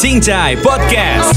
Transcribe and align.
Cincai 0.00 0.56
Podcast. 0.56 1.36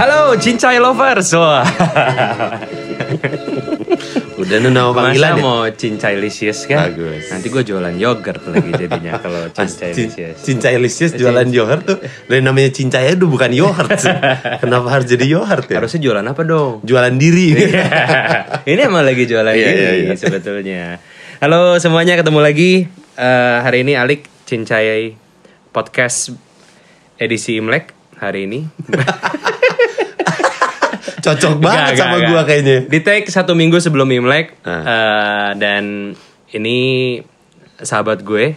Halo 0.00 0.40
Cincai 0.40 0.80
lovers. 0.80 1.34
Wah. 1.36 1.68
Udah 4.40 4.56
nama 4.56 4.88
Masa 4.88 4.96
panggilan 4.96 5.32
ya? 5.36 5.42
mau 5.42 5.60
Cincai 5.68 6.14
Licious 6.16 6.64
kan? 6.64 6.88
Bagus. 6.88 7.28
Nanti 7.28 7.46
gue 7.46 7.60
jualan 7.60 7.92
yogurt 7.92 8.40
lagi 8.42 8.70
jadinya 8.72 9.12
kalau 9.20 9.52
Cincai 9.52 9.92
Cin- 9.92 10.08
Licious. 10.08 10.36
Cincai 10.40 10.74
Licious 10.76 11.12
jualan 11.12 11.44
yogurt 11.46 11.84
tuh 11.84 11.98
dari 12.24 12.40
namanya 12.40 12.72
Cincai 12.72 13.12
itu 13.12 13.28
bukan 13.28 13.52
yogurt 13.52 13.92
sih. 13.94 14.08
Kenapa 14.64 14.88
harus 14.90 15.06
jadi 15.06 15.28
yogurt 15.28 15.68
ya? 15.68 15.76
Harusnya 15.76 16.00
jualan 16.00 16.24
apa 16.24 16.42
dong? 16.42 16.80
Jualan 16.80 17.14
diri. 17.14 17.52
Ini 18.64 18.80
emang 18.80 19.04
lagi 19.04 19.24
jualan 19.24 19.52
Iya, 19.52 19.68
iya, 19.68 19.90
iya. 20.08 20.12
sebetulnya. 20.16 20.96
Halo 21.38 21.76
semuanya, 21.76 22.16
ketemu 22.16 22.40
lagi. 22.40 22.88
Eh, 23.14 23.56
hari 23.60 23.84
ini 23.84 23.92
Alik 23.92 24.24
Cincai 24.44 25.12
Podcast 25.68 26.32
edisi 27.14 27.60
Imlek 27.60 27.92
hari 28.16 28.48
ini. 28.48 28.64
Cocok 31.20 31.54
banget 31.58 31.82
Nggak, 31.86 31.98
sama 31.98 32.16
gua 32.18 32.28
nggak. 32.32 32.44
kayaknya. 32.46 32.76
Di 32.86 32.98
take 33.00 33.26
satu 33.26 33.52
minggu 33.52 33.76
sebelum 33.76 34.08
Imlek 34.08 34.56
Ah. 34.62 34.82
eh, 34.82 35.50
dan 35.56 36.14
ini 36.50 36.78
sahabat 37.78 38.20
gue. 38.20 38.56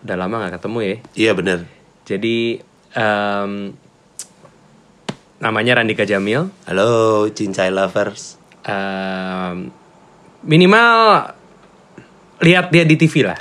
Udah 0.00 0.16
lama 0.16 0.46
gak 0.46 0.56
ketemu 0.56 0.78
ya. 0.80 0.94
Iya 1.16 1.32
bener. 1.32 1.58
Jadi 2.04 2.62
em, 2.90 3.52
namanya 5.38 5.72
Randika 5.76 6.02
Jamil. 6.02 6.48
Halo 6.64 6.88
Cincai 7.28 7.68
lovers. 7.68 8.38
Em, 8.62 9.68
minimal 10.40 11.34
lihat 12.38 12.70
dia 12.70 12.82
di 12.82 12.94
TV 12.94 13.26
lah. 13.26 13.38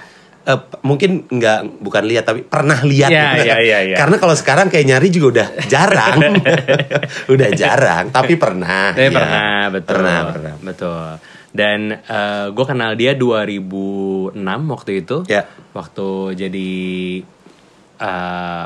Eh, 0.48 0.59
mungkin 0.80 1.28
nggak 1.28 1.84
bukan 1.84 2.03
lihat 2.08 2.23
tapi 2.23 2.40
pernah 2.40 2.80
lihat. 2.80 3.12
Iya, 3.12 3.28
iya, 3.44 3.56
iya, 3.59 3.80
iya. 3.92 3.98
Karena 4.00 4.16
kalau 4.16 4.31
sekarang 4.31 4.72
kayak 4.72 4.88
nyari 4.88 5.12
juga 5.12 5.28
udah 5.36 5.48
jarang. 5.67 6.39
udah 7.36 7.50
jarang, 7.52 8.16
tapi 8.16 8.39
pernah. 8.39 8.95
Tapi 8.95 9.12
Iya. 9.12 9.17
pernah, 9.20 9.59
betul. 9.76 9.92
Pernah, 9.92 10.20
pernah. 10.31 10.54
Betul. 10.64 11.08
Dan 11.52 11.80
gue 12.56 12.66
kenal 12.70 12.95
dia 12.95 13.12
2006 13.12 14.39
waktu 14.72 14.92
itu. 15.04 15.28
Ya. 15.28 15.44
Waktu 15.76 16.08
jadi 16.39 16.72
eh, 18.00 18.66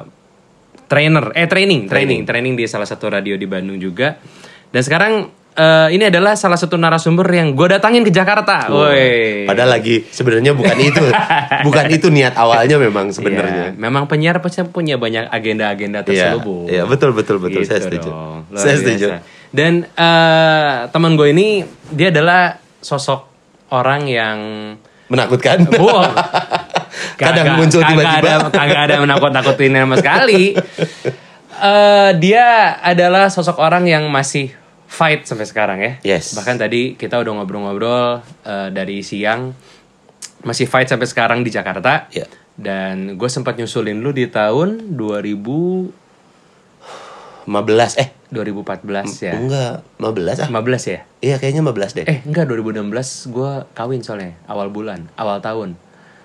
trainer, 0.85 1.25
eh 1.33 1.47
training, 1.49 1.89
training, 1.89 2.21
training 2.29 2.53
di 2.53 2.69
salah 2.69 2.85
satu 2.85 3.09
radio 3.09 3.41
di 3.41 3.49
Bandung 3.49 3.81
juga. 3.81 4.21
Dan 4.69 4.85
sekarang 4.85 5.40
eh, 5.51 5.87
ini 5.91 6.07
adalah 6.07 6.33
salah 6.33 6.55
satu 6.55 6.75
narasumber 6.75 7.27
yang 7.27 7.51
gue 7.51 7.67
datangin 7.69 8.01
ke 8.01 8.09
Jakarta. 8.09 8.67
Woi. 8.67 9.43
Padahal 9.45 9.71
lagi 9.71 10.03
sebenarnya 10.05 10.51
bukan 10.51 10.77
itu. 10.77 11.03
bukan 11.67 11.85
itu 11.87 12.07
niat 12.07 12.35
awalnya 12.35 12.77
memang 12.77 13.07
Iya, 13.07 13.15
sebenarnya. 13.15 13.65
memang 13.75 14.07
penyiar 14.07 14.39
pasti 14.39 14.63
punya 14.63 14.95
banyak 14.95 15.27
agenda-agenda 15.27 16.01
Iya, 16.01 16.35
terselubung. 16.35 16.65
iya 16.67 16.83
betul 16.83 17.11
betul 17.11 17.37
betul 17.37 17.61
saya 17.61 17.79
Gitu 17.79 17.87
setuju. 17.99 18.09
dong, 18.09 18.37
luar 18.47 18.59
Saya 18.59 18.75
setuju. 18.77 19.07
Dan 19.51 19.73
eh, 19.85 20.75
teman 20.87 21.13
gue 21.13 21.27
ini 21.29 21.47
dia 21.89 22.09
adalah 22.09 22.55
sosok 22.79 23.27
orang 23.69 24.07
yang 24.07 24.39
Menakutkan. 25.07 25.67
Wow. 25.75 26.07
Kadang 27.19 27.59
muncul 27.59 27.83
tiba-tiba. 27.83 28.39
ada, 28.39 28.47
kagak 28.47 28.81
ada 28.87 28.95
menakut-nakutin 28.99 29.75
sama 29.75 29.95
sekali. 29.99 30.55
Eh, 31.61 32.11
dia 32.17 32.73
adalah 32.81 33.29
sosok 33.29 33.61
orang 33.61 33.85
yang 33.85 34.09
masih 34.09 34.49
fight 34.91 35.23
sampai 35.23 35.47
sekarang 35.47 35.79
ya. 35.79 35.91
Yes. 36.03 36.35
Bahkan 36.35 36.59
tadi 36.59 36.99
kita 36.99 37.15
udah 37.23 37.39
ngobrol-ngobrol 37.39 38.19
eh, 38.43 38.69
dari 38.75 38.99
siang 38.99 39.55
masih 40.43 40.67
fight 40.67 40.91
sampai 40.91 41.07
sekarang 41.07 41.47
di 41.47 41.49
Jakarta. 41.49 42.11
Iya. 42.11 42.27
Dan 42.59 43.15
gue 43.15 43.29
sempat 43.31 43.55
nyusulin 43.55 44.03
lu 44.03 44.11
di 44.11 44.27
tahun 44.27 44.99
2000 44.99 46.03
15 47.41 47.97
eh 47.97 48.13
2014 48.29 49.25
ya. 49.25 49.33
enggak 49.33 49.81
15 49.97 50.45
ah. 50.45 50.47
15 50.53 50.93
ya? 50.93 50.99
Iya 51.25 51.35
kayaknya 51.41 51.65
15 51.65 51.97
deh. 51.97 52.05
Eh 52.05 52.19
enggak 52.27 52.45
2016 52.45 53.33
gue 53.33 53.51
kawin 53.73 54.05
soalnya 54.05 54.37
awal 54.45 54.69
bulan, 54.69 55.09
awal 55.17 55.41
tahun. 55.41 55.73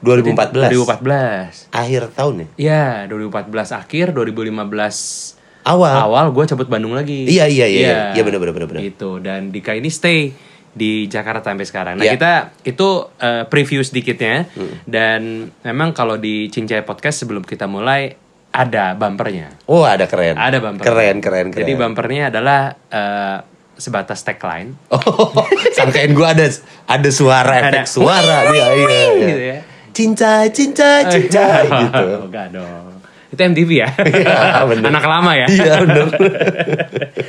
2014. 0.04 0.76
2014. 0.76 1.72
Akhir 1.72 2.12
tahun 2.12 2.34
ya? 2.44 2.46
Ya, 2.60 2.84
2014 3.08 3.72
akhir, 3.80 4.12
2015 4.12 5.35
Awal. 5.66 5.94
awal 5.98 6.26
gue 6.30 6.44
cabut 6.46 6.70
Bandung 6.70 6.94
lagi. 6.94 7.26
Iya, 7.26 7.50
iya, 7.50 7.66
iya. 7.66 8.14
Iya, 8.14 8.22
bener, 8.22 8.38
bener, 8.38 8.54
bener, 8.54 8.68
bener. 8.70 8.82
Gitu. 8.86 9.18
Dan 9.18 9.50
Dika 9.50 9.74
ini 9.74 9.90
stay 9.90 10.30
di 10.70 11.10
Jakarta 11.10 11.50
sampai 11.50 11.66
sekarang. 11.66 11.94
Nah 11.98 12.04
Iya. 12.04 12.14
kita 12.14 12.32
itu 12.62 12.88
eh, 13.18 13.42
preview 13.50 13.82
sedikitnya. 13.82 14.46
Hmm. 14.46 14.74
Dan 14.86 15.20
memang 15.60 15.90
kalau 15.90 16.14
di 16.14 16.46
Cincai 16.46 16.86
Podcast 16.86 17.26
sebelum 17.26 17.42
kita 17.42 17.66
mulai 17.66 18.14
ada 18.52 18.94
bumpernya. 18.94 19.52
Oh, 19.66 19.82
ada 19.82 20.06
keren. 20.06 20.38
Ada 20.38 20.62
bumper. 20.62 20.84
Keren, 20.84 21.18
keren, 21.18 21.46
keren. 21.50 21.60
Jadi 21.60 21.72
bumpernya 21.74 22.30
adalah 22.30 22.72
eh, 22.88 23.38
sebatas 23.76 24.22
tagline. 24.22 24.72
Oh, 24.88 25.32
sangkain 25.72 26.12
gua 26.12 26.32
ada 26.32 26.48
ada 26.88 27.10
suara 27.10 27.52
Ada. 27.60 27.82
efek 27.82 27.84
suara 27.90 28.48
dia 28.48 28.56
iya, 28.56 28.66
iya. 28.72 29.08
Gitu 29.12 29.42
ya. 29.44 29.58
Cincai, 29.92 30.44
cincai, 30.52 31.00
cincai 31.08 31.64
gitu. 31.88 32.06
Enggak 32.28 32.52
dong. 32.52 32.85
Itu 33.26 33.40
MTV 33.40 33.70
ya? 33.74 33.88
Iya, 33.90 34.62
bener. 34.64 34.86
Anak 34.86 35.04
lama 35.04 35.32
ya? 35.34 35.46
Iya, 35.50 35.72
bener. 35.82 36.06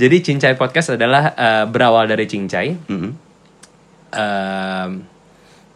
Jadi 0.00 0.16
Cincai 0.20 0.54
Podcast 0.54 0.92
adalah 0.92 1.32
eh, 1.32 1.64
berawal 1.64 2.04
dari 2.06 2.26
Cincai. 2.26 2.68
Mm-mm. 2.74 3.10
Em, 4.12 4.90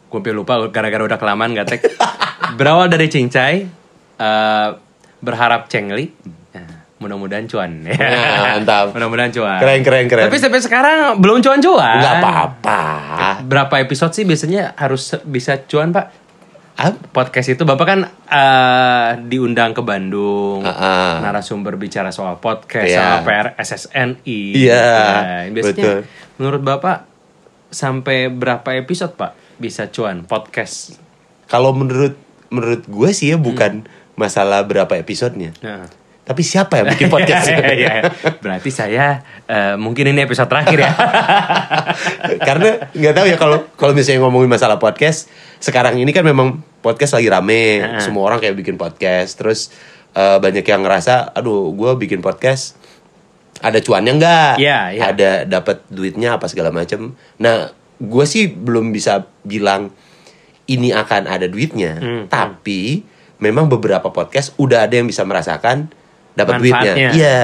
gue 0.06 0.18
sampai 0.18 0.32
lupa 0.34 0.58
gara-gara 0.68 1.02
udah 1.04 1.16
kelamaan 1.16 1.54
gak 1.54 1.66
tag. 1.68 1.80
berawal 2.58 2.88
dari 2.88 3.06
Cincai. 3.06 3.54
eh, 4.16 4.68
berharap 5.20 5.68
Cengli. 5.68 6.08
Nah, 6.52 6.96
mudah-mudahan 6.96 7.44
cuan. 7.44 7.84
Ya. 7.84 7.96
Nah, 7.96 8.56
mantap. 8.56 8.86
mudah-mudahan 8.96 9.32
cuan. 9.32 9.60
Keren, 9.60 9.80
keren, 9.80 10.04
keren. 10.08 10.24
Tapi 10.28 10.36
sampai 10.36 10.60
sekarang 10.60 11.20
belum 11.20 11.40
cuan-cuan. 11.40 12.00
Enggak 12.00 12.14
apa-apa. 12.20 12.80
Berapa 13.44 13.74
episode 13.80 14.12
sih 14.12 14.24
biasanya 14.24 14.76
harus 14.76 15.16
bisa 15.24 15.60
cuan, 15.64 15.92
Pak? 15.92 16.19
Ah, 16.80 16.96
podcast 16.96 17.44
itu 17.46 17.62
bapak 17.62 17.86
kan 17.86 18.00
eh, 18.24 19.08
diundang 19.22 19.76
ke 19.76 19.84
Bandung 19.84 20.64
Ah, 20.64 20.72
ah. 20.72 21.12
narasumber 21.20 21.76
bicara 21.76 22.08
soal 22.08 22.40
podcast 22.40 22.88
Iya. 22.88 22.96
sama 22.96 23.16
PR 23.22 23.48
SSNI 23.54 24.40
Iya, 24.56 24.88
Nah, 24.88 25.40
biasanya 25.52 25.76
betul. 25.76 25.98
menurut 26.36 26.62
bapak 26.62 27.04
sampai 27.68 28.32
berapa 28.32 28.72
episode 28.74 29.12
pak 29.12 29.36
bisa 29.56 29.86
cuan 29.88 30.24
podcast 30.24 30.96
Kalau 31.44 31.70
menurut 31.70 32.16
menurut 32.48 32.82
gue 32.82 33.10
sih 33.12 33.28
ya 33.28 33.36
bukan 33.36 33.84
masalah 34.16 34.64
berapa 34.64 34.96
episodenya. 34.96 35.52
nah 35.60 35.84
Tapi 36.20 36.42
siapa 36.46 36.78
yang 36.78 36.86
bikin 36.94 37.08
podcast? 37.10 37.50
Iya, 37.80 38.06
berarti 38.38 38.70
saya 38.70 39.24
eh, 39.48 39.74
mungkin 39.74 40.14
ini 40.14 40.22
episode 40.22 40.46
terakhir 40.46 40.78
ya 40.84 40.92
Karena 42.48 42.90
nggak 42.92 43.14
tahu 43.16 43.26
ya 43.26 43.36
kalau 43.40 43.58
kalau 43.74 43.92
misalnya 43.96 44.22
ngomongin 44.22 44.50
masalah 44.50 44.78
podcast, 44.78 45.26
sekarang 45.58 45.98
ini 45.98 46.12
kan 46.14 46.22
memang 46.22 46.62
podcast 46.80 47.18
lagi 47.18 47.28
rame, 47.28 47.82
Heeh. 47.82 48.00
semua 48.00 48.28
orang 48.30 48.38
kayak 48.38 48.56
bikin 48.56 48.76
podcast, 48.78 49.40
terus 49.40 49.74
eh, 50.14 50.38
banyak 50.38 50.62
yang 50.62 50.84
ngerasa, 50.86 51.34
aduh, 51.34 51.72
gue 51.74 51.90
bikin 51.98 52.22
podcast 52.22 52.78
ada 53.60 53.78
cuannya 53.80 54.12
nggak? 54.16 54.52
Iya, 54.56 54.78
iya. 54.96 55.02
Ada 55.12 55.30
dapat 55.44 55.84
duitnya 55.92 56.40
apa 56.40 56.48
segala 56.48 56.72
macam. 56.72 57.12
Nah, 57.36 57.68
gue 58.00 58.24
sih 58.24 58.48
belum 58.48 58.88
bisa 58.88 59.28
bilang 59.44 59.92
ini 60.64 60.94
akan 60.96 61.28
ada 61.28 61.44
duitnya, 61.44 62.00
Hmm, 62.00 62.24
tapi 62.32 63.04
memang 63.40 63.68
beberapa 63.68 64.08
podcast 64.12 64.56
udah 64.56 64.88
ada 64.88 64.96
yang 64.96 65.08
bisa 65.08 65.24
merasakan 65.28 65.92
dapat 66.40 66.54
duitnya. 66.58 66.92
Iya, 67.12 67.40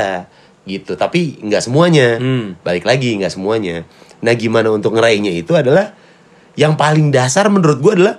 gitu. 0.65 0.97
Tapi 0.97 1.41
nggak 1.41 1.63
semuanya. 1.63 2.17
Hmm. 2.17 2.57
Balik 2.61 2.85
lagi 2.85 3.17
nggak 3.17 3.33
semuanya. 3.33 3.85
Nah, 4.25 4.33
gimana 4.33 4.73
untuk 4.73 4.97
ngeraihnya 4.97 5.31
itu 5.31 5.53
adalah 5.53 5.93
yang 6.57 6.75
paling 6.75 7.13
dasar 7.13 7.53
menurut 7.53 7.79
gue 7.79 7.93
adalah 8.01 8.17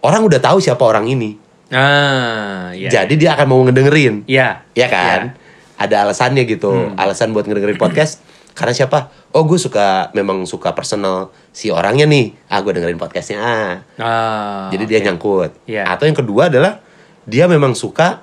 orang 0.00 0.24
udah 0.24 0.40
tahu 0.40 0.58
siapa 0.58 0.80
orang 0.80 1.04
ini. 1.06 1.36
ah 1.74 2.70
iya 2.72 2.88
Jadi 3.02 3.16
dia 3.18 3.34
akan 3.36 3.46
mau 3.48 3.60
ngedengerin. 3.64 4.24
ya 4.24 4.62
Ya 4.72 4.86
kan? 4.88 5.34
Ada 5.74 6.06
alasannya 6.06 6.44
gitu. 6.46 6.70
Hmm. 6.70 6.96
Alasan 6.96 7.32
buat 7.32 7.44
ngedengerin 7.44 7.76
podcast 7.76 8.20
karena 8.54 8.70
siapa? 8.70 9.10
Oh, 9.34 9.42
gue 9.42 9.58
suka 9.58 10.14
memang 10.14 10.46
suka 10.46 10.70
personal 10.72 11.34
si 11.50 11.74
orangnya 11.74 12.06
nih. 12.06 12.30
Ah, 12.46 12.62
gue 12.62 12.70
dengerin 12.70 12.96
podcastnya. 12.96 13.38
Ah. 13.42 13.74
Ah, 13.98 14.70
Jadi 14.70 14.86
dia 14.86 15.02
nyangkut. 15.02 15.50
Iya. 15.66 15.90
Atau 15.90 16.06
yang 16.06 16.14
kedua 16.14 16.46
adalah 16.46 16.78
dia 17.26 17.50
memang 17.50 17.74
suka 17.74 18.22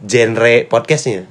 genre 0.00 0.64
podcastnya. 0.66 1.28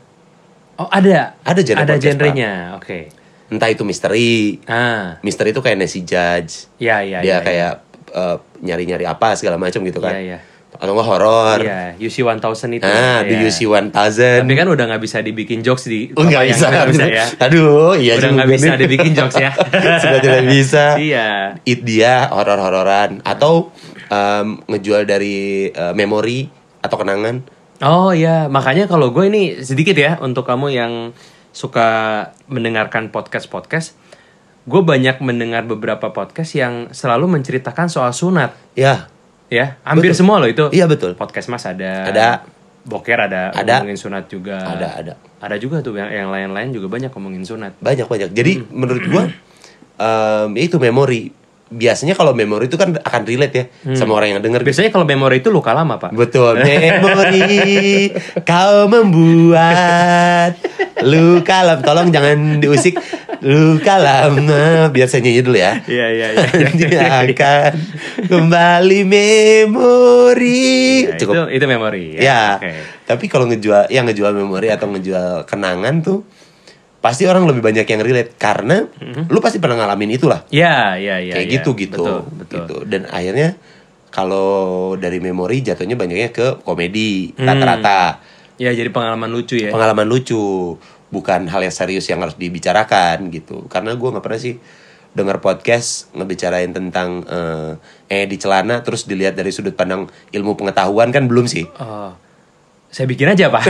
Oh 0.75 0.88
ada 0.88 1.36
Ada 1.42 1.62
genre 1.62 1.81
ada 1.81 1.94
podcast, 1.94 2.06
genrenya 2.06 2.51
oke 2.75 3.00
Entah 3.45 3.69
itu 3.69 3.86
misteri. 3.86 4.57
ah 4.66 5.22
Misteri 5.22 5.54
itu 5.54 5.62
kayak 5.62 5.77
Nancy 5.77 6.01
Judge. 6.01 6.66
ya 6.81 7.00
ya 7.00 7.22
dia 7.22 7.30
ya, 7.30 7.38
kayak 7.39 7.74
eh, 8.10 8.36
nyari-nyari 8.60 9.06
apa 9.06 9.38
segala 9.38 9.56
macam 9.56 9.86
gitu 9.86 10.01
kan. 10.01 10.18
Iya, 10.18 10.22
iya. 10.33 10.39
atau 10.75 10.92
enggak 10.92 11.07
horor. 11.07 11.60
Iya, 11.62 11.95
UC 11.95 12.19
1000 12.19 12.51
itu. 12.74 12.83
Nah, 12.83 13.24
di 13.24 13.31
Iya. 13.31 13.48
UC 13.48 13.60
1000. 13.63 14.44
Tapi 14.44 14.54
kan 14.57 14.68
udah 14.68 14.86
nggak 14.89 15.00
bisa 15.00 15.18
dibikin 15.22 15.62
jokes 15.62 15.86
di 15.86 16.12
Oh, 16.12 16.25
nggak 16.25 16.42
yang 16.42 16.51
bisa. 16.51 16.68
nggak 16.68 16.88
bisa 16.89 17.06
ya. 17.06 17.25
Aduh, 17.48 17.94
iya 17.95 18.12
udah 18.13 18.22
juga 18.25 18.33
nggak 18.36 18.50
bisa 18.51 18.72
dibikin 18.75 19.12
jokes 19.13 19.36
ya. 19.38 19.51
Sudah 20.04 20.19
tidak 20.19 20.44
bisa. 20.50 20.83
iya. 20.98 21.56
It 21.63 21.86
dia 21.86 22.27
horor-hororan 22.27 23.22
atau 23.22 23.72
em, 24.10 24.60
ngejual 24.68 25.06
dari 25.06 25.69
eh, 25.69 25.94
memori 25.94 26.50
atau 26.81 26.98
kenangan. 26.98 27.39
Oh 27.80 28.16
iya, 28.16 28.48
makanya 28.48 28.88
kalau 28.88 29.12
gue 29.12 29.27
ini 29.27 29.60
sedikit 29.60 29.95
ya 29.95 30.16
untuk 30.19 30.48
kamu 30.48 30.68
yang 30.72 30.94
suka 31.51 31.88
mendengarkan 32.48 33.12
podcast-podcast, 33.12 33.95
gue 34.63 34.81
banyak 34.81 35.19
mendengar 35.19 35.63
beberapa 35.63 36.12
podcast 36.12 36.56
yang 36.56 36.88
selalu 36.92 37.27
menceritakan 37.31 37.88
soal 37.88 38.12
sunat, 38.12 38.56
Ya, 38.75 39.07
ya. 39.48 39.75
Hampir 39.83 40.12
Betul. 40.12 40.19
semua 40.24 40.39
loh 40.39 40.48
itu. 40.48 40.72
iya 40.72 40.88
betul. 40.88 41.16
Podcast 41.16 41.48
Mas 41.48 41.63
ada. 41.63 42.07
Ada. 42.07 42.27
Boker 42.86 43.18
ada, 43.18 43.50
Ada. 43.50 43.81
ngomongin 43.81 43.98
sunat 43.98 44.30
juga. 44.30 44.62
Ada, 44.62 44.88
ada. 45.01 45.13
Ada 45.42 45.56
juga 45.57 45.81
tuh 45.81 45.98
yang 45.98 46.06
yang 46.07 46.30
lain-lain 46.30 46.69
juga 46.69 46.86
banyak 46.86 47.10
ngomongin 47.10 47.42
sunat. 47.42 47.74
Banyak 47.81 48.06
banyak. 48.06 48.30
Jadi 48.31 48.62
Hmm. 48.62 48.69
menurut 48.72 49.04
gua 49.10 49.24
em, 49.95 50.50
ya 50.54 50.63
itu 50.63 50.77
memori. 50.77 51.33
Biasanya 51.65 52.13
kalau 52.13 52.31
memori 52.31 52.69
itu 52.69 52.77
kan 52.77 52.94
akan 52.94 53.21
relate 53.25 53.53
ya 53.53 53.65
Hmm. 53.83 53.97
sama 53.97 54.13
orang 54.13 54.33
yang 54.33 54.39
denger. 54.39 54.62
Biasanya 54.62 54.89
kalau 54.89 55.03
memori 55.03 55.41
itu 55.41 55.50
luka 55.50 55.73
lama, 55.73 55.97
Pak. 55.97 56.13
Betul, 56.13 56.62
memori 56.62 58.09
kau 58.50 58.85
membuat 58.85 60.53
luka 61.01 61.57
lama. 61.62 61.81
Tolong 61.81 62.09
jangan 62.13 62.59
diusik 62.59 62.95
luka 63.41 63.97
lama. 63.97 64.89
Biasanya 64.89 65.21
nyanyi 65.25 65.41
dulu 65.41 65.57
ya. 65.57 65.71
Iya, 65.85 66.06
iya, 66.13 66.27
iya. 66.38 67.03
Akan 67.25 67.71
kembali 68.25 69.00
memori. 69.06 71.09
Ya, 71.09 71.17
Cukup. 71.17 71.50
Itu 71.50 71.51
itu 71.51 71.65
memori 71.65 72.06
ya. 72.17 72.21
Ya. 72.21 72.44
Oke. 72.57 72.71
Tapi 73.06 73.25
kalau 73.25 73.45
ngejual 73.45 73.89
yang 73.89 74.06
ngejual 74.06 74.33
memori 74.33 74.69
atau 74.69 74.85
ngejual 74.85 75.45
kenangan 75.45 76.01
tuh 76.01 76.25
pasti 77.05 77.29
orang 77.29 77.45
lebih 77.45 77.61
banyak 77.61 77.85
yang 77.85 78.01
relate 78.01 78.33
karena 78.33 78.89
lu 79.29 79.37
pasti 79.37 79.61
pernah 79.61 79.77
ngalamin 79.77 80.17
itulah. 80.17 80.41
Ya, 80.49 80.97
ya, 80.97 81.21
ya. 81.21 81.37
Kayak 81.37 81.45
ya. 81.45 81.55
gitu 81.61 81.69
gitu. 81.77 82.01
Betul, 82.01 82.19
betul. 82.33 82.57
Gitu. 82.57 82.75
Dan 82.89 83.01
akhirnya 83.13 83.53
kalau 84.09 84.97
dari 84.97 85.21
memori 85.21 85.61
jatuhnya 85.61 85.93
banyaknya 85.93 86.33
ke 86.33 86.65
komedi 86.65 87.29
Hmm. 87.37 87.45
rata-rata. 87.45 88.25
Ya, 88.57 88.73
jadi 88.73 88.89
pengalaman 88.89 89.29
lucu 89.29 89.53
ya. 89.53 89.69
Pengalaman 89.69 90.09
lucu, 90.09 90.73
bukan 91.13 91.45
hal 91.45 91.61
yang 91.61 91.75
serius 91.75 92.09
yang 92.09 92.25
harus 92.25 92.33
dibicarakan 92.41 93.29
gitu. 93.29 93.69
Karena 93.69 93.93
gua 93.93 94.17
nggak 94.17 94.25
pernah 94.25 94.41
sih 94.41 94.57
dengar 95.13 95.39
podcast 95.45 96.09
ngebicarain 96.17 96.73
tentang 96.73 97.21
eh, 97.29 97.71
eh 98.09 98.25
di 98.25 98.35
celana 98.41 98.81
terus 98.81 99.05
dilihat 99.05 99.37
dari 99.37 99.53
sudut 99.53 99.77
pandang 99.77 100.09
ilmu 100.33 100.57
pengetahuan 100.57 101.13
kan 101.13 101.29
belum 101.29 101.45
sih. 101.45 101.69
Oh. 101.77 102.25
Saya 102.95 103.12
bikin 103.12 103.27
aja, 103.27 103.51
Pak. 103.51 103.63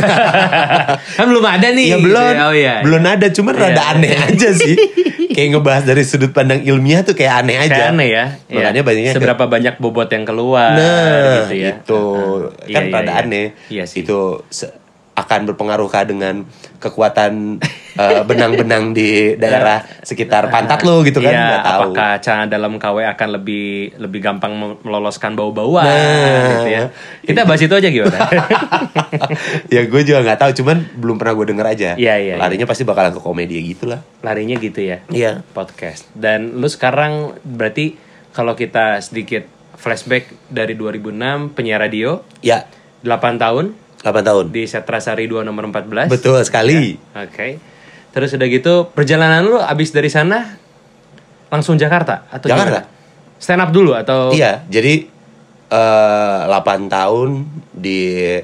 kan 1.18 1.26
belum 1.26 1.42
ada 1.42 1.74
nih. 1.74 1.86
Ya 1.88 1.98
belum, 1.98 2.34
Oh 2.46 2.54
iya. 2.54 2.86
belum 2.86 3.02
ada, 3.02 3.26
cuman 3.34 3.58
Iya, 3.58 3.62
rada 3.66 3.82
iya. 3.82 3.94
aneh 3.98 4.14
aja 4.14 4.50
sih. 4.54 4.76
kayak 5.36 5.48
ngebahas 5.52 5.84
dari 5.84 6.06
sudut 6.06 6.30
pandang 6.30 6.62
ilmiah 6.62 7.02
tuh 7.02 7.18
kayak 7.18 7.42
aneh 7.42 7.58
aja. 7.58 7.74
Kayak 7.74 7.90
aneh 7.98 8.08
ya. 8.14 8.26
Makanya 8.48 8.82
Ya. 8.82 8.86
banyaknya 8.86 9.12
seberapa 9.18 9.44
banyak 9.50 9.76
bobot 9.82 10.14
yang 10.14 10.24
keluar 10.24 10.78
Nah, 10.78 11.42
gitu 11.42 11.58
ya. 11.58 11.74
itu 11.74 12.02
Heeh. 12.62 12.70
kan 12.70 12.84
Iya, 12.86 12.94
rada 12.94 13.02
iya, 13.02 13.10
iya. 13.10 13.26
aneh. 13.26 13.46
Iya 13.74 13.84
sih. 13.90 14.06
Itu 14.06 14.46
akan 15.16 15.40
berpengaruh 15.50 15.90
kah 15.90 16.06
dengan 16.06 16.46
kekuatan 16.86 17.58
eh, 18.02 18.22
benang-benang 18.22 18.94
di 18.94 19.34
daerah 19.34 19.82
sekitar 20.00 20.48
pantat 20.48 20.86
lo 20.86 21.02
gitu 21.02 21.18
kan? 21.18 21.30
Iya, 21.30 21.42
Nggak 21.42 21.64
tahu. 21.64 21.82
apakah 21.82 22.12
celana 22.20 22.46
dalam 22.46 22.74
KW 22.76 22.98
akan 23.08 23.28
lebih 23.34 23.66
lebih 23.98 24.20
gampang 24.22 24.54
mel- 24.54 24.78
meloloskan 24.82 25.34
bau-bauan 25.34 25.82
Nah. 25.82 26.62
gitu 26.62 26.70
ya. 26.70 26.84
Kita 27.24 27.42
bahas 27.44 27.60
itu 27.60 27.74
aja 27.74 27.90
gimana? 27.90 28.20
ya 29.74 29.82
gue 29.84 30.02
juga 30.02 30.20
nggak 30.22 30.40
tahu, 30.40 30.52
cuman 30.56 30.78
belum 30.94 31.16
pernah 31.18 31.34
gue 31.34 31.46
denger 31.50 31.68
aja. 31.68 31.90
Iya, 31.96 32.16
iya, 32.18 32.34
Larinya 32.36 32.66
pasti 32.66 32.84
bakalan 32.84 33.10
ke 33.10 33.20
komedi 33.20 33.58
gitu 33.66 33.90
lah. 33.90 34.00
Larinya 34.22 34.56
gitu 34.56 34.80
ya. 34.80 35.02
Iya. 35.08 35.42
Podcast. 35.52 36.06
Dan 36.14 36.56
lu 36.56 36.68
sekarang 36.68 37.34
berarti 37.42 37.98
kalau 38.30 38.54
kita 38.54 39.00
sedikit 39.00 39.48
flashback 39.76 40.30
dari 40.48 40.74
2006 40.74 41.52
penyiar 41.52 41.80
radio 41.80 42.24
Ya, 42.40 42.64
8 43.02 43.38
tahun 43.38 43.76
8 44.06 44.22
tahun. 44.22 44.46
di 44.54 44.70
Setrasari 44.70 45.26
2 45.26 45.42
nomor 45.42 45.66
14. 45.74 46.06
Betul 46.14 46.38
sekali. 46.46 46.94
Oke. 47.18 47.58
Terus 48.14 48.30
udah 48.38 48.48
gitu 48.48 48.74
perjalanan 48.94 49.42
lu 49.42 49.58
abis 49.58 49.90
dari 49.90 50.08
sana 50.08 50.56
langsung 51.50 51.76
Jakarta 51.76 52.30
atau 52.30 52.46
Jakarta. 52.46 52.86
gimana? 52.86 52.94
Stand 53.42 53.62
up 53.66 53.72
dulu 53.74 53.92
atau 53.98 54.30
Iya, 54.32 54.64
jadi 54.70 55.10
eh 55.66 56.40
8 56.46 56.88
tahun 56.88 57.50
di 57.74 58.38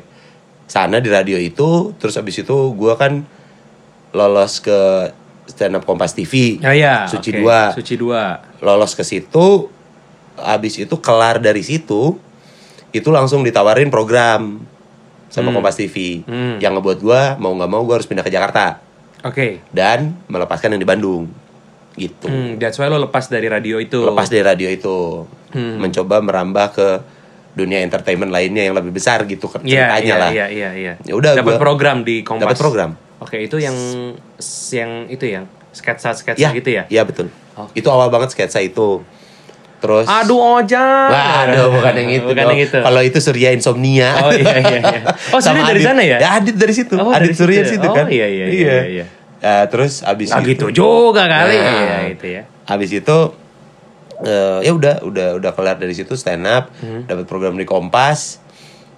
sana 0.66 0.98
di 0.98 1.08
radio 1.12 1.38
itu, 1.38 1.94
terus 2.00 2.16
abis 2.18 2.42
itu 2.42 2.58
gue 2.74 2.94
kan 2.96 3.22
lolos 4.12 4.60
ke 4.60 5.12
stand 5.48 5.76
up 5.78 5.84
Kompas 5.84 6.16
TV. 6.16 6.60
Oh 6.64 6.72
iya, 6.72 7.08
Suci 7.08 7.32
oke. 7.32 7.40
dua. 7.44 7.60
Suci 7.76 7.96
2. 8.00 8.64
Lolos 8.64 8.96
ke 8.96 9.04
situ, 9.04 9.68
abis 10.36 10.80
itu 10.80 10.96
kelar 11.00 11.40
dari 11.44 11.60
situ, 11.64 12.16
itu 12.92 13.10
langsung 13.12 13.44
ditawarin 13.44 13.92
program 13.92 14.64
sama 15.32 15.50
Kompas 15.50 15.74
TV. 15.76 16.22
Hmm. 16.22 16.60
Yang 16.60 16.72
ngebuat 16.76 17.00
gue 17.00 17.22
mau 17.40 17.52
nggak 17.52 17.70
mau 17.70 17.82
gue 17.82 17.96
harus 17.96 18.06
pindah 18.06 18.22
ke 18.22 18.30
Jakarta 18.30 18.84
Oke. 19.22 19.64
dan 19.70 20.20
melepaskan 20.28 20.76
yang 20.76 20.82
di 20.82 20.86
Bandung. 20.86 21.32
Gitu. 21.92 22.24
Hmm, 22.24 22.56
that's 22.56 22.76
why 22.76 22.86
lo 22.86 23.00
lepas 23.00 23.26
dari 23.26 23.48
radio 23.48 23.76
itu. 23.78 24.00
lepas 24.02 24.28
dari 24.28 24.44
radio 24.44 24.68
itu 24.68 25.24
Hmm. 25.52 25.80
mencoba 25.80 26.20
merambah 26.20 26.68
ke 26.72 26.88
dunia 27.52 27.80
entertainment 27.82 28.30
lainnya 28.30 28.64
yang 28.64 28.72
lebih 28.74 28.92
besar 28.92 29.24
gitu 29.26 29.52
Iya, 29.58 29.92
ceritanya 29.92 30.00
iya, 30.00 30.16
lah 30.16 30.32
Iya, 30.32 30.46
iya, 30.48 30.70
iya. 30.72 30.94
Ya 31.02 31.14
udah, 31.14 31.36
dapat 31.36 31.56
gua- 31.56 31.60
program 31.62 31.98
di 32.02 32.24
Kompas. 32.24 32.48
dapat 32.48 32.58
program 32.58 32.92
Oke, 33.20 33.36
itu 33.38 33.60
yang 33.60 33.76
yang 34.72 34.92
itu 35.08 35.26
yang 35.26 35.44
sketsa-sketsa 35.72 36.40
ya 36.42 36.52
gitu 36.52 36.70
ya. 36.72 36.84
iya 36.88 37.04
betul 37.04 37.28
Oh. 37.52 37.68
itu 37.72 37.84
awal 37.86 38.08
banget 38.08 38.32
sketsa 38.32 38.60
itu 38.60 39.04
terus 39.82 40.06
Aduh 40.06 40.62
ojak. 40.62 41.10
Waduh, 41.10 41.74
bukan 41.74 41.94
yang 41.98 42.10
itu. 42.18 42.28
Bukan 42.28 42.38
dong. 42.40 42.54
yang 42.54 42.62
itu. 42.62 42.78
Kalau 42.78 43.02
itu 43.02 43.18
Surya 43.18 43.50
Insomnia. 43.50 44.10
Oh 44.22 44.30
iya 44.30 44.56
iya 44.56 44.78
iya. 44.80 45.02
Oh, 45.34 45.42
Surya 45.42 45.66
dari 45.66 45.82
Adit. 45.82 45.90
sana 45.90 46.02
ya? 46.02 46.18
Ya, 46.18 46.30
Adit 46.38 46.56
dari 46.56 46.72
situ. 46.72 46.94
Oh, 46.96 47.10
Adit 47.10 47.28
dari 47.28 47.36
Surya 47.36 47.62
situ. 47.64 47.82
situ 47.82 47.88
Oh, 47.88 47.96
kan. 47.96 48.06
iya, 48.08 48.28
iya, 48.28 48.46
iya, 48.48 48.78
iya. 48.86 49.06
Eh, 49.42 49.66
terus 49.68 50.02
abis 50.02 50.30
Nah, 50.30 50.40
itu 50.40 50.54
gitu 50.54 50.66
juga 50.72 51.26
kali. 51.26 51.58
Nah. 51.58 51.74
Iya, 51.74 51.98
itu 52.10 52.26
ya. 52.30 52.42
Habis 52.64 52.94
itu 52.94 53.18
eh, 54.22 54.60
ya 54.62 54.72
udah 54.72 55.02
udah 55.02 55.28
udah 55.36 55.52
kelar 55.52 55.76
dari 55.76 55.92
situ 55.92 56.14
stand 56.14 56.46
up, 56.46 56.70
Hmm. 56.78 57.04
dapat 57.04 57.26
program 57.26 57.54
di 57.54 57.66
Kompas. 57.66 58.38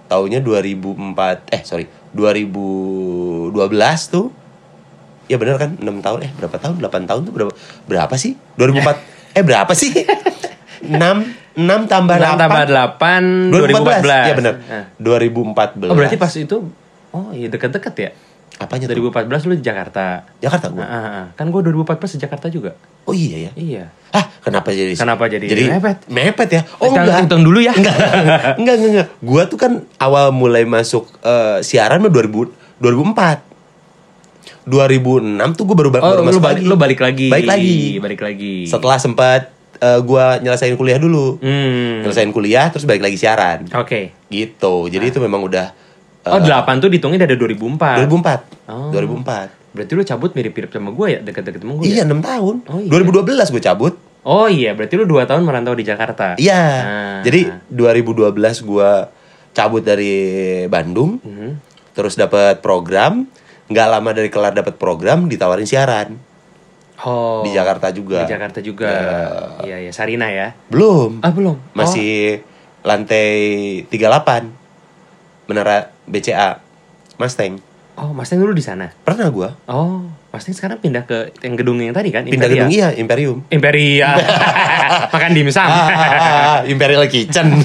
Tahunnya 0.04 0.38
2004 0.38 1.48
eh 1.48 1.64
sorry 1.64 1.88
2012 2.12 3.50
tuh. 4.06 4.28
Ya 5.24 5.40
bener 5.40 5.56
kan 5.56 5.80
6 5.80 6.04
tahun 6.04 6.18
eh 6.20 6.32
berapa 6.34 6.52
tahun 6.54 6.76
8 6.78 7.08
tahun 7.08 7.20
tuh 7.24 7.32
berapa 7.32 7.52
berapa 7.82 8.14
sih 8.14 8.36
2004 8.54 9.00
eh 9.34 9.42
berapa 9.42 9.72
sih 9.72 9.90
6 10.86 11.56
6 11.56 11.86
tambah 11.86 12.14
8 12.14 12.20
Enam 12.20 12.36
tambah 12.36 12.64
8 12.66 13.50
2014. 13.50 14.02
2014 14.02 14.26
Iya 14.26 14.34
bener 14.34 14.54
Nah. 14.60 14.84
2014 14.98 15.86
Oh, 15.86 15.94
berarti 15.94 16.16
pas 16.16 16.32
itu 16.32 16.56
Oh, 17.10 17.30
iya 17.30 17.46
deket-deket 17.46 17.94
ya. 17.96 18.10
apanya 18.54 18.86
tuh 18.86 18.94
2014 19.00 19.26
lu 19.44 19.54
di 19.54 19.62
Jakarta. 19.62 20.22
Jakarta 20.38 20.66
gua 20.68 20.82
ah, 20.82 20.94
ah. 20.94 21.26
Kan 21.32 21.48
gue 21.48 21.58
2014 21.60 22.06
di 22.12 22.20
Jakarta 22.20 22.46
juga. 22.48 22.70
oh 23.02 23.12
iya 23.12 23.36
ya 23.40 23.52
Iya. 23.54 23.84
ah 24.10 24.24
kenapa 24.40 24.70
jadi 24.70 24.94
Kenapa 24.94 25.26
jadi 25.26 25.42
jadi 25.42 25.74
mepet? 25.74 26.06
mepet 26.06 26.48
ya 26.48 26.62
oh 26.76 26.86
Hitung- 26.86 27.02
enggak 27.02 27.18
hitung 27.20 27.42
dulu 27.42 27.58
ya. 27.60 27.74
enggak 27.76 27.94
enggak 27.94 28.74
enggak, 28.74 28.74
enggak. 28.88 29.08
Gua 29.20 29.42
tuh 29.44 29.56
kan 29.56 29.72
awal 29.96 30.30
mulai 30.30 30.62
masuk 30.64 31.06
eh, 31.20 31.58
siaran 31.60 31.98
mah 31.98 32.10
2000 32.10 32.50
2004. 32.78 33.54
2006 34.64 34.80
tuh 35.54 35.64
gue 35.64 35.76
baru, 35.76 35.88
Oh, 35.90 35.94
baru 35.94 36.16
lu 36.16 36.24
masuk 36.26 36.40
balik, 36.40 36.56
lagi. 36.56 36.66
lu 36.66 36.74
balik 36.74 37.00
lagi. 37.00 37.28
Balik 37.28 37.48
lagi. 37.48 37.78
Balik 38.00 38.20
lagi. 38.22 38.56
Setelah 38.64 38.96
sempat 38.96 39.52
eh, 39.80 40.00
gua 40.02 40.38
nyelesain 40.38 40.74
kuliah 40.78 40.98
dulu. 40.98 41.38
Hmm. 41.42 42.04
Nyelesain 42.04 42.30
kuliah 42.30 42.68
terus 42.70 42.84
balik 42.84 43.02
lagi 43.02 43.18
siaran. 43.18 43.66
Oke. 43.74 44.14
Gitu. 44.28 44.74
Jadi 44.90 45.04
itu 45.10 45.18
memang 45.18 45.42
udah 45.46 45.72
eh, 46.24 46.30
Oh, 46.30 46.40
8 46.40 46.80
tuh 46.80 46.88
dihitungnya 46.88 47.24
dari 47.26 47.36
2004. 47.36 48.04
2004. 48.06 48.70
Oh. 48.70 48.90
2004. 48.92 49.74
Berarti 49.74 49.92
lu 49.98 50.02
cabut 50.06 50.30
mirip-mirip 50.32 50.70
sama 50.70 50.90
gue 50.94 51.06
ya, 51.10 51.20
deket-deket 51.20 51.60
sama 51.66 51.72
gue 51.82 51.84
Iya, 51.90 52.06
ya? 52.06 52.10
6 52.10 52.22
tahun. 52.22 52.54
Oh, 52.70 52.78
iya. 52.78 52.90
2012 52.94 53.52
gue 53.52 53.62
cabut. 53.62 53.94
Oh 54.24 54.48
iya, 54.48 54.72
berarti 54.72 54.96
lu 54.96 55.04
2 55.04 55.28
tahun 55.28 55.44
merantau 55.44 55.76
di 55.76 55.84
Jakarta. 55.84 56.40
Iya. 56.40 56.62
Ah. 56.80 57.20
Jadi 57.20 57.44
2012 57.68 58.32
gua 58.64 59.12
cabut 59.52 59.84
dari 59.84 60.16
Bandung. 60.66 61.20
Mhm. 61.20 61.60
Terus 61.92 62.16
dapat 62.16 62.64
program, 62.64 63.28
nggak 63.68 63.86
lama 63.86 64.10
dari 64.16 64.32
kelar 64.32 64.56
dapat 64.56 64.80
program 64.80 65.28
ditawarin 65.28 65.68
siaran 65.68 66.16
Oh. 67.02 67.42
di 67.42 67.50
Jakarta 67.50 67.90
juga. 67.90 68.22
Di 68.22 68.30
Jakarta 68.30 68.58
juga. 68.62 68.90
Iya, 69.66 69.82
iya, 69.82 69.90
Sarina 69.90 70.30
ya. 70.30 70.54
Belum. 70.70 71.18
Ah, 71.20 71.34
belum. 71.34 71.58
Masih 71.74 72.40
lantai 72.86 73.82
38. 73.90 74.52
Menara 75.50 75.90
BCA. 76.06 76.62
Mustang. 77.18 77.58
Oh, 77.94 78.10
oh 78.10 78.10
Mas 78.10 78.26
Teng 78.26 78.42
dulu 78.42 78.50
di 78.50 78.62
sana. 78.64 78.90
Pernah 79.06 79.30
gua 79.30 79.54
Oh, 79.70 80.02
Mas 80.34 80.42
Teng 80.42 80.54
sekarang 80.54 80.82
pindah 80.82 81.06
ke 81.06 81.30
yang 81.46 81.54
gedung 81.54 81.78
yang 81.78 81.94
tadi 81.94 82.10
kan? 82.10 82.26
pindah 82.26 82.50
Imperia? 82.50 82.66
gedung 82.66 82.70
iya 82.74 82.88
Imperium. 82.90 83.38
Imperia. 83.54 84.08
Makan 85.14 85.30
dimsum. 85.30 85.62
ah, 85.62 85.70
ah, 85.70 85.90
ah, 85.94 86.60
Imperial 86.66 87.06
Kitchen. 87.06 87.62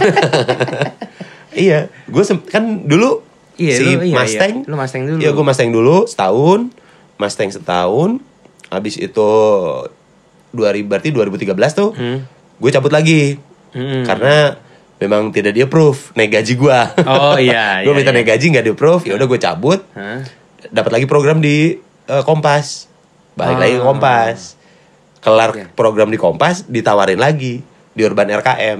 iya, 1.66 1.90
gue 2.06 2.24
kan 2.46 2.86
dulu 2.86 3.26
Iya, 3.60 3.76
si 3.76 3.84
lu- 3.84 4.06
iya, 4.06 4.16
Mustang. 4.22 4.54
iya. 4.64 4.70
Lu 4.70 4.76
Mustang 4.78 5.04
dulu. 5.10 5.18
Iya, 5.20 5.30
gue 5.34 5.44
Mustang 5.44 5.70
dulu 5.74 5.98
setahun, 6.06 6.60
Mustang 7.18 7.50
setahun. 7.50 8.22
Habis 8.70 8.96
itu 8.98 9.30
2000 10.52 10.90
berarti 10.90 11.10
2013 11.14 11.54
tuh. 11.74 11.90
Hmm. 11.94 12.26
Gue 12.58 12.70
cabut 12.70 12.90
lagi. 12.90 13.38
Hmm. 13.74 14.02
Karena 14.06 14.58
memang 15.00 15.32
tidak 15.32 15.54
di 15.56 15.62
approve 15.64 16.12
naik 16.14 16.34
gaji 16.36 16.54
gue. 16.58 16.80
Oh, 17.06 17.38
iya, 17.40 17.80
gue 17.86 17.94
iya, 17.94 17.98
minta 17.98 18.12
iya. 18.12 18.18
naik 18.20 18.28
gaji 18.28 18.46
nggak 18.52 18.66
di 18.66 18.72
approve, 18.74 19.04
ya 19.08 19.14
udah 19.16 19.28
gue 19.30 19.40
cabut. 19.40 19.80
Hah? 19.96 20.22
Dapat 20.70 20.92
lagi 21.00 21.06
program 21.08 21.40
di 21.40 21.78
eh, 22.06 22.24
Kompas. 22.26 22.90
Balik 23.38 23.56
Ah. 23.56 23.62
lagi 23.64 23.74
ke 23.80 23.84
Kompas. 23.84 24.40
Kelar 25.20 25.50
Oke. 25.52 25.64
program 25.76 26.10
di 26.12 26.20
Kompas, 26.20 26.68
ditawarin 26.68 27.20
lagi 27.20 27.64
di 27.94 28.02
Urban 28.04 28.28
RKM. 28.28 28.80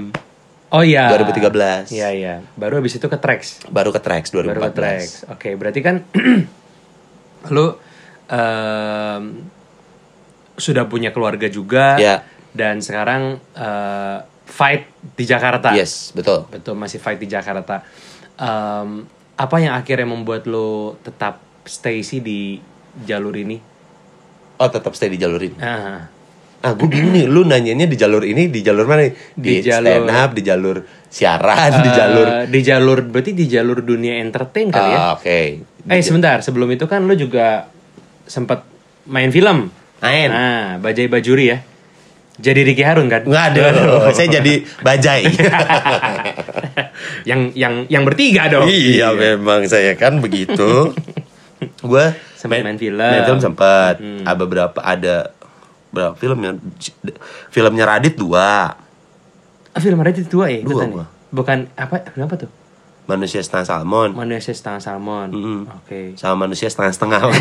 Oh 0.70 0.86
iya. 0.86 1.10
2013. 1.10 1.90
Iya 1.90 2.08
iya. 2.14 2.34
Baru 2.54 2.78
habis 2.78 2.94
itu 2.94 3.04
ke 3.04 3.18
Trax. 3.18 3.66
Baru 3.66 3.90
ke 3.90 3.98
Trax 3.98 4.30
2014. 4.30 4.46
Baru 4.46 4.60
ke 4.62 4.70
Trax. 4.70 5.00
Oke, 5.26 5.50
berarti 5.58 5.80
kan 5.82 6.06
lu 7.54 7.74
em, 8.30 9.22
sudah 10.60 10.84
punya 10.84 11.10
keluarga 11.10 11.48
juga 11.48 11.96
Iya. 11.96 12.22
dan 12.52 12.78
sekarang 12.78 13.22
eh, 13.50 14.18
fight 14.44 14.86
di 15.10 15.24
Jakarta. 15.24 15.72
Yes, 15.72 16.12
betul. 16.12 16.44
Betul, 16.46 16.76
masih 16.76 16.98
fight 16.98 17.16
di 17.16 17.26
Jakarta. 17.26 17.80
Em, 18.34 19.04
apa 19.34 19.56
yang 19.56 19.72
akhirnya 19.72 20.04
membuat 20.04 20.44
lo 20.44 20.68
tetap 20.98 21.38
stay 21.64 22.00
sih 22.00 22.20
di 22.20 22.60
jalur 23.00 23.32
ini? 23.32 23.56
Oh, 24.56 24.68
tetap 24.68 24.92
stay 24.92 25.08
di 25.08 25.16
jalur 25.16 25.40
ini. 25.40 25.56
Ah, 25.58 26.12
Ah, 26.60 26.76
gue 26.76 26.84
bingung 26.84 27.16
nih, 27.16 27.24
lu 27.24 27.40
nanyanya 27.42 27.88
di 27.88 27.96
jalur 27.96 28.20
ini, 28.20 28.44
di 28.46 28.60
jalur 28.60 28.84
mana? 28.84 29.08
Di 29.08 29.16
Di, 29.32 29.64
jalur- 29.64 30.04
stand 30.04 30.12
up, 30.12 30.30
di 30.30 30.42
jalur 30.42 30.76
siaran, 31.08 31.72
di 31.80 31.88
eh, 31.88 31.94
jalur. 31.94 32.26
di 32.44 32.60
jalur 32.60 32.98
berarti 33.02 33.32
di 33.32 33.48
jalur 33.48 33.80
dunia 33.80 34.20
entertain 34.20 34.68
kali 34.68 34.90
ya? 34.90 34.98
Ah, 34.98 35.10
Oke. 35.16 35.64
Eh 35.82 36.02
sebentar, 36.04 36.44
sebelum 36.44 36.68
itu 36.68 36.84
kan 36.84 37.00
lo 37.00 37.16
juga 37.16 37.64
sempat 38.26 38.68
main 39.06 39.32
film. 39.32 39.72
Main. 40.00 40.28
Nah, 40.32 40.80
Bajai 40.80 41.06
Bajuri 41.08 41.46
ya. 41.52 41.58
Jadi 42.40 42.60
Ricky 42.64 42.80
Harun 42.80 43.12
kan? 43.12 43.22
Nggak 43.28 43.44
ada, 43.52 43.64
saya 44.16 44.40
jadi 44.40 44.64
bajai. 44.80 45.28
yang 47.28 47.52
yang 47.52 47.84
yang 47.92 48.02
bertiga 48.08 48.48
dong. 48.48 48.64
iya, 48.64 49.12
memang 49.12 49.68
saya 49.68 49.92
kan 49.92 50.24
begitu. 50.24 50.96
gue 51.90 52.06
Sempet 52.40 52.64
main 52.64 52.80
film. 52.80 52.96
Main 52.96 53.28
film 53.28 53.40
sempat. 53.44 54.00
Hmm. 54.00 54.24
Ada 54.24 54.36
beberapa 54.40 54.80
ada 54.80 55.36
berapa 55.92 56.16
filmnya? 56.16 56.56
Filmnya 57.52 57.84
Radit 57.84 58.16
dua. 58.16 58.72
Ah, 59.76 59.80
film 59.84 60.00
Radit 60.00 60.24
dua 60.32 60.48
ya? 60.48 60.64
Dua 60.64 60.88
gua. 60.88 61.04
Bukan 61.28 61.68
apa? 61.76 62.08
Kenapa 62.08 62.40
tuh? 62.40 62.50
Manusia 63.10 63.42
setengah 63.42 63.66
salmon. 63.66 64.14
Manusia 64.14 64.54
setengah 64.54 64.78
salmon. 64.78 65.28
Mm-mm. 65.34 65.60
Oke. 65.82 66.14
Sama 66.14 66.46
manusia 66.46 66.70
setengah 66.70 66.94
setengah. 66.94 67.20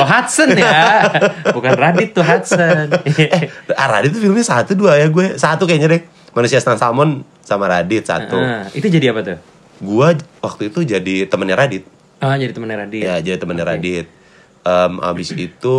Oh 0.00 0.08
Hudson 0.08 0.56
ya, 0.56 1.04
bukan 1.52 1.76
Radit 1.76 2.16
tuh 2.16 2.24
Hudson. 2.24 2.88
eh, 3.12 3.52
ah, 3.76 3.86
Radit 3.92 4.16
tuh 4.16 4.24
filmnya 4.24 4.40
satu 4.40 4.72
dua 4.72 4.96
ya 4.96 5.06
gue. 5.12 5.36
Satu 5.36 5.68
kayaknya 5.68 5.88
deh. 5.94 6.02
Manusia 6.32 6.58
setengah 6.58 6.80
salmon 6.80 7.28
sama 7.44 7.68
Radit 7.68 8.08
satu. 8.08 8.40
Ah, 8.40 8.66
itu 8.72 8.88
jadi 8.88 9.12
apa 9.12 9.20
tuh? 9.20 9.38
Gua 9.84 10.16
waktu 10.40 10.72
itu 10.72 10.80
jadi 10.86 11.28
temennya 11.28 11.60
Radit. 11.60 11.84
Ah, 12.24 12.40
jadi 12.40 12.56
temennya 12.56 12.88
Radit. 12.88 13.02
Ya, 13.04 13.20
jadi 13.20 13.36
temennya 13.36 13.68
Radit. 13.68 14.06
Em, 14.62 14.92
abis 15.02 15.34
itu 15.36 15.78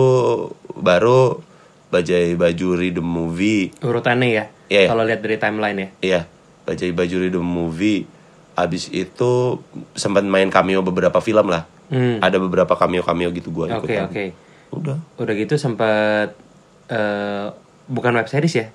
baru 0.78 1.42
Bajai 1.90 2.34
Bajuri 2.38 2.94
the 2.94 3.02
movie. 3.02 3.74
Urutannya 3.82 4.28
ya. 4.30 4.46
Iya, 4.70 4.80
iya. 4.86 4.90
Kalau 4.90 5.04
lihat 5.06 5.22
dari 5.24 5.38
timeline 5.40 5.78
ya. 5.78 5.88
Iya, 6.02 6.22
Bajai 6.70 6.92
Bajuri 6.94 7.34
the 7.34 7.42
movie. 7.42 8.06
Abis 8.54 8.88
itu 8.88 9.58
sempat 9.94 10.22
main 10.22 10.48
cameo 10.48 10.82
beberapa 10.82 11.18
film 11.18 11.48
lah. 11.48 11.66
Hmm. 11.88 12.18
Ada 12.20 12.38
beberapa 12.38 12.74
cameo-cameo 12.74 13.30
gitu 13.32 13.50
gua 13.50 13.70
Oke 13.78 13.90
ikutan. 13.90 14.06
oke. 14.08 14.26
Udah. 14.72 14.98
Udah 15.18 15.34
gitu 15.34 15.56
sempat 15.56 16.34
eh 16.88 17.48
bukan 17.86 18.14
web 18.14 18.26
series 18.26 18.56
ya? 18.56 18.68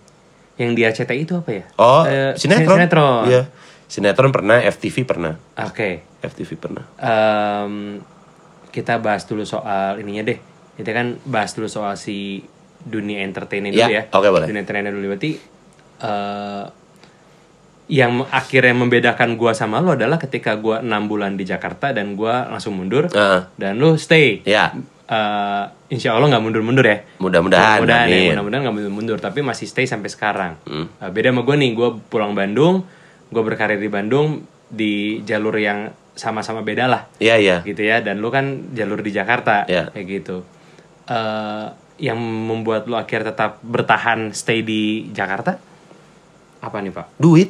Yang 0.57 0.71
di 0.73 0.83
RCTI 0.85 1.21
itu 1.23 1.35
apa 1.35 1.51
ya? 1.53 1.65
Oh, 1.77 2.03
Eh, 2.03 2.35
sinetron. 2.35 2.77
Sinetron. 2.77 3.23
Iya. 3.27 3.43
Sinetron 3.87 4.31
pernah, 4.31 4.59
FTV 4.61 4.97
pernah. 5.03 5.39
Oke. 5.57 6.03
FTV 6.19 6.51
pernah. 6.55 6.85
Em, 6.99 8.03
kita 8.69 8.99
bahas 8.99 9.25
dulu 9.25 9.43
soal 9.43 9.97
ininya 9.99 10.27
deh. 10.27 10.39
Kita 10.75 10.91
kan 10.91 11.17
bahas 11.25 11.55
dulu 11.55 11.67
soal 11.67 11.95
si 11.95 12.43
dunia 12.79 13.23
entertainment 13.23 13.73
dulu 13.73 13.87
Ya, 13.87 13.89
ya. 13.89 14.03
oke, 14.11 14.29
boleh. 14.29 14.47
Dunia 14.47 14.63
entertainment 14.63 14.95
dulu 14.95 15.07
berarti 15.09 15.33
eh 15.99 16.65
yang 17.89 18.25
akhirnya 18.29 18.73
membedakan 18.75 19.35
gua 19.35 19.53
sama 19.53 19.81
lo 19.81 19.93
adalah 19.93 20.17
ketika 20.17 20.55
gua 20.55 20.79
enam 20.79 21.05
bulan 21.05 21.35
di 21.35 21.43
Jakarta 21.43 21.91
dan 21.91 22.13
gua 22.15 22.45
langsung 22.47 22.77
mundur 22.77 23.09
Ah. 23.11 23.49
dan 23.55 23.77
lu 23.77 23.97
stay. 23.97 24.45
Ya, 24.45 24.73
Eh, 25.09 25.65
insya 25.89 26.13
Allah 26.13 26.29
nggak 26.29 26.45
mundur-mundur 26.45 26.85
ya. 26.85 27.01
mudah-mudahan. 27.17 27.81
mudah-mudahan 27.81 28.07
ya, 28.07 28.29
mudah-mudahan 28.31 28.61
nggak 28.61 28.77
mundur-mundur 28.77 29.17
tapi 29.17 29.41
masih 29.41 29.65
stay 29.65 29.89
sampai 29.89 30.07
sekarang 30.07 30.61
Hmm. 30.63 30.85
Uh, 30.95 31.09
beda 31.09 31.33
sama 31.33 31.43
gue 31.43 31.57
nih 31.57 31.73
gue 31.73 31.89
pulang 32.07 32.37
Bandung 32.37 32.85
gue 33.27 33.41
berkarir 33.43 33.77
di 33.77 33.89
Bandung 33.89 34.41
di 34.69 35.25
jalur 35.25 35.57
yang 35.57 35.89
sama-sama 36.13 36.61
beda 36.61 36.85
lah 36.85 37.09
Iya, 37.17 37.41
iya. 37.41 37.57
gitu 37.63 37.81
ya 37.81 38.01
dan 38.01 38.21
lu 38.21 38.29
kan 38.29 38.69
jalur 38.71 39.01
di 39.01 39.09
Jakarta 39.09 39.65
Iya. 39.65 39.89
kayak 39.89 40.07
gitu 40.07 40.45
Eh, 41.07 41.67
yang 41.99 42.21
membuat 42.21 42.85
lu 42.85 42.93
akhirnya 42.93 43.33
tetap 43.33 43.65
bertahan 43.65 44.31
stay 44.31 44.61
di 44.61 45.09
Jakarta 45.09 45.57
apa 46.59 46.77
nih 46.79 46.93
pak? 46.93 47.17
Duit. 47.17 47.49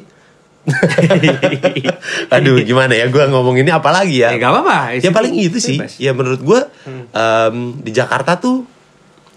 Aduh, 2.35 2.61
gimana 2.61 2.93
ya? 2.93 3.07
Gua 3.07 3.27
ngomong 3.27 3.57
ini 3.57 3.69
apa 3.69 3.89
lagi 3.89 4.21
ya? 4.21 4.31
ya 4.31 4.37
gak 4.37 4.51
apa-apa 4.51 4.77
ya 4.97 5.09
paling 5.09 5.33
itu 5.35 5.57
sih 5.57 5.77
Bebas. 5.77 5.95
Hmm. 5.95 6.03
ya 6.03 6.11
menurut 6.13 6.41
gue 6.41 6.59
em, 7.11 7.55
di 7.79 7.91
Jakarta 7.91 8.37
tuh 8.37 8.65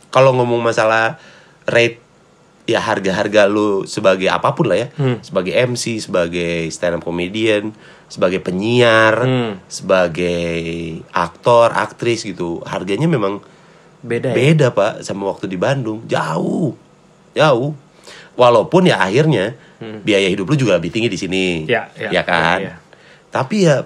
kalau 0.08 0.32
ngomong 0.32 0.60
masalah 0.60 1.16
rate 1.64 2.00
ya 2.62 2.78
harga-harga 2.78 3.46
lu 3.46 3.82
sebagai 3.84 4.30
apa 4.30 4.54
pun 4.54 4.70
lah 4.70 4.78
ya 4.78 4.88
Hmm. 4.94 5.18
sebagai 5.20 5.50
MC 5.50 5.98
sebagai 5.98 6.70
stand 6.70 6.94
up 6.96 7.02
comedian 7.02 7.74
sebagai 8.06 8.38
penyiar 8.38 9.14
Hmm. 9.18 9.52
sebagai 9.66 10.62
aktor 11.10 11.72
aktris 11.72 12.22
gitu 12.22 12.62
harganya 12.62 13.08
memang 13.08 13.42
beda 14.00 14.30
ya? 14.30 14.34
beda 14.34 14.66
pak 14.70 15.02
sama 15.02 15.26
waktu 15.26 15.46
di 15.46 15.56
Bandung 15.56 16.06
jauh 16.06 16.74
jauh 17.32 17.72
walaupun 18.34 18.86
ya 18.86 18.98
akhirnya 19.00 19.54
biaya 20.02 20.28
hidup 20.30 20.46
lu 20.48 20.56
juga 20.56 20.78
lebih 20.78 20.90
tinggi 20.94 21.08
di 21.10 21.18
sini 21.18 21.44
Hmm. 21.62 21.70
Ya, 21.70 21.82
ya, 22.10 22.22
kan 22.22 22.58
ya, 22.58 22.66
ya. 22.72 22.74
tapi 23.32 23.56
ya 23.66 23.76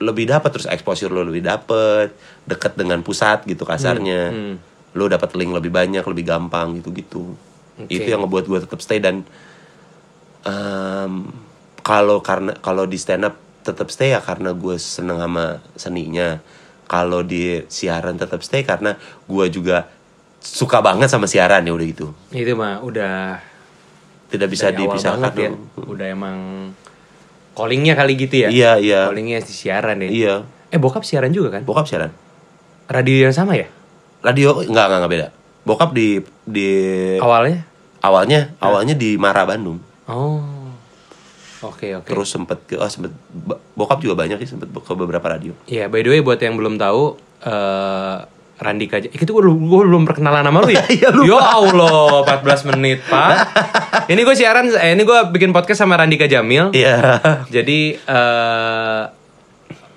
lebih 0.00 0.32
dapat 0.32 0.50
terus 0.56 0.68
exposure 0.68 1.12
lu 1.12 1.22
lebih 1.28 1.44
dapat 1.44 2.12
deket 2.48 2.72
dengan 2.74 3.04
pusat 3.04 3.44
gitu 3.44 3.68
kasarnya 3.68 4.32
hmm. 4.32 4.54
lu 4.96 5.04
dapat 5.06 5.36
link 5.36 5.52
lebih 5.52 5.68
banyak 5.68 6.02
lebih 6.02 6.24
gampang 6.24 6.80
gitu 6.80 6.88
gitu 6.96 7.24
Oke. 7.76 7.92
itu 7.92 8.08
yang 8.08 8.24
ngebuat 8.24 8.44
gue 8.48 8.58
tetap 8.64 8.80
stay 8.80 8.98
dan 8.98 9.22
em, 10.44 11.12
kalau 11.84 12.24
karena 12.24 12.56
kalau 12.60 12.88
di 12.88 12.96
stand 12.96 13.28
up 13.28 13.36
tetap 13.60 13.92
stay 13.92 14.16
ya 14.16 14.24
karena 14.24 14.56
gue 14.56 14.80
seneng 14.80 15.20
sama 15.20 15.60
seninya 15.76 16.40
kalau 16.88 17.20
di 17.20 17.62
siaran 17.68 18.16
tetap 18.16 18.40
stay 18.40 18.64
karena 18.64 18.96
gue 19.28 19.46
juga 19.52 19.86
suka 20.40 20.80
banget 20.80 21.12
sama 21.12 21.28
siaran 21.28 21.60
ya 21.68 21.72
udah 21.76 21.86
gitu 21.86 22.06
itu 22.32 22.52
mah 22.56 22.80
udah 22.80 23.49
tidak 24.30 24.48
bisa 24.48 24.70
dari 24.70 24.86
dipisahkan 24.86 25.32
ya. 25.34 25.50
udah 25.76 26.06
emang 26.06 26.38
callingnya 27.58 27.94
kali 27.98 28.14
gitu 28.14 28.46
ya? 28.46 28.48
Iya 28.48 28.72
iya. 28.78 29.00
Callingnya 29.10 29.42
di 29.42 29.52
siaran 29.52 29.98
ya? 30.00 30.10
Iya. 30.10 30.34
Eh 30.70 30.78
bokap 30.78 31.02
siaran 31.02 31.34
juga 31.34 31.58
kan? 31.58 31.62
Bokap 31.66 31.90
siaran. 31.90 32.14
Radio 32.86 33.26
yang 33.26 33.34
sama 33.34 33.58
ya? 33.58 33.66
Radio 34.22 34.62
enggak 34.62 34.86
enggak, 34.86 34.98
enggak 35.02 35.12
beda. 35.12 35.26
Bokap 35.66 35.90
di 35.92 36.22
di 36.46 36.68
awalnya? 37.18 37.66
Awalnya 38.00 38.56
awalnya 38.62 38.94
di 38.96 39.18
Mara 39.20 39.44
Bandung. 39.44 39.82
Oh. 40.08 40.40
Oke 41.60 41.92
oke. 41.92 42.08
Terus 42.08 42.32
sempet 42.32 42.58
ke 42.64 42.80
oh 42.80 42.88
sempet 42.88 43.12
bokap 43.76 44.00
juga 44.00 44.16
banyak 44.16 44.40
sih 44.40 44.56
sempet 44.56 44.72
ke 44.72 44.92
beberapa 44.96 45.26
radio. 45.28 45.52
Iya, 45.68 45.92
by 45.92 46.00
the 46.00 46.10
way 46.16 46.20
buat 46.24 46.40
yang 46.40 46.56
belum 46.56 46.80
tahu 46.80 47.20
eh 47.44 48.16
Randika 48.60 48.96
J- 48.96 49.08
itu 49.10 49.24
gue 49.26 49.40
gue 49.42 49.80
belum 49.82 50.04
perkenalan 50.04 50.40
nama 50.42 50.58
lu 50.58 50.68
ya? 50.68 50.84
Iya, 50.92 51.08
lupa. 51.10 51.26
ya 51.26 51.40
Allah, 51.40 52.08
14 52.44 52.70
menit, 52.70 53.00
Pak. 53.02 53.34
ini 54.12 54.20
gue 54.20 54.34
siaran 54.34 54.68
eh, 54.68 54.92
ini 54.92 55.02
gue 55.02 55.18
bikin 55.30 55.50
podcast 55.50 55.80
sama 55.80 55.96
Randika 55.96 56.24
Jamil. 56.24 56.70
iya 56.70 57.18
Jadi 57.46 57.96
eh 57.96 59.02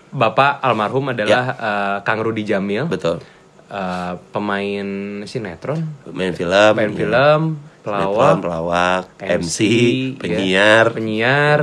Bapak 0.10 0.62
almarhum 0.62 1.10
adalah 1.10 1.44
eh, 1.52 1.98
Kang 2.02 2.20
Rudi 2.20 2.44
Jamil. 2.44 2.88
betul 2.88 3.20
Eh, 3.66 4.14
pemain 4.30 4.86
sinetron, 5.24 5.82
main 6.08 6.30
film 6.32 6.54
main 6.78 6.88
iya. 6.88 7.00
film, 7.00 7.42
Sinetron, 7.58 7.82
pelawak, 7.82 8.36
pelawak 8.38 9.04
MC, 9.18 9.58
ya, 9.58 9.74
penyiar 10.16 10.86
penyiar 10.94 11.62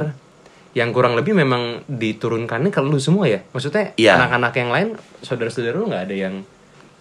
yang 0.70 0.90
kurang 0.90 1.14
lebih 1.14 1.32
memang 1.32 1.86
diturunkannya 1.86 2.68
ke 2.68 2.80
lu 2.80 2.98
semua 2.98 3.24
ya 3.24 3.46
maksudnya 3.48 3.94
Iya. 3.94 4.18
anak-anak 4.18 4.52
yang 4.52 4.70
lain 4.70 4.88
saudara-saudara 5.18 5.76
lu 5.76 5.86
nggak 5.86 6.04
ada 6.04 6.16
yang 6.16 6.34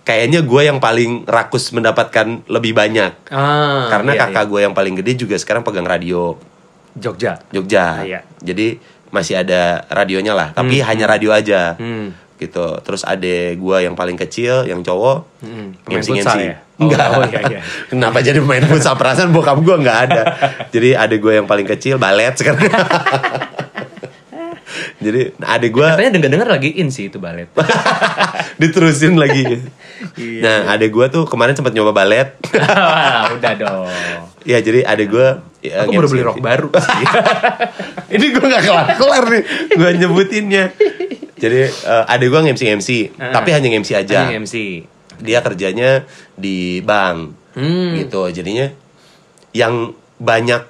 kayaknya 0.01 0.41
gue 0.41 0.61
yang 0.63 0.77
paling 0.77 1.23
rakus 1.23 1.69
mendapatkan 1.69 2.41
lebih 2.45 2.73
banyak 2.73 3.13
ah 3.29 3.87
karena 3.87 4.11
iya, 4.13 4.21
kakak 4.25 4.45
gue 4.47 4.59
yang 4.63 4.73
paling 4.73 4.97
gede 4.97 5.21
juga 5.21 5.35
sekarang 5.35 5.61
pegang 5.61 5.85
radio 5.85 6.33
iya. 6.33 6.47
Jogja 6.97 7.31
Jogja 7.53 7.85
Ah, 7.85 8.03
iya. 8.03 8.19
jadi 8.41 8.81
masih 9.09 9.41
ada 9.41 9.85
radionya 9.89 10.33
lah 10.33 10.51
tapi 10.51 10.81
hanya 10.81 11.05
radio 11.05 11.29
aja 11.31 11.73
Hmm. 11.77 12.13
gitu 12.37 12.77
terus 12.81 13.03
ada 13.03 13.51
gua 13.57 13.81
yang 13.81 13.93
paling 13.93 14.15
kecil 14.15 14.63
yang 14.63 14.79
cowok 14.79 15.27
Hmm. 15.41 15.75
Pemain 15.81 15.99
MC 15.99 16.07
futsal 16.13 16.37
ya? 16.39 16.55
Oh, 16.79 16.87
enggak 16.87 17.07
oh, 17.11 17.23
iya, 17.25 17.41
iya. 17.51 17.61
kenapa 17.91 18.21
jadi 18.21 18.39
pemain 18.39 18.63
futsal 18.63 18.95
perasaan 18.95 19.29
bokap 19.29 19.59
gua 19.59 19.75
nggak 19.75 19.99
ada 20.07 20.21
jadi 20.73 20.95
ada 20.95 21.15
gua 21.17 21.33
yang 21.35 21.47
paling 21.47 21.67
kecil 21.67 21.97
balet 21.97 22.31
sekarang 22.33 22.63
jadi 24.99 25.31
ada 25.37 25.67
gua 25.67 25.87
Katanya 25.93 26.11
denger-denger 26.15 26.49
lagi 26.49 26.69
in 26.75 26.87
sih 26.87 27.07
itu 27.07 27.17
balet. 27.17 27.47
diterusin 28.61 29.15
lagi 29.15 29.59
Iya. 30.15 30.39
nah 30.39 30.57
ada 30.73 30.85
gua 30.87 31.07
tuh 31.07 31.23
kemarin 31.23 31.51
sempat 31.53 31.71
nyoba 31.71 31.91
balet 31.93 32.31
Wah, 32.49 33.31
udah 33.31 33.53
dong. 33.53 33.87
ya 34.41 34.57
jadi 34.57 34.83
ada 34.83 35.03
gua 35.03 35.43
ya, 35.59 35.83
Aku 35.83 35.91
baru 35.93 36.07
beli 36.07 36.23
rok 36.23 36.37
baru 36.39 36.67
sih. 36.71 37.03
ini 38.15 38.25
gue 38.29 38.41
gak 38.41 38.63
kelar-kelar 38.63 39.23
nih 39.27 39.43
gue 39.69 39.89
nyebutinnya 39.97 40.63
jadi 41.35 41.59
eh, 41.67 42.03
ada 42.05 42.19
gue 42.21 42.39
nge-MC 42.41 42.63
MC 42.73 42.89
Ah. 43.15 43.31
tapi 43.33 43.51
hanya 43.51 43.67
nge-MC 43.67 43.91
aja 43.93 44.19
Ini 44.25 44.39
MC. 44.39 44.55
dia 45.19 45.39
kerjanya 45.39 46.03
di 46.33 46.79
bank 46.79 47.35
Hmm. 47.49 47.97
gitu 47.97 48.29
jadinya 48.29 48.71
yang 49.51 49.91
banyak 50.15 50.63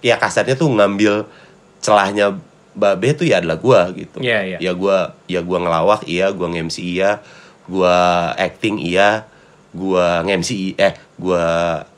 ya 0.00 0.14
kasarnya 0.14 0.52
tuh 0.52 0.68
ngambil 0.68 1.24
celahnya 1.78 2.34
babe 2.72 3.08
tuh 3.12 3.24
ya 3.24 3.38
adalah 3.38 3.56
gue 3.56 3.80
gitu 3.98 4.18
Iya, 4.18 4.40
iya. 4.46 4.58
ya 4.60 4.72
gue 4.72 4.96
ya 5.26 5.40
gua 5.40 5.58
ngelawak 5.58 6.04
iya 6.04 6.28
gue 6.28 6.46
nge-MC 6.46 6.76
iya 6.80 7.20
gue 7.64 7.96
acting 8.34 8.76
iya 8.78 9.24
gue 9.70 10.04
nge-MC 10.24 10.50
i- 10.52 10.76
eh 10.76 10.92
gue 11.14 11.44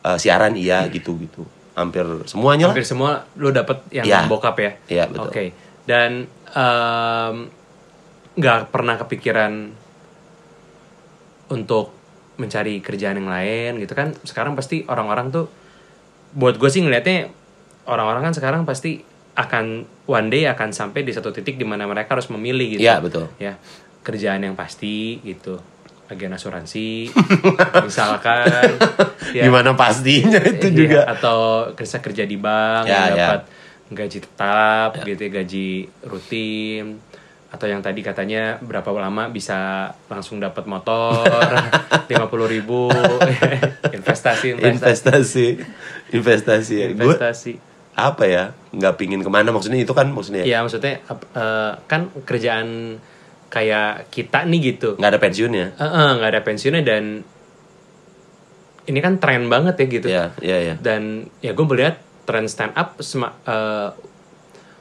eh, 0.03 0.17
siaran 0.17 0.55
iya 0.55 0.87
gitu 0.87 1.15
gitu 1.17 1.47
hampir 1.73 2.03
semuanya 2.25 2.69
lah 2.69 2.75
Hampir 2.75 2.85
semua 2.85 3.25
lu 3.35 3.51
dapet 3.51 3.79
yang 3.91 4.05
Iya. 4.05 4.27
bokap 4.27 4.57
ya? 4.59 4.73
Iya, 4.87 5.05
betul. 5.07 5.31
Oke. 5.31 5.45
Dan 5.87 6.27
em, 6.51 7.35
nggak 8.33 8.69
pernah 8.69 8.97
kepikiran 8.97 9.53
untuk 11.49 11.93
mencari 12.37 12.79
kerjaan 12.79 13.17
yang 13.17 13.29
lain 13.29 13.73
gitu 13.79 13.93
kan? 13.93 14.13
Sekarang 14.23 14.55
pasti 14.55 14.87
orang-orang 14.87 15.29
tuh 15.31 15.47
buat 16.33 16.57
gue 16.57 16.69
sih 16.69 16.81
ngelihatnya 16.81 17.29
orang-orang 17.85 18.31
kan 18.31 18.35
sekarang 18.35 18.63
pasti 18.63 19.03
akan 19.41 19.65
one 20.05 20.29
day 20.29 20.45
akan 20.45 20.71
sampai 20.71 21.01
di 21.01 21.11
satu 21.11 21.31
titik 21.31 21.57
di 21.57 21.65
mana 21.65 21.85
mereka 21.85 22.13
harus 22.13 22.29
memilih 22.29 22.77
gitu. 22.77 22.83
Iya, 22.85 23.01
betul. 23.01 23.33
Ya, 23.37 23.57
kerjaan 24.01 24.41
yang 24.41 24.53
pasti 24.55 25.19
gitu. 25.21 25.57
Agen 26.07 26.35
asuransi 26.35 27.07
misalkan 27.87 28.75
ya. 29.31 29.47
Gimana 29.47 29.73
pastinya 29.73 30.43
itu 30.43 30.67
Iya, 30.67 30.75
juga. 30.75 31.01
atau 31.07 31.39
kerja 31.73 31.99
kerja 31.99 32.25
di 32.27 32.35
bank 32.35 32.85
Ya, 32.85 32.91
yang 32.91 33.07
ya. 33.07 33.15
dapat 33.15 33.41
gaji 33.91 34.19
tetap 34.19 34.91
gitu 35.01 35.21
ya, 35.21 35.31
gaji 35.33 35.69
rutin 36.03 36.99
atau 37.47 37.67
yang 37.67 37.79
tadi 37.79 37.99
katanya 38.01 38.59
berapa 38.59 38.87
lama 38.93 39.27
bisa 39.27 39.91
langsung 40.07 40.39
dapat 40.39 40.67
motor 40.67 41.27
lima 42.11 42.27
puluh 42.27 42.47
ribu 42.47 42.87
investasi 43.91 44.55
investasi 44.55 44.59
investasi 44.59 45.47
investasi 46.11 46.75
ya. 46.75 46.87
Investasi 46.91 47.53
apa 48.03 48.25
ya 48.25 48.45
nggak 48.71 48.95
pingin 48.97 49.21
ke 49.21 49.29
mana 49.29 49.51
maksudnya 49.51 49.77
itu 49.77 49.93
kan 49.93 50.09
maksudnya. 50.09 50.43
Ya 50.43 50.61
maksudnya 50.61 51.03
eh, 51.37 51.73
kan 51.85 52.01
kerjaan 52.25 52.97
kayak 53.51 54.09
kita 54.09 54.47
nih 54.47 54.61
gitu. 54.73 54.95
Nggak 54.97 55.11
ada 55.11 55.21
pensiunnya? 55.21 55.67
Eh, 55.75 55.85
eh, 55.85 56.11
nggak 56.17 56.31
ada 56.31 56.43
pensiunnya 56.43 56.83
dan 56.83 57.05
ini 58.87 58.99
kan 58.99 59.19
tren 59.19 59.47
banget 59.47 59.75
ya 59.77 59.87
gitu. 59.87 60.07
Ya 60.09 60.25
ya 60.41 60.59
ya 60.59 60.75
dan 60.79 61.29
ya 61.39 61.53
gue 61.53 61.67
melihat 61.67 61.99
tren 62.25 62.47
stand 62.47 62.75
up 62.75 62.99
sema- 62.99 63.37
eh, 63.43 63.91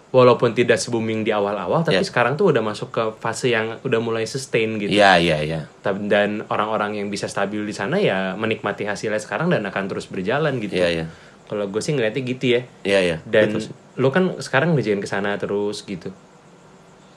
walaupun 0.09 0.57
tidak 0.57 0.81
se-booming 0.81 1.21
di 1.21 1.29
awal-awal 1.29 1.85
tapi 1.85 2.01
Ya. 2.01 2.05
sekarang 2.05 2.33
tuh 2.33 2.49
udah 2.49 2.65
masuk 2.65 2.89
ke 2.89 3.03
fase 3.21 3.53
yang 3.53 3.77
udah 3.79 3.99
mulai 4.01 4.25
sustain 4.25 4.81
gitu. 4.81 4.89
Ya 4.89 5.21
ya 5.21 5.37
ya 5.39 5.69
Tab- 5.81 6.01
dan 6.05 6.41
orang-orang 6.49 6.97
yang 6.97 7.13
bisa 7.13 7.29
stabil 7.29 7.61
di 7.61 7.73
sana 7.73 8.01
ya 8.01 8.33
menikmati 8.33 8.89
hasilnya 8.89 9.21
sekarang 9.21 9.53
dan 9.53 9.61
akan 9.61 9.85
terus 9.85 10.09
berjalan 10.09 10.57
gitu. 10.57 10.73
Ya 10.75 10.89
ya 10.89 11.05
kalau 11.49 11.65
gue 11.65 11.81
sih 11.81 11.97
ngeliatnya 11.97 12.23
gitu 12.23 12.45
ya. 12.45 12.61
Ya 12.85 12.99
ya 13.01 13.17
dan 13.25 13.57
Betul 13.57 13.73
lo 13.99 14.15
kan 14.15 14.39
sekarang 14.39 14.73
ngerjain 14.73 15.03
ke 15.03 15.09
sana 15.11 15.35
terus 15.35 15.83
gitu. 15.83 16.15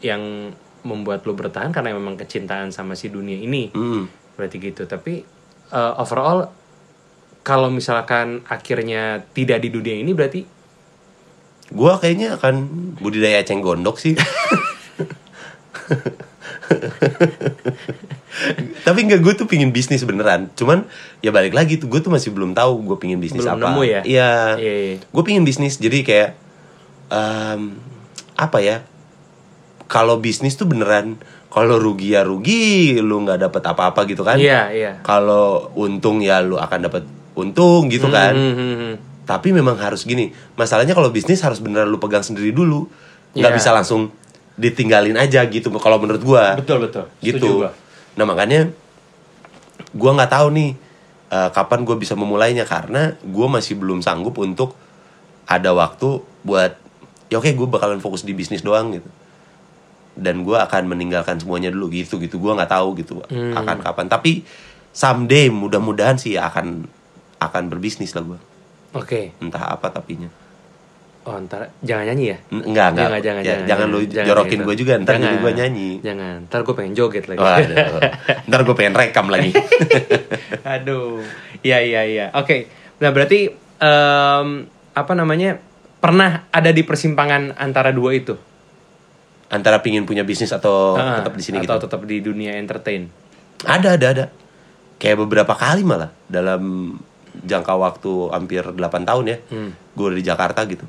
Yang 0.03 0.57
membuat 0.83 1.23
lo 1.23 1.39
bertahan 1.39 1.71
karena 1.71 1.95
memang 1.95 2.19
kecintaan 2.19 2.75
sama 2.75 2.99
si 2.99 3.07
dunia 3.07 3.39
ini. 3.39 3.71
Hmm. 3.71 4.11
berarti 4.35 4.59
gitu. 4.59 4.89
Tapi 4.91 5.23
uh, 5.71 5.95
overall 6.03 6.51
kalau 7.47 7.71
misalkan 7.71 8.43
akhirnya 8.51 9.23
tidak 9.31 9.63
di 9.63 9.69
dunia 9.71 9.95
ini 10.01 10.11
berarti 10.11 10.43
Gua 11.73 11.97
kayaknya 11.97 12.37
akan 12.37 12.69
budidaya 13.01 13.41
eceng 13.41 13.65
gondok 13.65 13.97
sih. 13.97 14.13
Tapi 18.83 18.99
enggak 19.05 19.21
gue 19.21 19.33
tuh 19.37 19.47
pingin 19.47 19.71
bisnis 19.71 20.03
beneran. 20.03 20.49
Cuman 20.57 20.89
ya 21.21 21.31
balik 21.31 21.53
lagi 21.53 21.77
tuh 21.77 21.87
gue 21.87 22.01
tuh 22.01 22.09
masih 22.09 22.33
belum 22.33 22.53
tahu 22.53 22.83
gue 22.83 22.97
pingin 22.99 23.21
bisnis 23.21 23.45
Belum 23.45 23.61
apa. 23.61 23.65
nemu 23.69 23.83
ya? 23.85 24.01
Iya. 24.03 24.33
Iya, 24.57 24.75
iya. 24.75 24.95
Gue 25.05 25.23
pingin 25.23 25.45
bisnis 25.45 25.77
jadi 25.77 26.01
kayak 26.03 26.31
em, 27.09 27.77
apa 28.35 28.59
ya? 28.59 28.83
Kalau 29.87 30.17
bisnis 30.19 30.57
tuh 30.57 30.65
beneran 30.65 31.21
kalau 31.53 31.77
rugi 31.77 32.17
ya 32.17 32.25
rugi, 32.25 32.97
lu 32.97 33.21
nggak 33.23 33.45
dapet 33.45 33.61
apa-apa 33.61 34.09
gitu 34.09 34.25
kan? 34.25 34.41
iya 34.41 34.73
iya 34.73 34.93
Kalau 35.05 35.69
untung 35.77 36.25
ya 36.25 36.41
lu 36.41 36.57
akan 36.57 36.89
dapet 36.89 37.05
untung 37.37 37.93
gitu 37.93 38.09
kan? 38.09 38.33
Hmm, 38.33 38.55
hmm, 38.57 38.75
hmm. 38.81 38.95
Tapi 39.29 39.53
memang 39.53 39.77
harus 39.77 40.03
gini. 40.03 40.33
Masalahnya 40.57 40.97
kalau 40.97 41.13
bisnis 41.13 41.45
harus 41.45 41.61
beneran 41.61 41.93
lu 41.93 42.01
pegang 42.01 42.25
sendiri 42.25 42.51
dulu. 42.51 42.89
Nggak 43.37 43.53
Iya. 43.53 43.59
bisa 43.61 43.71
langsung 43.71 44.09
ditinggalin 44.55 45.17
aja 45.17 45.43
gitu 45.45 45.73
kalau 45.77 45.97
menurut 45.97 46.21
gua. 46.21 46.55
betul 46.55 46.81
betul 46.81 47.05
Setuju 47.19 47.37
Gitu. 47.39 47.49
gua. 47.59 47.71
Nah, 48.15 48.25
makanya 48.25 48.69
gua 49.93 50.13
nggak 50.15 50.31
tahu 50.31 50.47
nih 50.51 50.71
eh, 51.29 51.51
kapan 51.51 51.83
gua 51.83 51.97
bisa 51.97 52.13
memulainya 52.13 52.63
karena 52.63 53.17
gua 53.23 53.49
masih 53.49 53.75
belum 53.75 54.01
sanggup 54.01 54.37
untuk 54.37 54.77
ada 55.45 55.73
waktu 55.73 56.21
buat 56.43 56.77
ya 57.27 57.37
oke 57.37 57.49
gue 57.49 57.65
bakalan 57.67 57.97
fokus 57.99 58.23
di 58.23 58.33
bisnis 58.33 58.61
doang 58.61 58.93
gitu. 58.93 59.09
Dan 60.13 60.45
gua 60.45 60.65
akan 60.65 60.85
meninggalkan 60.87 61.37
semuanya 61.37 61.73
dulu 61.73 61.89
gitu 61.89 62.17
gitu. 62.19 62.37
Gua 62.37 62.53
nggak 62.55 62.69
tahu 62.71 62.89
gitu 62.97 63.25
Hmm. 63.25 63.57
akan 63.57 63.81
kapan. 63.81 64.07
Tapi 64.07 64.45
someday 64.93 65.49
mudah-mudahan 65.49 66.21
sih 66.21 66.37
akan 66.37 66.85
akan 67.41 67.63
berbisnis 67.67 68.13
lah 68.13 68.23
gua 68.23 68.39
oke 68.93 69.33
entah 69.41 69.73
apa 69.73 69.89
tapinya 69.89 70.29
oh 71.23 71.37
ntar 71.41 71.71
jangan 71.81 72.05
nyanyi 72.05 72.25
ya? 72.29 72.39
Enggak 72.51 72.87
enggak 72.93 73.07
Jangan, 73.07 73.21
jangan, 73.23 73.43
Ya, 73.43 73.47
jangan, 73.49 73.67
jangan 73.69 73.87
lu 73.89 73.99
jangan 74.05 74.27
jorokin 74.27 74.61
gue 74.63 74.75
juga 74.75 74.93
ntar 74.99 75.15
Jangan. 75.17 75.39
gue 75.39 75.53
nyanyi. 75.55 75.91
Jangan 76.01 76.35
ntar 76.47 76.61
gue 76.61 76.75
pengen 76.75 76.93
joget 76.93 77.25
lagi. 77.27 77.39
Waduh. 77.39 78.01
ntar 78.49 78.61
gue 78.63 78.75
pengen 78.75 78.95
rekam 78.95 79.27
lagi. 79.27 79.51
Aduh. 80.75 81.23
Iya 81.61 81.79
iya 81.81 82.01
iya. 82.05 82.27
Oke. 82.33 82.67
Nah 82.99 83.11
berarti 83.11 83.51
em, 83.79 84.49
apa 84.93 85.13
namanya 85.13 85.59
pernah 85.99 86.47
ada 86.49 86.71
di 86.71 86.83
persimpangan 86.83 87.55
antara 87.55 87.91
dua 87.91 88.13
itu? 88.13 88.35
Antara 89.49 89.79
pingin 89.79 90.03
punya 90.03 90.25
bisnis 90.25 90.51
atau 90.51 90.97
Ah, 90.97 91.21
tetap 91.21 91.35
di 91.35 91.43
sini 91.45 91.61
atau 91.61 91.77
gitu? 91.77 91.85
tetap 91.87 92.01
di 92.03 92.19
dunia 92.19 92.57
entertain? 92.57 93.07
Ada 93.63 93.95
ada 93.95 94.07
ada. 94.11 94.27
Kayak 94.97 95.19
beberapa 95.21 95.53
kali 95.53 95.83
malah 95.83 96.11
dalam 96.25 96.95
jangka 97.35 97.75
waktu 97.75 98.13
hampir 98.29 98.63
8 98.63 98.79
tahun 99.03 99.25
ya 99.27 99.37
Hmm. 99.49 99.73
gue 99.93 100.09
di 100.15 100.23
Jakarta 100.23 100.63
gitu 100.65 100.85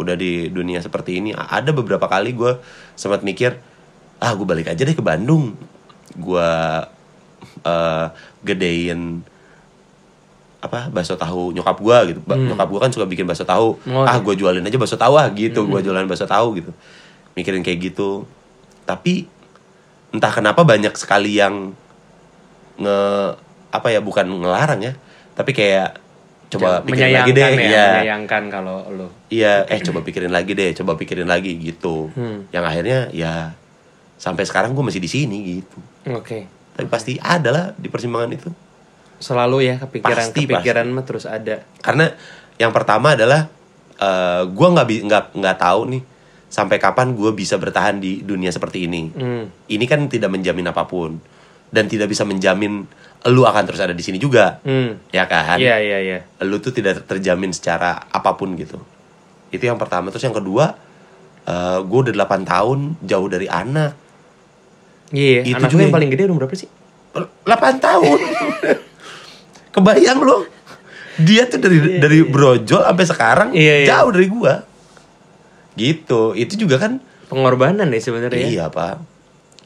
udah 0.00 0.14
di 0.14 0.48
dunia 0.48 0.78
seperti 0.78 1.16
ini 1.16 1.30
ada 1.30 1.70
beberapa 1.70 2.04
kali 2.04 2.32
gue 2.32 2.58
sempat 2.94 3.20
mikir 3.20 3.56
ah 4.18 4.32
gue 4.32 4.44
balik 4.44 4.66
aja 4.66 4.80
deh 4.80 4.92
ke 4.92 5.00
Bandung 5.00 5.56
gue 6.12 6.50
eh, 7.62 8.06
gedein 8.42 9.22
apa 10.60 10.88
bakso 10.88 11.16
tahu 11.16 11.52
nyokap 11.52 11.76
gue 11.78 11.98
gitu 12.10 12.20
Ba- 12.22 12.36
nyokap 12.36 12.68
gue 12.68 12.80
kan 12.80 12.90
suka 12.90 13.06
bikin 13.06 13.24
bakso 13.24 13.44
tahu 13.44 13.80
Hmm. 13.80 13.94
Oh, 13.94 14.02
ah 14.02 14.06
iya. 14.06 14.12
Hmm. 14.14 14.24
gue 14.26 14.34
jualin 14.36 14.60
aja 14.62 14.76
bakso 14.76 14.96
tahu 14.96 15.14
ah 15.14 15.28
gitu 15.30 15.64
gue 15.66 15.80
jualan 15.80 16.04
bakso 16.04 16.26
tahu 16.26 16.52
gitu 16.54 16.70
mikirin 17.32 17.60
kayak 17.60 17.80
gitu 17.86 18.28
tapi 18.84 19.24
entah 20.10 20.28
kenapa 20.28 20.60
banyak 20.62 20.92
sekali 20.94 21.38
yang 21.38 21.72
nge 22.76 22.98
apa 23.70 23.88
ya 23.88 24.00
bukan 24.00 24.26
ngelarang 24.26 24.82
ya 24.82 24.92
tapi 25.32 25.54
kayak 25.54 25.96
coba 26.50 26.82
pikirin 26.82 27.14
lagi 27.14 27.30
deh 27.30 27.42
ya, 27.42 27.50
iya. 27.54 27.86
menyayangkan 28.02 28.42
kalau 28.50 28.82
lo 28.90 29.06
iya 29.30 29.62
eh 29.70 29.78
coba 29.86 30.02
pikirin 30.02 30.34
lagi 30.34 30.52
deh 30.58 30.74
coba 30.74 30.98
pikirin 30.98 31.30
lagi 31.30 31.54
gitu. 31.56 32.10
Hmm. 32.10 32.50
yang 32.50 32.66
akhirnya 32.66 33.06
ya 33.14 33.54
sampai 34.20 34.44
sekarang 34.44 34.76
gue 34.76 34.84
masih 34.84 35.00
di 35.00 35.08
sini 35.08 35.38
gitu. 35.58 35.78
Oke. 36.12 36.44
Tapi 36.76 36.86
pasti 36.92 37.16
ada 37.16 37.48
lah 37.48 37.66
di 37.72 37.88
persimpangan 37.88 38.30
itu. 38.36 38.52
Selalu 39.16 39.64
ya 39.64 39.74
kepikiran 39.80 40.28
Pasti, 40.28 40.44
kepikiran 40.44 40.86
mah 40.92 41.04
terus 41.08 41.24
ada. 41.24 41.64
Karena 41.80 42.12
yang 42.60 42.70
pertama 42.76 43.16
adalah 43.16 43.48
eh 43.96 44.44
gue 44.44 44.68
nggak 44.68 44.86
nggak 45.08 45.24
nggak 45.40 45.56
tahu 45.56 45.80
nih 45.96 46.02
sampai 46.52 46.76
kapan 46.76 47.16
gue 47.16 47.32
bisa 47.32 47.56
bertahan 47.56 47.96
di 47.96 48.20
dunia 48.20 48.52
seperti 48.52 48.84
ini. 48.84 49.08
Hmm. 49.08 49.48
ini 49.72 49.84
kan 49.88 50.04
tidak 50.12 50.28
menjamin 50.28 50.68
apa 50.68 50.84
pun. 50.84 51.16
Dan 51.72 51.88
tidak 51.88 52.12
bisa 52.12 52.28
menjamin 52.28 52.84
lu 53.28 53.44
akan 53.44 53.62
terus 53.68 53.80
ada 53.84 53.92
di 53.92 54.00
sini 54.00 54.16
juga. 54.16 54.64
Hmm. 54.64 54.96
ya 55.12 55.28
kan? 55.28 55.60
Iya 55.60 55.76
iya 55.76 55.98
iya. 56.00 56.18
Lu 56.40 56.56
tuh 56.56 56.72
tidak 56.72 57.04
terjamin 57.04 57.52
secara 57.52 58.08
apa 58.08 58.32
pun 58.32 58.56
gitu. 58.56 58.80
Itu 59.52 59.60
yang 59.60 59.76
pertama. 59.76 60.08
Terus 60.08 60.24
yang 60.24 60.36
kedua 60.36 60.72
eh 61.44 61.78
gue 61.84 61.98
udah 62.08 62.14
8 62.16 62.44
tahun 62.48 62.78
jauh 63.04 63.28
dari 63.28 63.48
anak. 63.48 63.92
Iya, 65.10 65.42
Itu 65.42 65.58
anak 65.58 65.70
juga 65.74 65.82
lu 65.82 65.86
yang 65.90 65.96
paling 65.96 66.10
gede 66.12 66.22
umur 66.30 66.46
berapa 66.46 66.56
sih? 66.56 66.70
8 67.12 67.44
tahun. 67.82 68.18
Kebayang 69.74 70.20
lo 70.22 70.46
dia 71.20 71.44
tuh 71.44 71.60
dari 71.60 72.00
dari 72.00 72.24
brojol 72.24 72.80
sampai 72.80 73.04
sekarang 73.04 73.48
Iya, 73.52 73.84
iya. 73.84 73.86
jauh 73.92 74.10
dari 74.14 74.26
gua. 74.32 74.64
Gitu. 75.76 76.32
Itu 76.36 76.54
juga 76.56 76.80
kan 76.80 77.02
Pengorbanan 77.28 77.86
ya 77.94 78.00
sebenarnya. 78.00 78.40
ya. 78.40 78.48
iya 78.48 78.64
pak. 78.72 78.96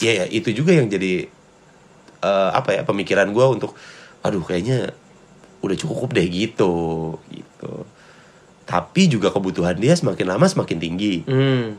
Iya 0.03 0.12
ya, 0.12 0.25
itu 0.29 0.51
juga 0.53 0.75
yang 0.75 0.90
jadi 0.90 1.31
eh, 2.25 2.51
apa 2.57 2.73
ya 2.73 2.83
pemikiran 2.83 3.29
gua 3.31 3.53
untuk 3.53 3.77
aduh 4.25 4.41
kayaknya 4.41 4.97
udah 5.61 5.77
cukup 5.77 6.13
deh 6.13 6.25
gitu 6.25 6.73
gitu 7.29 7.73
tapi 8.65 9.07
juga 9.07 9.29
kebutuhan 9.29 9.77
dia 9.77 9.93
semakin 9.93 10.25
lama 10.25 10.49
semakin 10.49 10.79
tinggi 10.81 11.15
Hmm. 11.29 11.77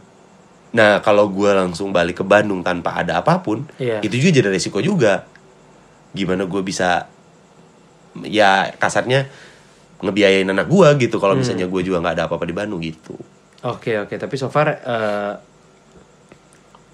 Nah 0.76 1.00
kalau 1.00 1.32
gue 1.32 1.48
langsung 1.48 1.96
balik 1.96 2.20
ke 2.20 2.26
Bandung 2.28 2.60
tanpa 2.60 3.00
ada 3.00 3.24
apa 3.24 3.40
pun, 3.40 3.64
Iya. 3.80 4.04
itu 4.04 4.20
juga 4.20 4.44
jadi 4.44 4.52
resiko 4.52 4.84
juga. 4.84 5.24
Gimana 6.12 6.44
gue 6.44 6.60
bisa, 6.60 7.08
ya 8.28 8.76
kasarnya 8.76 9.24
ngebiayain 10.04 10.44
anak 10.44 10.68
gue 10.68 11.08
gitu. 11.08 11.16
Hmm. 11.16 11.24
Kalau 11.24 11.36
misalnya 11.40 11.72
gue 11.72 11.80
juga 11.80 12.04
nggak 12.04 12.16
ada 12.20 12.24
apa-apa 12.28 12.44
di 12.44 12.52
Bandung 12.52 12.84
gitu. 12.84 13.16
Oke 13.64 14.04
oke, 14.04 14.20
tapi 14.20 14.36
so 14.36 14.52
far 14.52 14.68
eh, 14.68 15.34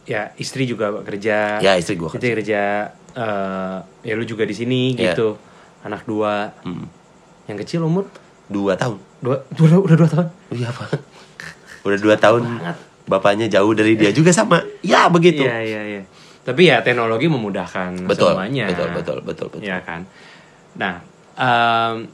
ya 0.06 0.30
istri 0.38 0.70
juga 0.70 1.02
kerja. 1.02 1.58
Ya 1.58 1.74
istri 1.74 1.98
gue 1.98 2.06
Istri 2.06 2.38
kerja. 2.38 2.94
Eh, 3.14 3.78
ya 4.02 4.14
lu 4.14 4.24
juga 4.24 4.44
di 4.44 4.54
sini 4.54 4.94
Iya. 4.94 5.14
gitu. 5.14 5.36
Anak 5.82 6.06
dua. 6.06 6.54
Hmm. 6.62 6.86
Yang 7.46 7.58
kecil 7.66 7.84
umur 7.84 8.06
dua 8.48 8.76
tahun. 8.76 9.00
dua, 9.20 9.44
dua 9.50 9.78
udah 9.80 9.96
dua 9.96 10.10
tahun. 10.10 10.28
Iya 10.50 10.68
apa? 10.70 10.86
Udah 11.82 12.00
dua 12.00 12.16
tahun. 12.16 12.42
Bapaknya 13.06 13.48
jauh 13.48 13.74
dari 13.74 13.96
dia 13.96 14.10
juga 14.10 14.30
sama. 14.30 14.62
Ya 14.82 15.10
begitu. 15.10 15.42
Iya 15.42 15.58
iya 15.62 15.82
iya. 15.84 16.02
Tapi 16.42 16.68
ya 16.68 16.82
teknologi 16.82 17.30
memudahkan 17.30 18.10
Betul, 18.10 18.34
semuanya. 18.34 18.66
betul, 18.68 18.88
betul, 18.92 19.18
betul, 19.22 19.48
betul. 19.54 19.62
Iya 19.62 19.78
kan. 19.86 20.02
Nah, 20.74 20.98
em, 21.38 22.10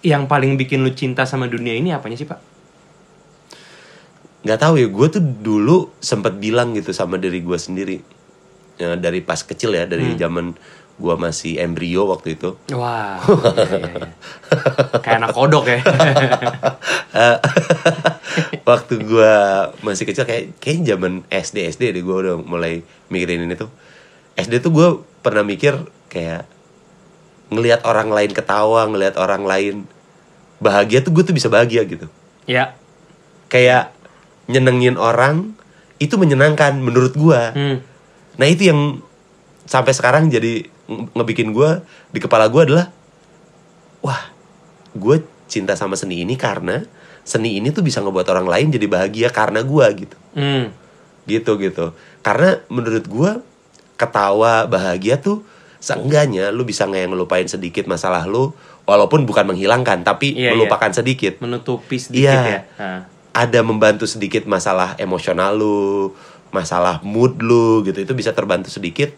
yang 0.00 0.24
paling 0.24 0.54
bikin 0.54 0.80
lu 0.80 0.92
cinta 0.92 1.24
sama 1.24 1.48
dunia 1.48 1.74
ini 1.74 1.90
apanya 1.90 2.14
sih 2.14 2.24
pak? 2.24 2.40
nggak 4.38 4.60
tahu 4.62 4.78
ya 4.78 4.86
gue 4.86 5.06
tuh 5.10 5.18
dulu 5.20 5.90
sempat 5.98 6.38
bilang 6.38 6.70
gitu 6.70 6.94
sama 6.94 7.18
diri 7.18 7.42
gue 7.42 7.58
sendiri 7.58 7.98
Ya, 8.78 8.94
dari 8.94 9.18
pas 9.20 9.40
kecil 9.40 9.74
ya 9.74 9.84
dari 9.84 10.06
Hmm. 10.08 10.16
zaman 10.16 10.46
gue 10.94 11.14
masih 11.16 11.58
embrio 11.58 12.06
waktu 12.06 12.34
itu 12.34 12.58
Wah, 12.70 13.18
iya, 13.22 13.54
iya, 13.54 13.78
iya. 13.86 14.06
kayak 14.98 15.16
anak 15.16 15.30
kodok 15.32 15.64
ya. 15.64 15.78
Waktu 18.64 18.94
gue 19.00 19.34
masih 19.80 20.04
kecil 20.04 20.24
kayak 20.24 20.58
kayak 20.58 20.84
zaman 20.84 21.24
SD 21.28 21.56
SD 21.68 21.82
deh 21.90 22.02
gue 22.02 22.16
udah 22.16 22.36
mulai 22.36 22.82
mikirin 23.08 23.40
ini 23.40 23.54
tuh 23.54 23.70
SD 24.34 24.60
tuh 24.60 24.70
gue 24.70 24.88
pernah 25.20 25.42
mikir 25.42 25.74
kayak 26.08 26.44
ngelihat 27.48 27.82
orang 27.82 28.08
lain 28.08 28.30
ketawa 28.30 28.84
ngelihat 28.86 29.16
orang 29.16 29.42
lain 29.42 29.74
bahagia 30.58 31.00
tuh 31.00 31.10
gue 31.12 31.24
tuh 31.24 31.32
bisa 31.32 31.48
bahagia 31.48 31.82
gitu 31.82 32.06
ya. 32.44 32.76
kayak 33.46 33.94
nyenengin 34.46 34.94
orang 34.94 35.56
itu 35.96 36.14
menyenangkan 36.14 36.76
menurut 36.76 37.14
gue 37.14 37.40
Hmm. 37.50 37.78
Nah 38.38 38.46
itu 38.46 38.62
yang 38.64 39.02
sampai 39.64 39.90
sekarang 39.90 40.26
jadi 40.26 40.62
nge- 40.86 41.10
ngebikin 41.12 41.50
gue 41.50 41.82
di 42.08 42.18
kepala 42.18 42.46
gue 42.46 42.62
adalah 42.64 42.88
wah 44.00 44.30
gue 44.90 45.16
cinta 45.46 45.74
sama 45.74 45.94
seni 45.94 46.22
ini 46.22 46.34
karena 46.34 46.84
seni 47.20 47.58
ini 47.58 47.68
tuh 47.68 47.82
bisa 47.82 47.98
ngebuat 47.98 48.24
orang 48.28 48.46
lain 48.46 48.66
jadi 48.70 48.86
bahagia 48.86 49.28
karena 49.28 49.60
gue 49.60 49.86
gitu 49.98 50.16
Hmm. 50.32 50.70
gitu 51.24 51.58
gitu 51.58 51.92
karena 52.20 52.62
menurut 52.68 53.04
gue 53.04 53.30
ketawa 53.96 54.64
bahagia 54.64 55.18
tuh 55.18 55.42
seenggaknya 55.78 56.48
lu 56.48 56.62
bisa 56.62 56.84
nggak 56.84 57.06
ngelupain 57.06 57.44
sedikit 57.44 57.84
masalah 57.84 58.24
lu 58.24 58.54
walaupun 58.84 59.22
bukan 59.24 59.44
menghilangkan 59.46 60.00
tapi 60.00 60.32
Iya, 60.32 60.54
melupakan 60.54 60.90
sedikit 60.90 61.38
Menutupi 61.38 61.98
sedikit 61.98 62.30
Iya. 62.30 62.42
ya. 62.46 62.60
Nah. 62.76 63.00
ada 63.30 63.60
membantu 63.60 64.02
sedikit 64.04 64.42
masalah 64.44 64.94
emosional 64.96 65.54
lu 65.54 66.10
masalah 66.50 67.00
mood 67.04 67.38
lu 67.40 67.84
gitu 67.84 68.00
itu 68.02 68.12
bisa 68.16 68.32
terbantu 68.32 68.72
sedikit 68.72 69.12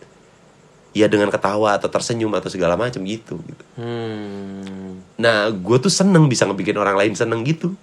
ya 0.90 1.07
dengan 1.07 1.31
ketawa 1.31 1.79
atau 1.79 1.87
tersenyum 1.87 2.35
atau 2.35 2.51
segala 2.51 2.75
macam 2.75 2.99
gitu, 3.07 3.38
gitu. 3.47 3.64
Hmm. 3.79 4.99
nah 5.14 5.47
gue 5.47 5.77
tuh 5.79 5.93
seneng 5.93 6.27
bisa 6.27 6.51
ngebikin 6.51 6.75
orang 6.75 6.99
lain 6.99 7.14
seneng 7.14 7.47
gitu 7.47 7.75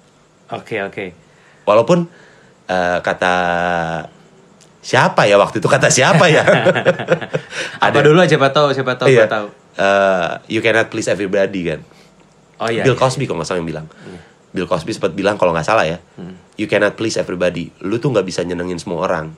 Oke 0.48 0.80
oke. 0.84 1.12
walaupun 1.64 2.08
eh, 2.68 3.00
kata 3.00 3.36
siapa 4.84 5.28
ya 5.28 5.36
waktu 5.40 5.60
itu 5.60 5.68
kata 5.68 5.92
siapa 5.92 6.32
ya 6.32 6.44
Apa 7.88 8.00
dulu 8.00 8.24
siapa 8.24 8.52
tahu 8.56 8.72
siapa 8.72 8.96
tahu 8.96 9.08
iya, 9.12 9.28
tahu. 9.28 9.48
eh, 9.80 10.30
you 10.52 10.60
cannot 10.64 10.88
please 10.92 11.08
everybody 11.08 11.64
kan 11.68 11.80
Oh 12.58 12.70
iya. 12.70 12.82
Bill 12.82 12.98
iya. 12.98 13.00
Cosby 13.00 13.30
kalau 13.30 13.42
nggak 13.42 13.50
salah 13.50 13.60
yang 13.62 13.70
bilang. 13.70 13.86
Bill 14.58 14.65
Cosby 14.65 14.89
sempat 14.89 15.13
bilang 15.13 15.38
kalau 15.38 15.54
nggak 15.54 15.70
salah 15.70 15.86
ya, 15.86 16.02
you 16.58 16.65
cannot 16.65 16.98
please 16.98 17.13
everybody. 17.22 17.70
Lu 17.86 18.02
tuh 18.02 18.10
nggak 18.10 18.26
bisa 18.26 18.41
nyenengin 18.41 18.82
semua 18.82 19.06
orang. 19.06 19.38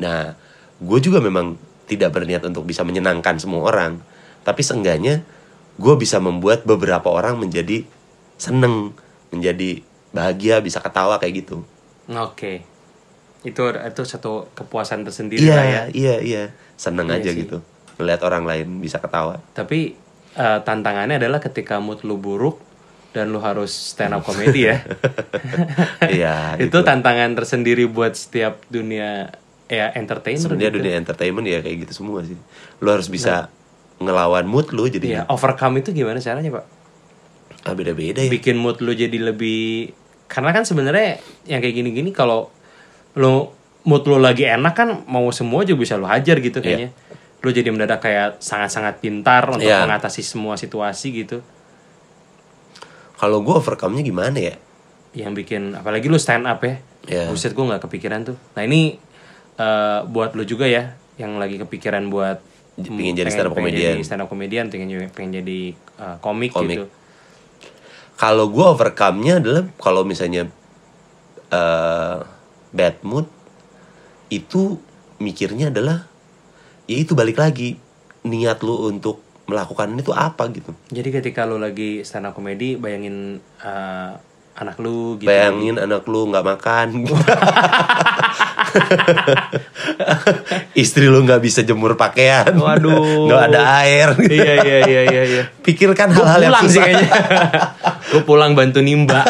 Nah, 0.00 0.32
gue 0.80 0.98
juga 1.04 1.20
memang 1.20 1.60
tidak 1.84 2.16
berniat 2.16 2.40
untuk 2.48 2.64
bisa 2.64 2.80
menyenangkan 2.80 3.36
semua 3.36 3.68
orang, 3.68 4.00
tapi 4.40 4.64
seenggaknya 4.64 5.20
gue 5.76 5.94
bisa 6.00 6.16
membuat 6.16 6.64
beberapa 6.64 7.12
orang 7.12 7.36
menjadi 7.36 7.84
seneng, 8.40 8.96
menjadi 9.28 9.84
bahagia, 10.16 10.64
bisa 10.64 10.80
ketawa 10.80 11.20
kayak 11.20 11.44
gitu. 11.44 11.60
Oke. 12.08 12.64
Itu 13.44 13.68
itu 13.76 14.02
satu 14.08 14.48
kepuasan 14.56 15.04
tersendiri 15.04 15.44
lah 15.52 15.64
ya. 15.68 15.82
Iya, 15.92 16.16
iya, 16.24 16.42
seneng 16.80 17.12
Iya 17.12 17.20
aja 17.20 17.30
sih. 17.36 17.44
gitu, 17.44 17.60
melihat 18.00 18.24
orang 18.24 18.48
lain 18.48 18.80
bisa 18.80 18.96
ketawa. 18.96 19.44
Tapi 19.52 19.92
eh, 20.36 20.58
tantangannya 20.64 21.20
adalah 21.20 21.44
ketika 21.44 21.76
mood 21.76 22.00
lu 22.08 22.16
buruk 22.16 22.69
dan 23.10 23.28
lu 23.28 23.38
harus 23.38 23.70
stand 23.70 24.14
up 24.14 24.22
comedy 24.22 24.70
ya. 24.70 24.76
Iya, 26.10 26.36
itu 26.64 26.78
tantangan 26.80 27.34
tersendiri 27.34 27.86
buat 27.86 28.14
setiap 28.14 28.62
dunia 28.66 29.30
ya 29.66 29.94
entertainer 29.94 30.40
Sebenarnya 30.40 30.70
gitu. 30.70 30.78
dunia 30.82 30.94
entertainment 30.96 31.46
ya 31.46 31.58
kayak 31.60 31.86
gitu 31.86 32.02
semua 32.02 32.22
sih. 32.22 32.38
Lu 32.78 32.88
harus 32.88 33.06
bisa 33.06 33.50
ngelawan 33.98 34.46
mood 34.46 34.72
lu 34.72 34.86
jadi 34.86 35.06
Iya, 35.06 35.22
overcome 35.28 35.78
itu 35.78 35.92
gimana 35.92 36.18
caranya, 36.18 36.50
Pak? 36.52 36.64
ah, 37.60 37.74
beda-beda 37.76 38.18
ya. 38.18 38.30
Bikin 38.32 38.56
mood 38.56 38.80
lu 38.80 38.90
jadi 38.90 39.12
lebih 39.12 39.92
karena 40.26 40.50
kan 40.50 40.64
sebenarnya 40.64 41.18
yang 41.44 41.60
kayak 41.60 41.76
gini-gini 41.76 42.08
kalau 42.08 42.48
lu 43.12 43.50
mood 43.82 44.06
lu 44.06 44.16
lagi 44.16 44.46
enak 44.46 44.72
kan 44.72 44.88
mau 45.04 45.28
semua 45.30 45.66
juga 45.66 45.82
bisa 45.82 45.94
lu 45.94 46.06
hajar 46.06 46.38
gitu 46.38 46.58
kayaknya. 46.58 46.94
Lu 47.40 47.50
jadi 47.50 47.68
mendadak 47.68 48.00
kayak 48.00 48.40
sangat-sangat 48.40 49.00
pintar 49.00 49.44
untuk 49.46 49.64
Iya. 49.64 49.84
mengatasi 49.84 50.20
semua 50.20 50.56
situasi 50.56 51.12
gitu. 51.14 51.44
Kalau 53.20 53.44
gue 53.44 53.52
overcome-nya 53.52 54.00
gimana 54.00 54.38
ya? 54.40 54.56
Yang 55.12 55.44
bikin 55.44 55.76
apalagi 55.76 56.08
lu 56.08 56.16
stand 56.16 56.48
up 56.48 56.64
ya. 56.64 56.80
Iya. 57.04 57.28
Buset 57.28 57.52
gue 57.52 57.60
nggak 57.60 57.84
kepikiran 57.84 58.24
tuh. 58.24 58.36
Nah, 58.56 58.62
ini 58.64 58.96
eh, 59.54 60.00
buat 60.08 60.32
lu 60.32 60.42
juga 60.42 60.64
ya 60.64 60.96
yang 61.20 61.36
lagi 61.36 61.60
kepikiran 61.60 62.08
buat 62.08 62.40
J- 62.80 62.88
pingin 62.88 63.12
jadi 63.12 63.28
stand 63.28 63.48
up 63.48 63.54
comedian. 63.54 63.92
jadi 63.92 64.02
stand 64.02 64.22
up 64.24 64.28
comedian, 64.32 64.72
pengen 64.72 64.88
jadi, 64.88 65.06
pengen 65.12 65.32
jadi 65.36 65.60
eh, 65.76 66.16
komik, 66.18 66.56
Komik. 66.56 66.80
gitu. 66.80 66.84
Kalau 68.16 68.48
gue 68.48 68.64
overcome-nya 68.66 69.36
adalah 69.38 69.68
kalau 69.76 70.00
misalnya 70.02 70.48
eh 71.50 72.16
bad 72.70 72.96
mood 73.02 73.26
itu 74.30 74.78
mikirnya 75.18 75.68
adalah 75.68 76.06
ya 76.86 76.96
itu 76.96 77.12
balik 77.12 77.36
lagi 77.36 77.76
niat 78.22 78.62
lu 78.62 78.86
untuk 78.86 79.20
melakukan 79.50 79.90
itu 79.98 80.14
apa 80.14 80.46
gitu. 80.54 80.70
Jadi 80.94 81.08
ketika 81.10 81.42
lu 81.44 81.58
lagi 81.58 82.06
stand 82.06 82.30
up 82.30 82.38
comedy, 82.38 82.78
bayangin 82.78 83.42
eh, 83.60 84.12
anak 84.60 84.76
lu 84.78 85.18
gitu. 85.18 85.26
Bayangin 85.26 85.76
anak 85.80 86.06
lu 86.06 86.30
nggak 86.30 86.46
makan, 86.46 86.86
istri 90.82 91.08
lu 91.08 91.24
nggak 91.24 91.40
bisa 91.42 91.64
jemur 91.64 91.96
pakaian, 91.96 92.52
Waduh. 92.54 93.26
nggak 93.26 93.42
ada 93.50 93.60
air. 93.82 94.08
iya 94.28 94.54
iya 94.62 94.78
iya 94.86 95.02
iya 95.08 95.22
iya. 95.24 95.42
Pikirkan 95.64 96.12
hal-hal 96.12 96.40
yang 96.44 96.54
sih 96.62 96.76
susah. 96.76 96.82
kayaknya. 96.84 97.08
Gue 98.10 98.22
pulang 98.26 98.52
bantu 98.58 98.82
nimba. 98.82 99.22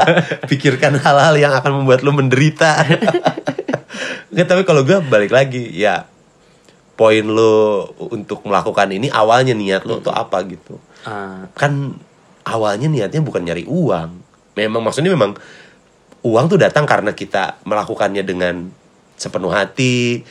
pikirkan 0.50 0.94
hal-hal 0.98 1.34
yang 1.34 1.52
akan 1.58 1.82
membuat 1.82 2.06
lu 2.06 2.14
menderita. 2.14 2.86
Nggak, 4.30 4.46
tapi 4.46 4.62
kalau 4.62 4.86
gue 4.86 4.98
balik 5.02 5.34
lagi, 5.34 5.66
ya 5.74 6.06
poin 6.98 7.22
lu 7.22 7.86
untuk 8.10 8.42
melakukan 8.42 8.90
ini 8.90 9.06
awalnya 9.08 9.54
niat 9.54 9.86
lu 9.86 10.02
tuh 10.02 10.10
apa 10.10 10.42
gitu. 10.44 10.82
Ah, 11.06 11.46
Kan 11.54 11.94
awalnya 12.42 12.90
niatnya 12.90 13.22
bukan 13.22 13.46
nyari 13.46 13.62
uang. 13.64 14.10
Memang 14.58 14.82
maksudnya 14.82 15.14
memang 15.14 15.38
uang 16.20 16.44
tuh 16.50 16.58
datang 16.58 16.82
karena 16.82 17.14
kita 17.14 17.62
melakukannya 17.62 18.26
dengan 18.26 18.66
sepenuh 19.14 19.48
hati, 19.48 20.26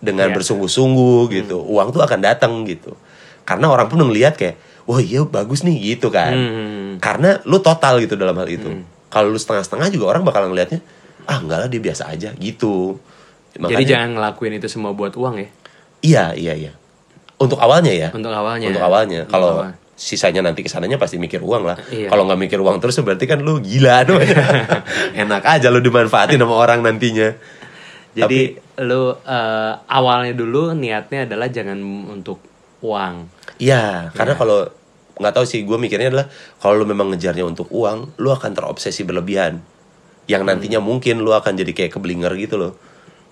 dengan 0.00 0.32
Iya. 0.32 0.34
bersungguh-sungguh 0.34 1.28
gitu. 1.30 1.60
Uang 1.60 1.92
tuh 1.92 2.00
akan 2.00 2.24
datang 2.24 2.64
gitu. 2.64 2.96
Karena 3.44 3.68
orang 3.68 3.86
pun 3.86 4.00
ngelihat 4.00 4.32
kayak, 4.34 4.56
wah 4.84 4.96
iya 4.98 5.20
bagus 5.20 5.60
nih 5.60 5.76
gitu 5.92 6.08
kan 6.08 6.32
Hmm. 6.32 6.96
karena 6.96 7.44
lu 7.44 7.60
total 7.60 8.00
gitu 8.00 8.16
dalam 8.16 8.32
hal 8.34 8.48
itu 8.48 8.72
kalau 9.06 9.28
lu 9.28 9.36
setengah-setengah 9.36 9.92
juga 9.92 10.08
orang 10.08 10.24
bakal 10.24 10.48
ngelihatnya 10.48 10.80
ah 11.24 11.36
enggak 11.36 11.60
lah 11.60 11.68
dia 11.68 11.76
biasa 11.78 12.08
aja 12.08 12.32
gitu 12.34 12.96
Jadi 13.52 13.60
Makanya- 13.68 13.84
jangan 13.86 14.10
ngelakuin 14.16 14.52
itu 14.56 14.64
semua 14.66 14.96
buat 14.96 15.12
uang 15.12 15.34
ya. 15.36 15.48
Iya 16.02 16.34
iya 16.34 16.54
iya. 16.54 16.72
Untuk 17.38 17.58
awalnya 17.62 17.94
ya? 17.94 18.08
Untuk 18.10 18.34
awalnya. 18.34 18.68
untuk 18.70 18.82
awalnya. 18.82 19.20
Untuk 19.26 19.32
kalau 19.32 19.52
awal. 19.62 19.74
sisanya 19.98 20.42
nanti 20.42 20.66
ke 20.66 20.70
sananya 20.70 20.98
pasti 20.98 21.18
mikir 21.18 21.42
uang 21.42 21.62
lah. 21.66 21.76
Iya. 21.90 22.10
kalau 22.10 22.26
nggak 22.26 22.40
mikir 22.48 22.58
uang 22.58 22.78
terus 22.78 22.98
berarti 23.02 23.26
kan 23.26 23.42
lu 23.42 23.58
gila 23.58 24.02
doang 24.08 24.26
enak 25.14 25.42
aja 25.42 25.70
lu 25.70 25.82
dimanfaatin 25.82 26.38
sama 26.38 26.54
orang 26.54 26.82
nantinya. 26.82 27.34
Jadi 28.18 28.58
lu 28.82 29.14
eh, 29.14 29.72
awalnya 29.86 30.34
dulu 30.34 30.74
niatnya 30.74 31.30
adalah 31.30 31.46
jangan 31.50 31.78
untuk 32.10 32.42
uang. 32.82 33.14
Iya, 33.58 34.14
karena 34.14 34.38
kalau 34.38 34.70
nggak 35.18 35.34
tahu 35.34 35.44
sih, 35.44 35.66
gue 35.66 35.78
mikirnya 35.78 36.14
adalah 36.14 36.26
kalau 36.62 36.78
lu 36.78 36.86
memang 36.86 37.10
ngejarnya 37.10 37.42
untuk 37.42 37.66
uang, 37.74 38.18
lu 38.22 38.30
akan 38.30 38.54
terobsesi 38.54 39.02
berlebihan, 39.02 39.58
yang 40.30 40.46
nantinya 40.46 40.78
mungkin 40.78 41.26
lu 41.26 41.34
akan 41.34 41.58
jadi 41.58 41.74
kayak 41.74 41.98
keblinger 41.98 42.30
gitu 42.38 42.54
loh, 42.54 42.72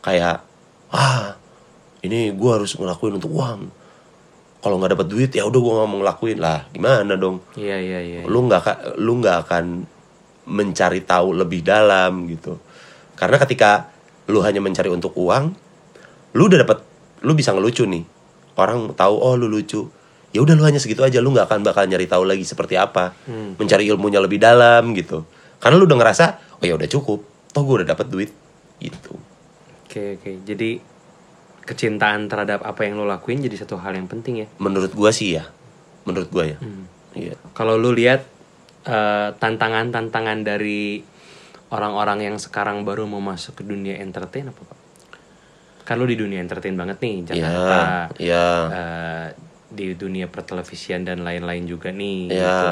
kayak 0.03 0.43
ah 0.91 1.39
ini 2.05 2.35
gue 2.35 2.51
harus 2.51 2.77
ngelakuin 2.77 3.17
untuk 3.17 3.33
uang. 3.33 3.61
Kalau 4.57 4.83
nggak 4.83 4.99
dapat 4.99 5.07
duit 5.07 5.31
ya 5.31 5.47
udah 5.47 5.61
gue 5.63 5.73
nggak 5.79 5.89
mau 5.89 5.99
ngelakuin 6.03 6.39
lah, 6.43 6.67
gimana 6.75 7.15
dong? 7.15 7.39
Iya 7.55 7.79
iya 7.79 8.01
iya. 8.03 8.21
Lu 8.27 8.45
nggak 8.45 8.99
lu 8.99 9.23
nggak 9.23 9.37
akan 9.47 9.65
mencari 10.47 11.03
tahu 11.03 11.35
lebih 11.35 11.67
dalam 11.67 12.31
gitu, 12.31 12.63
karena 13.19 13.35
ketika 13.43 13.91
lu 14.31 14.39
hanya 14.47 14.63
mencari 14.63 14.87
untuk 14.87 15.11
uang, 15.19 15.51
lu 16.39 16.47
udah 16.47 16.63
dapat, 16.63 16.87
lu 17.27 17.35
bisa 17.35 17.51
ngelucu 17.51 17.83
nih, 17.83 18.07
orang 18.55 18.95
tahu 18.95 19.19
oh 19.19 19.35
lu 19.35 19.51
lucu, 19.51 19.91
ya 20.31 20.39
udah 20.39 20.55
lu 20.55 20.63
hanya 20.63 20.79
segitu 20.79 21.03
aja, 21.03 21.19
lu 21.19 21.35
nggak 21.35 21.51
akan 21.51 21.67
bakal 21.67 21.83
nyari 21.91 22.07
tahu 22.07 22.23
lagi 22.23 22.47
seperti 22.47 22.79
apa, 22.79 23.19
mencari 23.59 23.91
ilmunya 23.91 24.23
lebih 24.23 24.39
dalam 24.39 24.95
gitu, 24.95 25.27
karena 25.59 25.83
lu 25.83 25.91
udah 25.91 25.99
ngerasa 25.99 26.25
oh 26.63 26.65
ya 26.67 26.79
udah 26.79 26.87
cukup, 26.95 27.27
toh 27.51 27.63
gue 27.67 27.83
udah 27.83 27.89
dapat 27.91 28.07
duit 28.07 28.31
gitu. 28.79 29.19
Oke 29.83 30.15
oke. 30.15 30.47
Jadi 30.47 30.79
kecintaan 31.67 32.31
terhadap 32.31 32.63
apa 32.63 32.87
yang 32.87 32.95
lo 32.95 33.05
lakuin 33.05 33.43
jadi 33.43 33.59
satu 33.59 33.77
hal 33.83 33.99
yang 33.99 34.07
penting 34.07 34.47
ya. 34.47 34.49
Menurut 34.63 34.95
gua 34.95 35.11
sih 35.11 35.35
ya, 35.35 35.51
menurut 36.07 36.31
gua 36.31 36.47
ya, 36.47 36.57
iya. 37.13 37.35
Kalau 37.53 37.75
lu 37.75 37.91
lihat 37.91 38.23
eh, 38.87 39.29
tantangan-tantangan 39.35 40.47
dari 40.47 41.03
orang-orang 41.75 42.23
yang 42.31 42.37
sekarang 42.39 42.87
baru 42.87 43.11
mau 43.11 43.19
masuk 43.19 43.59
ke 43.59 43.63
dunia 43.67 43.99
entertain 43.99 44.47
apa 44.47 44.63
pak? 44.63 44.79
Kan 45.83 45.99
lu 45.99 46.07
di 46.07 46.15
dunia 46.15 46.39
entertain 46.39 46.75
banget 46.79 47.03
nih, 47.03 47.15
Iya, 47.15 47.27
Jakarta, 47.35 47.79
iya. 48.23 48.47
eh, 48.71 49.27
di 49.71 49.95
dunia 49.99 50.31
pertelevisian 50.31 51.03
dan 51.03 51.27
lain-lain 51.27 51.67
juga 51.67 51.91
nih. 51.91 52.31
Iya. 52.31 52.39
gitu. 52.47 52.69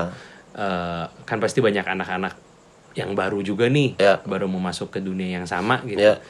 Eh, 0.54 1.04
kan 1.26 1.38
pasti 1.42 1.58
banyak 1.58 1.82
anak-anak 1.82 2.34
yang 2.94 3.18
baru 3.18 3.42
juga 3.42 3.66
nih, 3.66 3.98
Iya. 3.98 4.22
baru 4.22 4.46
mau 4.46 4.62
masuk 4.62 4.94
ke 4.94 5.02
dunia 5.02 5.42
yang 5.42 5.46
sama 5.50 5.82
gitu. 5.82 5.98
Iya. 5.98 6.22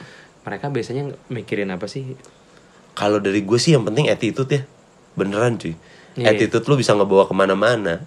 Mereka 0.45 0.69
biasanya 0.73 1.13
mikirin 1.29 1.69
apa 1.69 1.85
sih? 1.85 2.17
Kalau 2.95 3.19
dari 3.19 3.43
gue 3.43 3.59
sih 3.59 3.75
yang 3.75 3.83
penting 3.83 4.07
attitude 4.07 4.49
ya, 4.49 4.61
beneran 5.13 5.59
cuy. 5.59 5.75
Iya. 6.15 6.31
Attitude 6.31 6.63
lu 6.65 6.79
bisa 6.79 6.95
ngebawa 6.95 7.27
ke 7.27 7.35
mana-mana. 7.35 8.01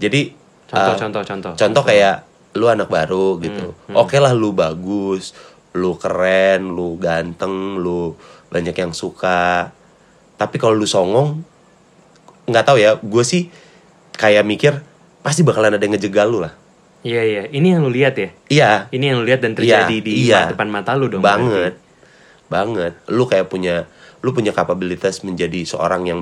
Jadi 0.00 0.32
Contoh, 0.64 0.94
uh, 0.94 0.96
contoh, 0.96 1.22
contoh. 1.26 1.52
Contoh 1.58 1.82
kayak 1.82 2.24
lu 2.54 2.66
anak 2.66 2.88
baru 2.88 3.36
gitu. 3.38 3.74
Hmm, 3.86 3.98
Oke 3.98 4.16
lah 4.16 4.30
lu 4.32 4.54
bagus, 4.54 5.34
lu 5.74 5.98
keren, 5.98 6.72
lu 6.72 6.94
ganteng, 6.96 7.76
lu 7.76 8.14
banyak 8.48 8.72
yang 8.72 8.94
suka. 8.94 9.74
Tapi 10.38 10.56
kalau 10.56 10.72
lu 10.72 10.86
songong, 10.86 11.42
nggak 12.46 12.64
tahu 12.64 12.78
ya. 12.78 12.96
Gue 13.02 13.26
sih 13.26 13.50
kayak 14.14 14.46
mikir 14.46 14.78
pasti 15.20 15.44
bakalan 15.44 15.74
ada 15.74 15.82
yang 15.82 15.98
ngejegal 15.98 16.30
lu 16.30 16.40
lah. 16.40 16.54
Iya 17.00 17.22
iya, 17.24 17.42
ini 17.50 17.72
yang 17.72 17.82
lu 17.82 17.90
lihat 17.90 18.14
ya. 18.14 18.30
Iya. 18.46 18.70
Ini 18.92 19.04
yang 19.10 19.16
lu 19.20 19.26
lihat 19.26 19.40
dan 19.42 19.52
terjadi 19.56 19.90
Iya, 19.90 20.04
di 20.06 20.12
iya. 20.28 20.40
depan 20.52 20.68
mata 20.70 20.94
lu 20.94 21.10
dong. 21.10 21.20
banget 21.24 21.76
berarti. 21.76 21.89
Banget. 22.50 22.98
Lu 23.08 23.24
kayak 23.24 23.46
punya 23.48 23.86
lu 24.20 24.34
punya 24.36 24.52
kapabilitas 24.52 25.22
menjadi 25.24 25.64
seorang 25.64 26.02
yang 26.04 26.20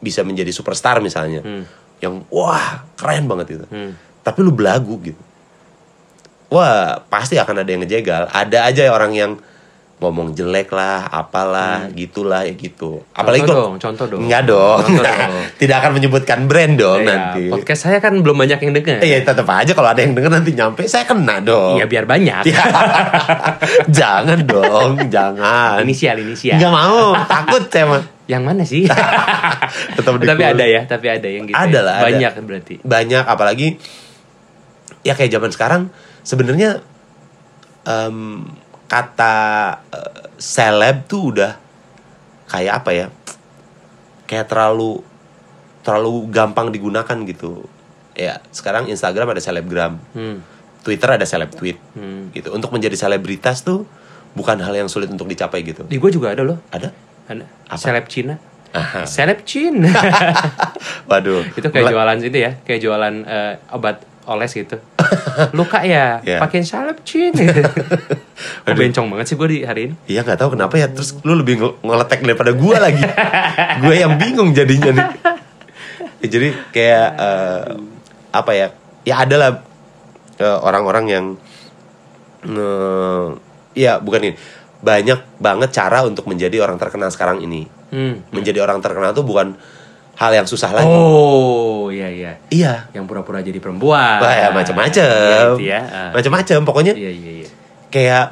bisa 0.00 0.22
menjadi 0.24 0.48
superstar 0.54 1.02
misalnya. 1.02 1.42
Hmm. 1.44 1.64
yang 1.96 2.28
wah 2.28 2.84
keren 3.00 3.24
banget 3.24 3.56
itu 3.56 3.64
Hmm. 3.72 3.96
tapi 4.20 4.44
lu 4.44 4.52
belagu 4.52 5.00
gitu. 5.00 5.16
Wah 6.52 7.00
pasti 7.08 7.40
akan 7.40 7.64
ada 7.64 7.70
yang 7.72 7.82
ngejegal. 7.82 8.28
Ada 8.30 8.68
aja 8.68 8.92
orang 8.92 9.12
yang 9.16 9.32
ngomong 9.96 10.36
jelek 10.36 10.68
lah 10.70 11.08
apalah 11.08 11.88
gitulah 11.90 12.44
ya 12.44 12.52
gitu 12.52 13.00
apalagi 13.10 13.42
Hmm. 13.42 13.48
Contoh 13.48 13.56
dong, 13.56 13.72
contoh 13.80 14.06
dong. 14.06 14.20
enggak 14.22 14.42
dong 14.44 14.78
Contoh 14.84 15.02
dong. 15.02 15.32
tidak 15.60 15.76
akan 15.78 15.92
menyebutkan 15.94 16.38
brand 16.44 16.74
dong 16.76 17.00
Iya, 17.00 17.08
nanti 17.08 17.42
podcast 17.48 17.80
saya 17.82 17.96
kan 17.96 18.12
belum 18.14 18.36
banyak 18.36 18.60
yang 18.60 18.72
dengar. 18.72 19.00
Iya 19.00 19.24
tetap 19.24 19.48
aja 19.48 19.72
kalau 19.72 19.88
ada 19.88 19.98
yang 19.98 20.12
denger 20.12 20.28
nanti 20.30 20.52
nyampe 20.52 20.84
saya 20.84 21.08
kena 21.08 21.40
dong. 21.40 21.80
Iya 21.80 21.88
biar 21.88 22.04
banyak. 22.04 22.44
Ya. 22.44 22.60
jangan 23.98 24.38
dong, 24.42 25.08
jangan. 25.08 25.80
Inisial 25.80 26.18
inisial. 26.18 26.60
Nggak 26.60 26.72
mau, 26.72 27.16
takut 27.24 27.64
saya 27.66 27.84
mah. 27.86 28.02
Yang 28.26 28.42
mana 28.42 28.62
sih? 28.62 28.82
Tetap 29.96 30.12
tapi 30.18 30.42
ada 30.44 30.64
ya, 30.66 30.82
tapi 30.84 31.06
ada 31.06 31.24
yang 31.24 31.46
gitu. 31.46 31.54
Ada 31.54 31.72
ya. 31.72 31.80
lah, 31.80 31.94
ada. 31.96 32.04
Banyak 32.04 32.32
berarti. 32.42 32.74
Banyak, 32.82 33.24
apalagi 33.24 33.68
ya 35.00 35.14
kayak 35.14 35.30
zaman 35.30 35.48
sekarang 35.48 35.82
sebenarnya 36.20 36.82
em, 37.84 38.42
kata 38.86 39.34
eh, 39.90 40.30
seleb 40.36 41.06
tuh 41.06 41.34
udah 41.34 41.52
kayak 42.46 42.72
apa 42.82 42.90
ya? 42.92 43.06
Kayak 44.26 44.50
terlalu 44.50 45.02
terlalu 45.82 46.26
gampang 46.28 46.70
digunakan 46.70 47.16
gitu. 47.24 47.66
Ya 48.16 48.42
sekarang 48.50 48.88
Instagram 48.88 49.36
ada 49.36 49.42
selebgram, 49.42 50.00
Hmm. 50.10 50.40
Twitter 50.82 51.14
ada 51.14 51.26
seleb 51.26 51.50
tweet, 51.52 51.78
Hmm. 51.94 52.30
gitu. 52.30 52.50
Untuk 52.50 52.70
menjadi 52.70 52.94
selebritas 52.94 53.62
tuh 53.62 53.86
bukan 54.32 54.58
hal 54.58 54.74
yang 54.74 54.88
sulit 54.88 55.06
untuk 55.08 55.26
dicapai 55.26 55.62
gitu. 55.62 55.84
Di 55.84 55.96
gue 55.96 56.10
juga 56.10 56.32
ada 56.32 56.42
loh. 56.42 56.58
Ada? 56.70 56.90
Ada. 57.26 57.44
Apa? 57.66 57.78
Seleb 57.78 58.06
Cina. 58.06 58.34
Aha. 58.74 59.02
Seleb 59.06 59.42
Cina. 59.42 59.88
Waduh. 61.10 61.42
itu 61.54 61.66
kayak 61.70 61.88
jualan 61.88 62.18
itu 62.20 62.38
ya, 62.38 62.50
kayak 62.62 62.80
jualan 62.82 63.14
eh, 63.24 63.54
obat 63.72 64.02
oles 64.26 64.50
gitu. 64.50 64.76
Luka 65.58 65.80
ya, 65.82 66.18
Iya. 66.20 66.38
pakai 66.38 66.60
Seleb 66.60 66.98
Cina. 67.02 67.46
Kok 68.64 68.74
bencong 68.74 69.06
banget 69.08 69.26
sih 69.26 69.36
gue 69.36 69.48
di 69.48 69.58
hari 69.62 69.80
ini. 69.88 69.94
Iya 70.06 70.20
nggak 70.22 70.38
tahu 70.38 70.54
kenapa 70.54 70.74
ya 70.76 70.90
terus 70.90 71.14
lu 71.22 71.34
lebih 71.34 71.56
nge- 71.56 71.76
ngeletek 71.80 72.20
daripada 72.20 72.52
gua 72.52 72.76
lagi. 72.78 73.00
gue 73.82 73.94
yang 73.94 74.18
bingung 74.18 74.50
jadinya 74.50 74.90
nih. 74.92 75.06
Ya, 76.20 76.26
jadi 76.28 76.48
kayak 76.70 77.08
eh, 77.16 77.64
apa 78.30 78.50
ya? 78.52 78.66
Ya 79.02 79.22
adalah 79.22 79.62
eh, 80.36 80.58
orang-orang 80.60 81.04
yang 81.06 81.24
eh, 82.44 83.26
ya 83.74 83.98
bukan 83.98 84.20
ini 84.22 84.34
banyak 84.76 85.40
banget 85.40 85.70
cara 85.72 86.04
untuk 86.04 86.26
menjadi 86.26 86.60
orang 86.60 86.76
terkenal 86.76 87.08
sekarang 87.08 87.40
ini. 87.40 87.64
Hmm. 87.88 88.20
Menjadi 88.30 88.60
orang 88.60 88.82
terkenal 88.82 89.12
tuh 89.12 89.22
bukan 89.22 89.56
hal 90.16 90.32
yang 90.32 90.48
susah 90.48 90.72
lagi. 90.72 90.88
Oh, 90.88 91.92
iya 91.92 92.08
iya. 92.08 92.32
Iya. 92.48 92.88
Yang 92.96 93.04
pura-pura 93.04 93.44
jadi 93.44 93.60
perempuan. 93.60 94.16
Wah, 94.18 94.32
ya 94.32 94.48
macam-macam. 94.48 95.04
Iya, 95.04 95.40
itu 95.52 95.64
ya. 95.68 95.80
Ah. 95.84 96.10
Macam-macam 96.16 96.58
pokoknya 96.64 96.92
Iya 96.96 97.12
iya 97.12 97.32
iya. 97.44 97.48
kayak 97.92 98.26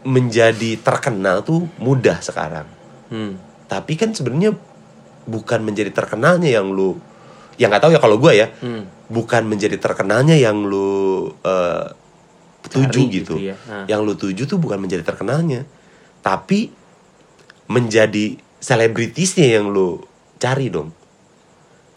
menjadi 0.00 0.80
terkenal 0.80 1.44
tuh 1.44 1.68
mudah 1.76 2.24
sekarang. 2.24 2.64
Hmm. 3.12 3.36
Tapi 3.68 4.00
kan 4.00 4.16
sebenarnya 4.16 4.56
bukan 5.28 5.60
menjadi 5.60 5.92
terkenalnya 5.92 6.48
yang 6.48 6.72
lu 6.72 6.96
yang 7.60 7.68
nggak 7.68 7.84
tahu 7.84 7.92
ya 7.92 8.00
kalau 8.00 8.16
gue 8.16 8.32
ya, 8.32 8.48
Hmm. 8.64 8.88
bukan 9.12 9.44
menjadi 9.44 9.76
terkenalnya 9.76 10.32
yang 10.40 10.64
lu 10.64 11.28
eh, 11.44 11.86
tuju 12.64 12.88
Cari 12.88 13.12
gitu. 13.12 13.36
gitu 13.36 13.52
ya. 13.52 13.56
Ah. 13.68 13.84
Yang 13.84 14.00
lu 14.00 14.12
tuju 14.16 14.42
tuh 14.48 14.56
bukan 14.56 14.80
menjadi 14.80 15.04
terkenalnya, 15.04 15.68
tapi 16.24 16.72
menjadi 17.68 18.40
selebritisnya 18.56 19.60
yang 19.60 19.68
lu 19.68 20.00
cari 20.40 20.72
dong. 20.72 20.96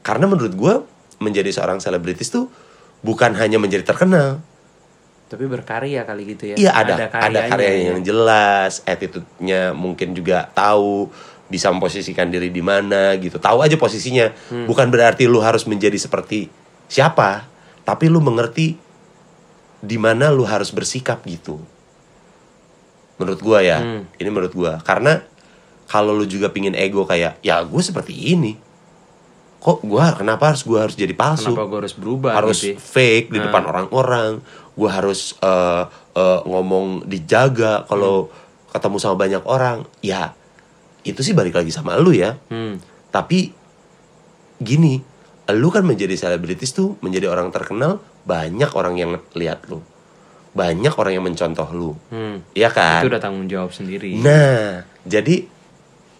Karena 0.03 0.27
menurut 0.27 0.53
gue 0.53 0.73
menjadi 1.17 1.49
seorang 1.49 1.79
selebritis 1.79 2.27
tuh 2.27 2.51
bukan 2.99 3.33
hanya 3.39 3.57
menjadi 3.57 3.83
terkenal, 3.87 4.43
Tapi 5.23 5.49
berkarya 5.49 6.05
kali 6.05 6.37
gitu 6.37 6.53
ya. 6.53 6.55
Iya 6.59 6.71
ada 6.77 6.93
ada, 6.93 7.07
karyanya 7.09 7.49
karya 7.49 7.71
ya. 7.73 7.83
yang 7.89 8.05
jelas, 8.05 8.85
attitude-nya 8.85 9.73
mungkin 9.73 10.13
juga 10.13 10.45
tahu 10.53 11.09
bisa 11.49 11.73
memposisikan 11.73 12.29
diri 12.29 12.53
di 12.53 12.61
mana 12.61 13.17
gitu. 13.17 13.41
Tahu 13.41 13.65
aja 13.65 13.73
posisinya. 13.73 14.29
Hmm. 14.53 14.69
Bukan 14.69 14.93
berarti 14.93 15.25
lu 15.25 15.41
harus 15.41 15.65
menjadi 15.65 15.97
seperti 15.97 16.53
siapa, 16.85 17.49
tapi 17.81 18.13
lu 18.13 18.21
mengerti 18.21 18.77
di 19.81 19.97
mana 19.97 20.29
lu 20.29 20.45
harus 20.45 20.69
bersikap 20.69 21.25
gitu. 21.25 21.57
Menurut 23.17 23.39
gua 23.41 23.59
ya, 23.65 23.81
Hmm. 23.81 24.05
ini 24.21 24.29
menurut 24.29 24.53
gua. 24.53 24.81
Karena 24.85 25.21
kalau 25.89 26.13
lu 26.13 26.25
juga 26.25 26.49
pingin 26.53 26.73
ego 26.77 27.09
kayak 27.09 27.41
ya 27.41 27.57
gue 27.61 27.81
seperti 27.81 28.13
ini. 28.37 28.57
Kok 29.63 29.80
gua 29.82 30.12
kenapa 30.12 30.52
harus 30.52 30.62
gua 30.62 30.84
harus 30.84 30.93
jadi 30.93 31.15
palsu? 31.15 31.56
Kenapa 31.56 31.65
gue 31.65 31.80
harus 31.88 31.95
berubah 31.95 32.32
harus 32.36 32.60
gitu 32.60 32.76
ya? 32.76 32.78
fake 32.78 33.28
di 33.32 33.39
Nah. 33.39 33.47
depan 33.47 33.63
orang-orang 33.63 34.43
gue 34.73 34.89
harus 34.89 35.39
eh, 35.39 35.84
eh, 36.13 36.39
ngomong 36.43 37.06
dijaga 37.06 37.88
kalau 37.88 38.28
Hmm. 38.28 38.36
ketemu 38.71 38.97
sama 38.97 39.15
banyak 39.15 39.43
orang 39.45 39.78
ya 40.02 40.34
itu 41.02 41.21
sih 41.21 41.32
balik 41.32 41.54
lagi 41.54 41.69
sama 41.69 41.93
lu 41.95 42.10
ya 42.10 42.36
Hmm. 42.49 42.82
tapi 43.08 43.54
gini 44.58 44.97
lu 45.45 45.67
kan 45.69 45.84
menjadi 45.84 46.15
selebritis 46.17 46.71
tuh 46.71 46.95
menjadi 46.99 47.28
orang 47.28 47.47
terkenal 47.49 47.99
banyak 48.23 48.71
orang 48.71 48.95
yang 48.95 49.12
lihat 49.32 49.67
lu 49.67 49.84
banyak 50.52 50.93
orang 50.93 51.13
yang 51.13 51.26
mencontoh 51.26 51.65
lu. 51.69 51.91
Hmm. 52.10 52.45
Iya 52.54 52.69
kan? 52.69 53.02
Itu 53.02 53.10
udah 53.10 53.17
tanggung 53.19 53.49
jawab 53.49 53.73
sendiri. 53.73 54.21
Nah, 54.21 54.86
jadi 55.02 55.49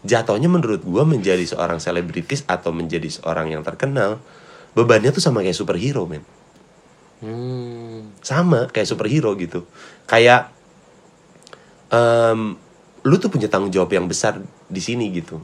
jatuhnya 0.04 0.48
menurut 0.48 0.84
gua 0.84 1.04
menjadi 1.04 1.44
seorang 1.44 1.80
selebritis 1.80 2.44
atau 2.46 2.72
menjadi 2.72 3.08
seorang 3.08 3.50
yang 3.50 3.64
terkenal, 3.64 4.20
bebannya 4.72 5.10
tuh 5.10 5.20
sama 5.20 5.40
kayak 5.40 5.56
superhero, 5.56 6.04
men. 6.06 6.24
Hmm. 7.20 8.12
Sama 8.20 8.68
kayak 8.68 8.84
superhero 8.86 9.32
gitu. 9.36 9.64
Kayak 10.04 10.52
em, 11.88 12.60
lu 13.02 13.16
tuh 13.16 13.32
punya 13.32 13.48
tanggung 13.48 13.72
jawab 13.72 13.92
yang 13.92 14.08
besar 14.08 14.40
di 14.68 14.82
sini 14.82 15.08
gitu. 15.12 15.40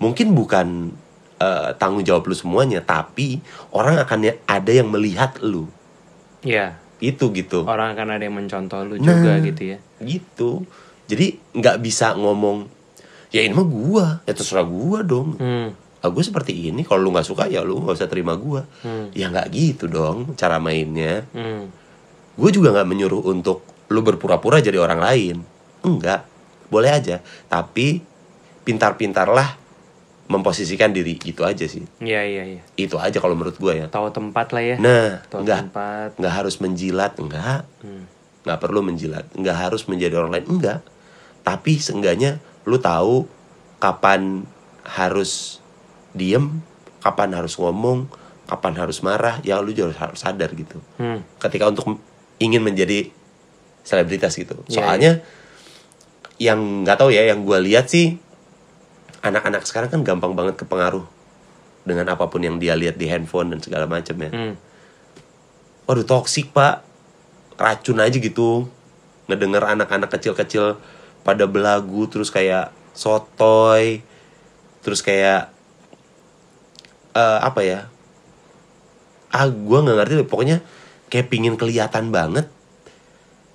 Mungkin 0.00 0.32
bukan 0.32 0.96
eh, 1.36 1.72
tanggung 1.76 2.04
jawab 2.04 2.28
lu 2.28 2.36
semuanya, 2.36 2.80
tapi 2.80 3.40
orang 3.72 3.96
akan 3.96 4.18
ya- 4.22 4.36
ada 4.44 4.68
yang 4.68 4.88
melihat 4.88 5.40
lu. 5.40 5.72
Ya, 6.40 6.76
Itu 7.00 7.32
gitu. 7.32 7.64
orang 7.64 7.96
akan 7.96 8.12
ada 8.12 8.24
yang 8.24 8.36
mencontoh 8.36 8.84
lu 8.84 9.00
Nah. 9.00 9.08
juga 9.16 9.40
gitu 9.40 9.62
ya. 9.72 9.78
gitu 10.00 10.50
jadi 11.04 11.36
nggak 11.52 11.80
bisa 11.80 12.12
ngomong 12.16 12.68
ya 13.30 13.40
ini 13.40 13.52
mah 13.52 13.64
gua 13.64 14.06
ya 14.22 14.32
terserah 14.32 14.62
gua 14.62 15.00
dong 15.00 15.34
Hmm. 15.36 15.70
ah, 15.98 16.08
gue 16.08 16.20
seperti 16.20 16.52
ini 16.66 16.80
kalau 16.80 17.00
lu 17.00 17.10
nggak 17.10 17.24
suka 17.24 17.44
ya 17.44 17.60
lu 17.60 17.78
nggak 17.78 17.94
usah 17.94 18.06
terima 18.06 18.34
gua 18.34 18.66
Hmm. 18.80 19.12
ya 19.12 19.28
nggak 19.28 19.46
gitu 19.48 19.84
dong 19.86 20.34
cara 20.34 20.56
mainnya 20.56 21.22
Hmm. 21.30 21.70
gue 22.32 22.50
juga 22.50 22.70
nggak 22.70 22.86
menyuruh 22.86 23.22
untuk 23.24 23.62
lu 23.86 24.00
berpura-pura 24.00 24.58
jadi 24.58 24.76
orang 24.76 24.98
lain 24.98 25.36
enggak 25.80 26.24
boleh 26.66 26.90
aja 26.90 27.18
tapi 27.44 28.00
pintar-pintarlah 28.62 29.58
memposisikan 30.26 30.88
diri 30.88 31.18
itu 31.18 31.42
aja 31.42 31.64
sih 31.64 31.82
Iya, 31.98 32.22
iya, 32.22 32.42
iya. 32.48 32.62
itu 32.76 32.94
aja 32.96 33.18
kalau 33.18 33.34
menurut 33.34 33.56
gua 33.56 33.74
ya 33.74 33.86
Tahu 33.86 34.08
tempat 34.08 34.46
lah 34.50 34.62
ya. 34.64 34.76
nah 34.76 35.18
Tahu 35.24 35.42
nggak 35.42 35.60
tempat. 35.68 36.08
nggak 36.16 36.34
harus 36.34 36.54
menjilat 36.58 37.12
enggak 37.16 37.66
Hmm. 37.80 38.06
nggak 38.40 38.58
perlu 38.58 38.80
menjilat 38.80 39.26
nggak 39.32 39.56
harus 39.60 39.84
menjadi 39.84 40.16
orang 40.16 40.32
lain 40.32 40.46
enggak 40.48 40.78
tapi 41.40 41.76
seenggaknya 41.76 42.38
lu 42.68 42.76
tahu 42.76 43.24
kapan 43.80 44.44
harus 44.84 45.62
diem 46.12 46.60
kapan 47.00 47.32
harus 47.32 47.56
ngomong 47.56 48.10
kapan 48.44 48.74
harus 48.76 49.00
marah 49.00 49.38
ya 49.46 49.62
lu 49.62 49.70
juga 49.70 49.94
harus 49.96 50.20
sadar 50.20 50.50
gitu. 50.52 50.82
Hmm. 50.98 51.22
ketika 51.38 51.70
untuk 51.70 52.02
ingin 52.42 52.60
menjadi 52.64 53.08
selebritas 53.86 54.36
gitu. 54.36 54.58
Iya, 54.66 54.74
soalnya 54.74 55.12
yang 56.40 56.84
nggak 56.84 56.96
tahu 56.98 57.12
ya 57.12 57.28
yang 57.28 57.44
gue 57.44 57.58
lihat 57.62 57.88
sih 57.88 58.16
anak-anak 59.20 59.64
sekarang 59.68 59.92
kan 59.92 60.00
gampang 60.02 60.32
banget 60.32 60.56
kepengaruh 60.56 61.04
dengan 61.84 62.08
apa 62.12 62.28
pun 62.28 62.40
yang 62.40 62.56
dia 62.56 62.76
lihat 62.76 62.96
di 62.96 63.08
handphone 63.08 63.52
dan 63.52 63.60
segala 63.60 63.88
macam 63.88 64.16
ya. 64.20 64.30
Hmm. 64.32 64.54
waduh 65.88 66.06
toksik 66.06 66.52
pak. 66.54 66.86
Racun 67.60 68.00
aja 68.00 68.16
gitu. 68.16 68.70
Ngedenger 69.28 69.62
anak-anak 69.68 70.08
kecil-kecil 70.08 70.80
pada 71.20 71.44
belagu 71.44 72.08
terus 72.08 72.32
kayak 72.32 72.72
sotoy 72.96 74.00
terus 74.80 75.04
kayak 75.04 75.52
eh 77.12 77.38
apa 77.42 77.60
ya 77.60 77.80
ah 79.30 79.46
gue 79.46 79.78
nggak 79.78 79.96
ngerti 79.98 80.14
deh. 80.18 80.26
pokoknya 80.28 80.56
kayak 81.10 81.30
pingin 81.30 81.54
kelihatan 81.54 82.10
banget 82.10 82.46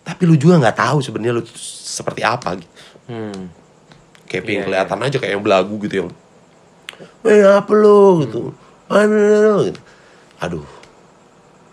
tapi 0.05 0.23
lu 0.29 0.37
juga 0.37 0.61
nggak 0.61 0.77
tahu 0.77 0.97
sebenarnya 1.01 1.33
lu 1.35 1.43
seperti 1.57 2.21
apa 2.21 2.61
gitu. 2.61 2.71
Hmm. 3.09 3.49
kayak 4.29 4.43
pingin 4.45 4.61
Iya, 4.63 4.67
kelihatan 4.67 4.99
aja 5.01 5.17
kayak 5.19 5.33
yang 5.39 5.43
belagu 5.45 5.75
gitu 5.83 5.95
yang 6.05 6.09
eh 7.25 7.43
apa 7.43 7.71
lu 7.73 8.23
gitu 8.23 8.53
Aduh, 8.85 9.65
gitu. 9.73 9.81
aduh 10.37 10.67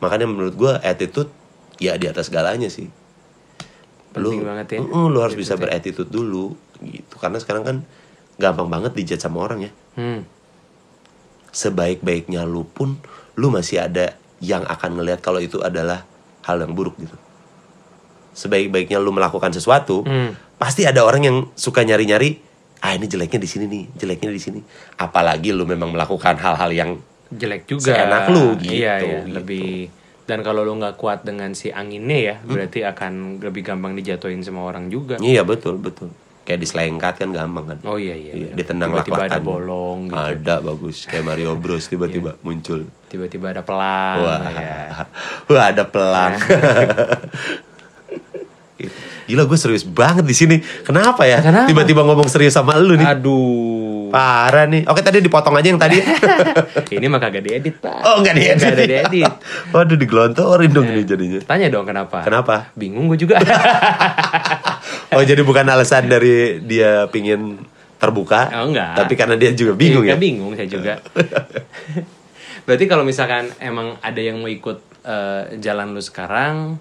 makanya 0.00 0.26
menurut 0.26 0.54
gua 0.56 0.72
attitude 0.80 1.28
ya 1.76 1.94
di 2.00 2.08
atas 2.08 2.26
segalanya 2.32 2.66
sih 2.72 2.88
Penting 4.12 4.44
banget 4.44 4.66
ya. 4.76 4.80
Mm, 4.80 5.06
lu 5.08 5.18
harus 5.18 5.34
bisa 5.34 5.56
beretitude 5.56 6.08
dulu 6.08 6.52
gitu 6.80 7.14
karena 7.16 7.38
sekarang 7.38 7.62
kan 7.62 7.76
gampang 8.34 8.66
banget 8.66 8.92
dijat 8.92 9.18
sama 9.18 9.40
orang 9.40 9.62
ya 9.62 9.72
Hmm. 9.92 10.24
sebaik-baiknya 11.48 12.42
lu 12.42 12.64
pun 12.64 12.96
lu 13.34 13.48
masih 13.48 13.80
ada 13.80 14.16
yang 14.40 14.64
akan 14.64 14.96
ngelihat 14.96 15.20
kalau 15.20 15.38
itu 15.38 15.60
adalah 15.60 16.02
hal 16.42 16.58
yang 16.58 16.72
buruk 16.72 16.96
gitu 16.96 17.14
sebaik-baiknya 18.32 18.96
lu 18.96 19.12
melakukan 19.12 19.52
sesuatu 19.52 20.02
Hmm. 20.02 20.32
pasti 20.56 20.82
ada 20.82 21.04
orang 21.04 21.22
yang 21.22 21.36
suka 21.52 21.84
nyari-nyari 21.84 22.40
ah 22.80 22.92
ini 22.92 23.06
jeleknya 23.06 23.38
di 23.38 23.46
sini 23.46 23.64
nih 23.66 23.84
jeleknya 23.94 24.30
di 24.30 24.40
sini 24.40 24.60
apalagi 24.96 25.52
lu 25.52 25.62
memang 25.62 25.92
melakukan 25.92 26.34
hal-hal 26.34 26.72
yang 26.72 26.90
jelek 27.32 27.64
juga. 27.64 27.96
Seenak 27.96 28.28
lu, 28.28 28.60
gitu, 28.60 28.76
Iya, 28.76 28.94
iya. 29.00 29.20
gitu. 29.24 29.32
Lebih 29.32 29.88
dan 30.32 30.40
kalau 30.40 30.64
lu 30.64 30.72
nggak 30.74 30.96
kuat 30.96 31.20
dengan 31.22 31.52
si 31.52 31.68
anginnya 31.68 32.16
ya, 32.16 32.34
Hmm. 32.38 32.48
berarti 32.50 32.80
akan 32.82 33.12
lebih 33.38 33.62
gampang 33.62 33.92
dijatuhin 33.92 34.40
sama 34.40 34.64
orang 34.64 34.88
juga. 34.88 35.20
iya 35.20 35.44
betul 35.44 35.76
betul 35.76 36.08
kayak 36.42 36.58
diselengkat 36.58 37.14
kan 37.16 37.30
gampang 37.30 37.64
kan 37.68 37.78
Oh 37.84 37.94
iya 37.94 38.16
iya. 38.16 38.32
Iya, 38.34 38.48
ditendang 38.52 38.90
Tiba-tiba 38.90 39.30
ada 39.30 39.38
bolong 39.38 40.08
gitu. 40.08 40.16
Iya. 40.16 40.34
ada 40.34 40.54
bagus 40.58 40.96
kayak 41.04 41.22
Mario 41.22 41.54
Bros 41.54 41.84
tiba-tiba 41.84 42.34
muncul 42.42 42.88
Tiba-tiba 43.06 43.52
ada 43.52 43.62
pelang. 43.62 44.16
wah 44.18 44.40
ya. 44.50 45.06
wah 45.52 45.64
ada 45.68 45.84
pelang 45.84 46.32
Gila 49.22 49.46
gue 49.46 49.54
serius 49.54 49.86
banget 49.86 50.26
di 50.26 50.34
sini. 50.34 50.56
Kenapa 50.82 51.22
ya? 51.22 51.38
Tiba-tiba 51.64 52.02
ngomong 52.02 52.26
serius 52.26 52.52
sama 52.52 52.74
lu 52.74 52.98
nih. 52.98 53.06
Aduh. 53.06 53.81
Parah 54.12 54.64
nih. 54.64 54.84
Oke 54.84 55.00
tadi 55.00 55.18
dipotong 55.18 55.56
aja 55.56 55.66
yang 55.66 55.80
tadi. 55.80 55.96
Ini 56.94 57.06
mah 57.06 57.16
kagak 57.16 57.42
diedit, 57.42 57.80
Pak. 57.80 57.96
oh 58.02 58.20
enggak 58.20 58.34
diedit. 58.34 58.60
Nggak 58.60 58.72
ada 58.74 58.84
diedit. 58.86 59.32
Waduh 59.72 59.96
digelontorin 59.96 60.68
dong 60.68 60.86
ini 60.86 61.02
jadinya. 61.02 61.40
Tanya 61.40 61.66
dong 61.66 61.82
kenapa? 61.82 62.20
Kenapa? 62.20 62.68
Bingung 62.74 63.08
gue 63.08 63.18
juga. 63.18 63.40
Oh 65.12 65.20
jadi 65.20 65.40
bukan 65.40 65.68
alasan 65.68 66.08
dari 66.08 66.56
dia 66.58 67.04
pingin 67.06 67.60
terbuka. 67.96 68.48
Oh, 68.54 68.64
enggak. 68.66 68.96
Tapi 68.96 69.12
karena 69.12 69.36
dia 69.36 69.52
juga 69.52 69.76
bingung 69.76 70.00
Iya, 70.02 70.16
ya. 70.16 70.18
bingung 70.18 70.52
saya 70.52 70.64
juga. 70.64 71.04
Berarti 72.62 72.84
kalau 72.86 73.04
misalkan 73.04 73.52
emang 73.58 74.00
ada 74.00 74.16
yang 74.16 74.38
mau 74.38 74.48
ikut 74.48 74.80
eh, 75.02 75.58
jalan 75.58 75.92
lu 75.92 76.00
sekarang, 76.00 76.80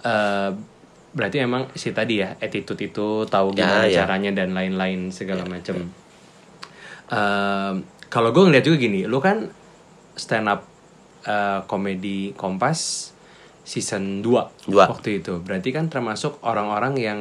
eh, 0.00 0.50
berarti 1.10 1.36
emang 1.38 1.70
si 1.74 1.92
tadi 1.92 2.18
ya 2.18 2.34
attitude 2.36 2.80
itu 2.82 3.22
tahu 3.24 3.52
Ya, 3.52 3.56
gimana 3.56 3.86
ya. 3.86 3.96
caranya 4.02 4.30
dan 4.34 4.50
lain-lain 4.50 5.10
segala 5.10 5.44
macam. 5.44 5.94
Eh, 7.10 7.72
kalau 8.06 8.30
gue 8.30 8.42
ngeliat 8.46 8.64
juga 8.64 8.76
gini, 8.78 9.06
lu 9.06 9.18
kan 9.18 9.50
stand 10.14 10.46
up 10.46 10.62
eh, 11.26 11.60
komedi 11.66 12.30
Kompas 12.34 13.10
season 13.62 14.22
2 14.22 14.70
Dua. 14.70 14.84
waktu 14.90 15.22
itu. 15.22 15.38
Berarti 15.42 15.70
kan 15.70 15.90
termasuk 15.90 16.38
orang-orang 16.42 16.94
yang 16.96 17.20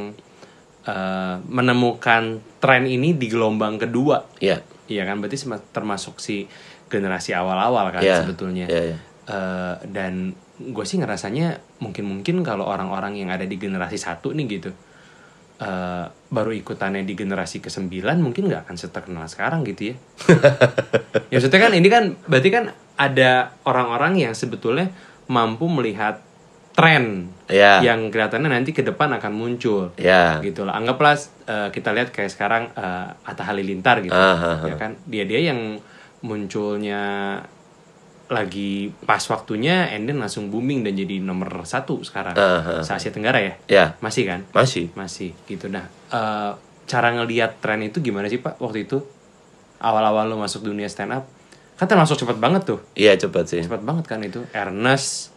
eh, 0.85 1.35
menemukan 1.45 2.41
tren 2.57 2.85
ini 2.85 3.17
di 3.17 3.27
gelombang 3.29 3.77
kedua. 3.77 4.25
Iya. 4.39 4.61
Iya 4.89 5.05
kan 5.05 5.21
berarti 5.21 5.37
termasuk 5.69 6.17
si 6.17 6.49
generasi 6.89 7.37
awal-awal 7.37 7.93
kan 7.93 8.01
Iya, 8.01 8.25
sebetulnya. 8.25 8.65
iya, 8.65 8.81
iya. 8.93 8.97
Eh, 9.29 9.75
dan 9.93 10.33
gue 10.59 10.85
sih 10.85 10.97
ngerasanya 10.97 11.61
mungkin-mungkin 11.79 12.41
kalau 12.41 12.65
orang-orang 12.65 13.15
yang 13.15 13.29
ada 13.29 13.45
di 13.45 13.55
generasi 13.55 13.95
satu 13.95 14.33
nih 14.33 14.59
gitu 14.59 14.71
eh, 15.59 16.05
baru 16.29 16.51
ikutannya 16.51 17.03
di 17.03 17.13
generasi 17.13 17.59
ke-9 17.59 17.91
mungkin 18.17 18.47
nggak 18.47 18.65
akan 18.65 18.75
seterkenal 18.75 19.25
sekarang 19.25 19.61
gitu 19.63 19.91
ya. 19.91 19.95
ya 21.31 21.35
maksudnya 21.35 21.59
kan 21.59 21.71
ini 21.73 21.87
kan 21.87 22.03
berarti 22.25 22.49
kan 22.49 22.63
ada 22.95 23.53
orang-orang 23.63 24.19
yang 24.19 24.33
sebetulnya 24.33 24.91
mampu 25.27 25.67
melihat 25.67 26.19
tren 26.73 27.27
Iya. 27.49 27.81
yang 27.81 28.13
kelihatannya 28.13 28.45
nanti 28.45 28.71
ke 28.71 28.85
depan 28.85 29.09
akan 29.17 29.33
muncul 29.33 29.89
Iya. 29.97 30.37
gitu 30.45 30.69
lah 30.69 30.77
anggaplah 30.77 31.17
eh, 31.45 31.69
kita 31.73 31.91
lihat 31.91 32.13
kayak 32.13 32.29
sekarang 32.29 32.69
eh, 32.71 33.07
Atta 33.25 33.41
Halilintar 33.41 34.05
gitu 34.05 34.13
Ah, 34.13 34.37
ah, 34.37 34.57
ya 34.63 34.77
kan 34.77 34.93
dia 35.09 35.25
dia 35.25 35.49
yang 35.49 35.81
munculnya 36.21 37.01
lagi 38.29 38.71
pas 39.01 39.19
waktunya 39.23 39.89
and 39.89 40.05
then 40.05 40.17
langsung 40.17 40.47
booming 40.47 40.81
dan 40.81 40.93
jadi 40.93 41.17
nomor 41.17 41.49
satu 41.63 41.99
sekarang 41.99 42.33
Ah, 42.33 42.61
ah, 42.77 42.81
se 42.81 42.91
Asia 42.91 43.09
Tenggara 43.09 43.37
ya 43.37 43.53
Iya. 43.67 43.85
masih 43.99 44.23
kan 44.23 44.45
Masih. 44.49 44.93
masih 44.93 45.33
gitu 45.43 45.65
nah 45.65 45.89
eh, 46.07 46.51
cara 46.85 47.09
ngelihat 47.11 47.57
tren 47.57 47.81
itu 47.81 47.99
gimana 47.99 48.25
sih 48.25 48.37
pak 48.37 48.57
waktu 48.57 48.85
itu 48.85 49.01
awal-awal 49.77 50.25
lo 50.25 50.37
masuk 50.37 50.61
dunia 50.63 50.85
stand 50.85 51.11
up 51.11 51.25
kan 51.73 51.85
termasuk 51.85 52.17
cepet 52.17 52.37
banget 52.37 52.67
tuh 52.67 52.79
Iya 52.93 53.15
cepat 53.15 53.45
sih. 53.47 53.61
cepet 53.61 53.81
banget 53.81 54.05
kan 54.05 54.19
itu 54.19 54.45
Ernest 54.51 55.33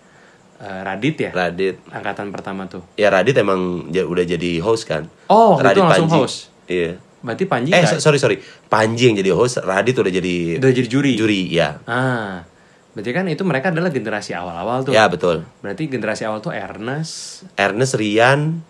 eh, 0.58 0.80
Radit 0.82 1.16
ya 1.18 1.30
Radit. 1.30 1.80
angkatan 1.88 2.28
pertama 2.28 2.66
tuh 2.66 2.84
Ya 2.94 3.08
Radit 3.08 3.32
emang 3.34 3.88
udah 3.88 4.24
jadi 4.26 4.60
host 4.60 4.84
kan. 4.84 5.08
Oh, 5.26 5.56
waktu 5.56 5.72
itu 5.72 5.80
langsung 5.80 6.06
Panji. 6.06 6.18
host? 6.18 6.36
Iya. 6.64 7.00
berarti 7.18 7.44
Panji 7.46 7.70
Eh 7.70 7.86
so- 7.86 8.00
sorry 8.00 8.18
sorry. 8.18 8.36
Panji 8.66 9.06
yang 9.06 9.16
jadi 9.16 9.30
host, 9.30 9.60
Radit 9.60 9.94
udah 9.94 10.10
jadi 10.10 10.58
udah 10.58 10.70
jadi 10.72 10.88
juri 10.88 11.14
juri 11.14 11.46
ya. 11.48 11.78
Ah, 11.84 12.42
berarti 12.92 13.10
kan 13.10 13.24
itu 13.24 13.42
mereka 13.42 13.68
adalah 13.68 13.88
generasi 13.88 14.32
awal-awal 14.32 14.84
tuh. 14.84 14.92
Ya 14.92 15.08
betul. 15.08 15.48
Berarti 15.60 15.88
generasi 15.88 16.24
awal 16.24 16.38
tuh 16.38 16.52
Ernest, 16.52 17.44
Ernest 17.54 17.96
Rian. 17.96 18.60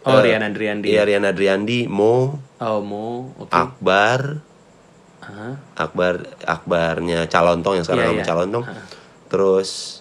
oh 0.00 0.16
eh, 0.16 0.22
Rian 0.24 0.42
Adriandi. 0.42 0.88
Iya 0.88 1.04
Rian 1.04 1.22
Adriandi, 1.22 1.84
Mo, 1.86 2.40
Oh 2.58 2.80
Mo, 2.80 3.30
oke. 3.36 3.52
Akbar, 3.52 4.40
Ah, 5.20 5.54
Akbar 5.76 6.24
Akbarnya 6.42 7.28
Calontong 7.28 7.76
yang 7.76 7.84
sekarang 7.84 8.02
Iya, 8.02 8.10
nama 8.10 8.20
iya. 8.20 8.26
Calontong. 8.26 8.64
Terus 9.28 9.99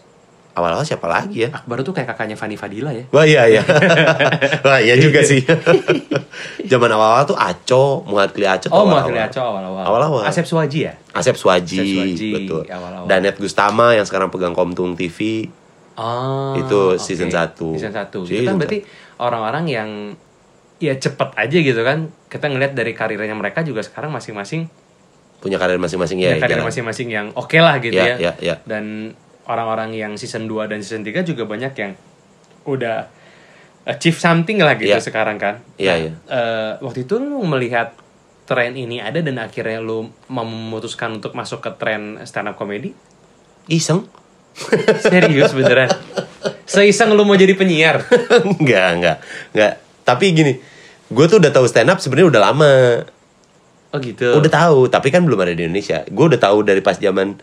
awal-awal 0.59 0.83
siapa 0.83 1.07
lagi 1.07 1.43
ya 1.43 1.49
Akbar 1.51 1.79
tuh 1.81 1.91
kayak 1.91 2.11
kakaknya 2.11 2.35
Fani 2.35 2.53
Fadila 2.53 2.91
ya. 2.91 3.07
Wah 3.09 3.23
iya 3.23 3.47
iya. 3.47 3.63
Wah 4.67 4.77
iya 4.77 4.93
juga 4.95 5.19
sih. 5.21 5.39
Zaman 6.61 6.89
awal-awal 6.89 7.23
tuh 7.25 7.35
Aco, 7.35 8.03
Muhammad 8.03 8.31
Kli 8.31 8.45
Aco 8.45 8.67
Oh, 8.69 8.83
awal-awal. 8.83 9.09
Mawakili 9.09 9.19
Aco 9.21 9.41
awal-awal. 9.41 9.83
Awal-awal. 9.83 10.23
Asep 10.23 10.45
Suwaji 10.45 10.79
ya? 10.81 10.93
Asep 11.11 11.35
Suwaji, 11.35 11.79
Asep 11.79 11.87
Suwaji, 11.89 12.29
betul. 12.35 12.61
awal-awal. 12.67 13.05
Danet 13.07 13.35
Gustama 13.35 13.91
yang 13.91 14.03
sekarang 14.03 14.29
pegang 14.29 14.51
Komtung 14.51 14.93
TV. 14.93 15.49
Oh, 15.95 16.55
Itu 16.55 16.93
oke. 16.93 17.01
season 17.01 17.27
satu. 17.27 17.73
Season 17.73 17.91
1. 17.91 18.07
Itu 18.23 18.43
kan 18.45 18.55
berarti 18.55 18.79
orang-orang 19.17 19.65
yang 19.65 19.89
ya 20.77 20.95
cepet 20.95 21.35
aja 21.35 21.57
gitu 21.57 21.81
kan. 21.81 22.07
Kita 22.25 22.45
ngeliat 22.45 22.71
dari 22.71 22.93
karirnya 22.93 23.33
mereka 23.33 23.61
juga 23.61 23.81
sekarang 23.81 24.09
masing-masing 24.09 24.69
Punya 25.39 25.55
karir 25.55 25.79
masing-masing 25.79 26.19
ya. 26.19 26.35
punya 26.35 26.43
karir 26.45 26.59
masing-masing 26.61 27.07
yang 27.09 27.27
oke 27.31 27.55
lah 27.55 27.79
gitu 27.79 27.95
Ya, 27.95 28.15
ya. 28.15 28.15
ya, 28.19 28.33
ya. 28.37 28.55
Dan 28.63 29.15
orang-orang 29.49 29.97
yang 29.97 30.13
season 30.13 30.45
2 30.45 30.69
dan 30.69 30.79
season 30.79 31.01
3 31.01 31.25
juga 31.25 31.43
banyak 31.43 31.73
yang 31.73 31.91
udah 32.63 33.09
achieve 33.83 34.15
something 34.15 34.61
lah 34.61 34.77
gitu 34.77 34.93
Ya. 34.93 35.01
sekarang 35.01 35.41
kan. 35.41 35.65
Iya, 35.75 35.89
Nah, 35.89 35.97
iya. 35.97 36.11
eh, 36.29 36.71
waktu 36.79 37.03
itu 37.03 37.17
lu 37.17 37.41
melihat 37.43 37.97
tren 38.45 38.73
ini 38.73 39.01
ada 39.01 39.17
dan 39.19 39.37
akhirnya 39.37 39.81
lu 39.81 40.09
memutuskan 40.29 41.17
untuk 41.17 41.33
masuk 41.33 41.59
ke 41.59 41.71
tren 41.75 42.21
stand 42.23 42.49
up 42.49 42.55
comedy? 42.55 42.93
Iseng? 43.65 44.05
Serius 45.05 45.53
beneran? 45.53 45.89
Seiseng 46.65 47.13
lu 47.13 47.25
mau 47.25 47.33
jadi 47.33 47.53
penyiar? 47.53 48.05
enggak, 48.57 48.87
enggak. 48.97 49.17
Enggak. 49.53 49.73
Tapi 50.05 50.25
gini, 50.33 50.53
gue 51.07 51.25
tuh 51.25 51.37
udah 51.37 51.49
tahu 51.49 51.65
stand 51.65 51.89
up 51.89 51.97
sebenarnya 51.97 52.29
udah 52.37 52.41
lama. 52.41 52.73
Oh 53.89 53.97
gitu. 53.97 54.37
Udah 54.37 54.51
tahu, 54.53 54.85
tapi 54.85 55.09
kan 55.09 55.25
belum 55.25 55.37
ada 55.39 55.53
di 55.53 55.65
Indonesia. 55.65 56.05
Gue 56.05 56.29
udah 56.29 56.37
tahu 56.37 56.61
dari 56.61 56.81
pas 56.81 56.97
zaman 56.97 57.41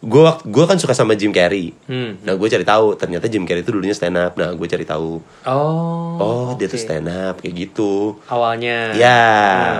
gue 0.00 0.20
gue 0.24 0.64
kan 0.64 0.80
suka 0.80 0.92
sama 0.92 1.12
Jim 1.12 1.28
Carrey. 1.28 1.76
Hmm. 1.84 2.16
Nah, 2.20 2.32
gue 2.32 2.48
cari 2.48 2.64
tahu 2.64 2.96
ternyata 2.96 3.28
Jim 3.28 3.44
Carrey 3.44 3.60
itu 3.60 3.68
dulunya 3.68 3.92
stand 3.92 4.16
up. 4.16 4.32
Nah, 4.32 4.50
gue 4.50 4.64
cari 4.64 4.82
tahu. 4.82 5.20
Oh. 5.44 6.16
Oh, 6.16 6.48
dia 6.56 6.64
oke. 6.64 6.72
tuh 6.72 6.80
stand 6.80 7.04
up 7.04 7.36
kayak 7.38 7.68
gitu. 7.68 8.16
Awalnya. 8.26 8.96
Ya, 8.96 9.20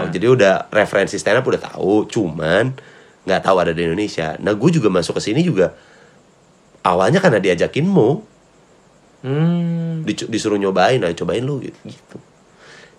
Nah. 0.05 0.13
jadi 0.13 0.29
udah 0.29 0.55
referensi 0.69 1.17
stand 1.17 1.41
up 1.41 1.47
udah 1.47 1.61
tahu, 1.63 2.05
cuman 2.05 2.77
nggak 3.23 3.41
tahu 3.41 3.57
ada 3.59 3.73
di 3.73 3.81
Indonesia. 3.81 4.37
Nah, 4.37 4.53
gue 4.53 4.71
juga 4.71 4.89
masuk 4.89 5.17
ke 5.17 5.23
sini 5.23 5.41
juga 5.41 5.73
awalnya 6.83 7.17
karena 7.19 7.41
diajakin 7.41 7.85
Mo, 7.85 8.25
Hmm. 9.21 10.01
dicu- 10.03 10.29
disuruh 10.29 10.57
nyobain, 10.57 10.97
ayo 10.99 11.13
cobain 11.15 11.41
lu 11.41 11.61
gitu. 11.61 11.77
gitu. 11.85 12.17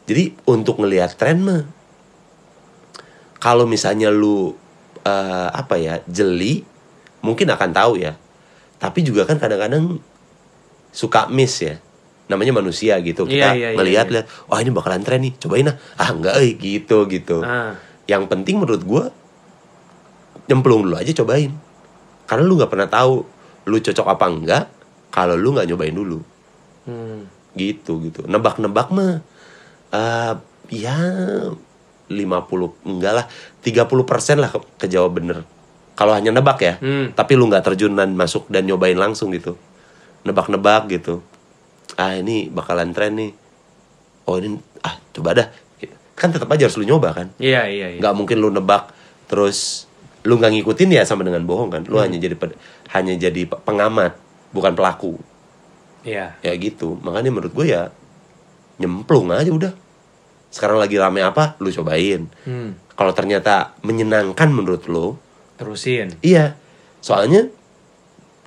Jadi 0.06 0.24
untuk 0.44 0.78
ngelihat 0.78 1.14
tren 1.16 1.42
mah, 1.42 1.66
kalau 3.38 3.66
misalnya 3.66 4.10
lu 4.10 4.54
eh, 5.02 5.50
apa 5.50 5.82
ya 5.82 5.98
jeli, 6.06 6.62
mungkin 7.22 7.48
akan 7.48 7.70
tahu 7.72 7.94
ya. 7.98 8.14
Tapi 8.78 9.02
juga 9.02 9.24
kan 9.24 9.38
kadang-kadang 9.38 10.02
suka 10.92 11.26
miss 11.28 11.62
ya. 11.62 11.78
Namanya 12.28 12.54
manusia 12.54 12.98
gitu. 13.00 13.24
Kita 13.24 13.52
Iya, 13.52 13.56
iya, 13.56 13.70
iya, 13.72 13.78
melihat 13.78 14.08
iya. 14.08 14.14
lihat, 14.20 14.26
oh 14.48 14.58
ini 14.58 14.70
bakalan 14.70 15.02
tren 15.02 15.20
nih, 15.20 15.34
cobain 15.38 15.68
ah. 15.68 15.76
Ah 15.96 16.10
enggak, 16.10 16.34
eh 16.38 16.52
gitu 16.54 17.06
gitu. 17.06 17.42
Ah. 17.42 17.78
Yang 18.06 18.24
penting 18.28 18.58
menurut 18.58 18.82
gua 18.82 19.04
nyemplung 20.46 20.84
dulu 20.84 20.96
aja 20.96 21.12
cobain. 21.14 21.52
Karena 22.26 22.44
lu 22.44 22.56
nggak 22.56 22.70
pernah 22.70 22.88
tahu 22.88 23.24
lu 23.62 23.78
cocok 23.78 24.08
apa 24.08 24.26
enggak 24.26 24.64
kalau 25.10 25.36
lu 25.36 25.54
nggak 25.54 25.68
nyobain 25.68 25.94
dulu 25.94 26.20
Hmm. 26.82 27.30
gitu 27.54 28.02
gitu 28.02 28.26
nebak-nebak 28.26 28.90
mah 28.90 29.22
eh 29.92 30.34
ya 30.74 30.98
50 32.10 32.18
enggak 32.82 33.14
lah 33.14 33.26
30% 33.62 33.86
lah 34.36 34.50
ke- 34.50 34.66
kejawab 34.80 35.14
bener 35.14 35.46
kalau 35.94 36.12
hanya 36.12 36.32
nebak 36.32 36.60
ya 36.60 36.76
Hmm. 36.78 37.12
tapi 37.12 37.36
lu 37.36 37.46
nggak 37.46 37.64
terjun 37.64 37.94
dan 37.94 38.14
masuk 38.14 38.48
dan 38.48 38.64
nyobain 38.64 38.96
langsung 38.96 39.30
gitu. 39.30 39.56
Nebak-nebak 40.22 40.90
gitu. 40.90 41.20
Ah 41.94 42.14
ini 42.14 42.48
bakalan 42.48 42.92
tren 42.92 43.14
nih. 43.14 43.32
Oh 44.24 44.36
ini 44.36 44.56
ah 44.82 44.96
coba 45.12 45.34
dah. 45.34 45.48
Kan 46.14 46.30
tetap 46.30 46.46
aja 46.48 46.66
harus 46.66 46.78
lu 46.78 46.86
nyoba 46.86 47.12
kan? 47.12 47.28
Iya 47.38 47.66
iya 47.66 47.88
iya. 47.90 48.00
nggak 48.00 48.14
mungkin 48.14 48.38
lu 48.38 48.50
nebak 48.50 48.94
terus 49.26 49.90
lu 50.22 50.38
nggak 50.38 50.54
ngikutin 50.54 50.94
ya 50.94 51.04
sama 51.04 51.22
dengan 51.22 51.42
bohong 51.42 51.70
kan? 51.70 51.82
Lu 51.84 51.98
hanya 51.98 52.16
jadi 52.16 52.38
hanya 52.92 53.14
jadi 53.16 53.42
pe- 53.44 53.58
pengamat 53.60 54.14
bukan 54.52 54.74
pelaku. 54.74 55.18
Iya. 56.02 56.34
ya 56.40 56.54
gitu. 56.56 56.98
Makanya 57.00 57.30
menurut 57.30 57.52
gue 57.52 57.68
ya 57.68 57.90
nyemplung 58.78 59.30
aja 59.30 59.50
udah. 59.50 59.74
Sekarang 60.50 60.78
lagi 60.78 60.96
rame 60.96 61.22
apa 61.22 61.56
lu 61.58 61.70
cobain. 61.70 62.30
Hmm. 62.44 62.78
kalau 62.92 63.12
ternyata 63.12 63.74
menyenangkan 63.82 64.46
menurut 64.48 64.86
lo 64.86 65.18
Terusin. 65.62 66.18
iya 66.20 66.58
soalnya 66.98 67.46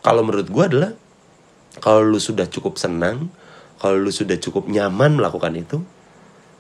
kalau 0.01 0.21
menurut 0.21 0.47
gue 0.47 0.65
adalah 0.65 0.93
kalau 1.79 2.03
lu 2.03 2.19
sudah 2.19 2.45
cukup 2.45 2.75
senang 2.75 3.31
kalau 3.77 3.97
lu 3.97 4.11
sudah 4.11 4.35
cukup 4.37 4.67
nyaman 4.67 5.15
melakukan 5.15 5.55
itu 5.55 5.79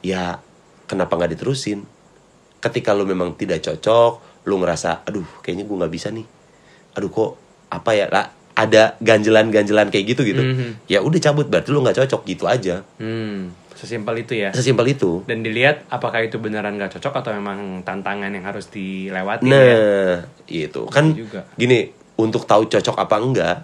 ya 0.00 0.38
kenapa 0.84 1.14
nggak 1.14 1.34
diterusin 1.34 1.82
ketika 2.58 2.92
lu 2.92 3.04
memang 3.04 3.34
tidak 3.34 3.60
cocok 3.60 4.22
lu 4.44 4.56
ngerasa 4.56 5.02
aduh 5.02 5.26
kayaknya 5.40 5.64
gue 5.64 5.76
nggak 5.76 5.92
bisa 5.92 6.08
nih 6.08 6.26
aduh 6.92 7.08
kok 7.08 7.30
apa 7.68 7.90
ya 7.92 8.06
lah 8.06 8.26
ada 8.54 8.94
ganjelan-ganjelan 8.98 9.90
kayak 9.90 10.14
gitu 10.14 10.22
gitu 10.22 10.38
Mhm. 10.38 10.86
ya 10.86 11.00
udah 11.00 11.18
cabut 11.18 11.46
berarti 11.46 11.68
lu 11.68 11.80
nggak 11.80 11.98
cocok 11.98 12.22
gitu 12.24 12.44
aja 12.46 12.86
Hmm. 12.96 13.50
Sesimpel 13.74 14.14
itu 14.20 14.34
ya. 14.36 14.50
sesimpel 14.50 14.86
itu 14.88 15.22
Dan 15.24 15.40
dilihat 15.40 15.82
apakah 15.88 16.20
itu 16.20 16.38
beneran 16.38 16.74
gak 16.74 16.94
cocok 16.94 17.20
atau 17.20 17.30
memang 17.32 17.82
tantangan 17.82 18.28
yang 18.28 18.42
harus 18.42 18.66
dilewati 18.68 19.44
nah 19.44 19.58
ya. 19.58 20.22
itu 20.46 20.86
kan 20.86 21.10
Itu 21.10 21.26
juga. 21.26 21.42
gini 21.54 21.90
untuk 22.14 22.44
tahu 22.44 22.66
cocok 22.66 22.96
apa 22.96 23.16
enggak 23.16 23.56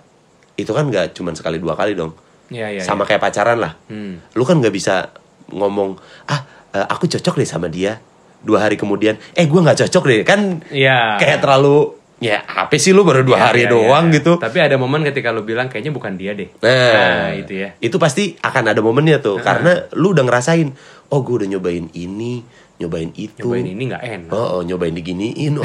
itu 0.57 0.69
kan 0.69 0.85
nggak 0.85 1.15
cuma 1.15 1.31
sekali 1.33 1.57
dua 1.57 1.73
kali 1.73 1.95
dong 1.95 2.13
Iya 2.49 2.67
iya. 2.69 2.83
sama 2.83 3.03
iya. 3.03 3.09
kayak 3.09 3.23
pacaran 3.23 3.59
lah 3.59 3.79
Hmm. 3.87 4.19
lu 4.35 4.43
kan 4.43 4.59
nggak 4.59 4.71
bisa 4.71 5.15
ngomong 5.49 5.95
ah 6.27 6.41
eh, 6.71 6.85
aku 6.85 7.07
cocok 7.07 7.35
deh 7.37 7.47
sama 7.47 7.67
dia 7.67 8.03
dua 8.41 8.61
hari 8.61 8.75
kemudian 8.75 9.15
eh 9.33 9.45
gue 9.45 9.61
nggak 9.61 9.79
cocok 9.79 10.05
deh 10.05 10.21
kan 10.23 10.59
Iya. 10.69 11.17
kayak 11.17 11.39
terlalu 11.39 11.95
ya 12.21 12.45
apa 12.45 12.77
sih 12.77 12.93
lu 12.93 13.01
baru 13.01 13.25
dua 13.25 13.35
Iya, 13.35 13.45
hari 13.47 13.63
iya, 13.65 13.73
doang 13.73 14.07
iya. 14.07 14.21
gitu 14.21 14.33
Tapi 14.37 14.59
ada 14.61 14.77
momen 14.77 15.01
ketika 15.03 15.33
lu 15.33 15.41
bilang 15.41 15.67
kayaknya 15.67 15.89
bukan 15.91 16.15
dia 16.15 16.37
deh. 16.37 16.53
nah, 16.61 17.33
itu 17.33 17.53
ya. 17.57 17.73
itu 17.77 17.97
pasti 17.97 18.37
akan 18.37 18.65
ada 18.69 18.81
momennya 18.81 19.19
tuh 19.19 19.41
karena 19.41 19.89
lu 19.93 20.13
udah 20.13 20.23
ngerasain 20.23 20.69
oh 21.09 21.21
gue 21.21 21.35
udah 21.41 21.49
nyobain 21.51 21.89
ini 21.91 22.45
nyobain 22.77 23.09
itu 23.15 23.41
Cobain 23.43 23.65
ini 23.67 23.89
nggak 23.89 24.03
enak. 24.03 24.31
oh, 24.31 24.57
oh, 24.57 24.63
nyobain 24.63 24.93
diginiin 24.93 25.57
oh, 25.57 25.65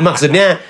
maksudnya 0.00 0.60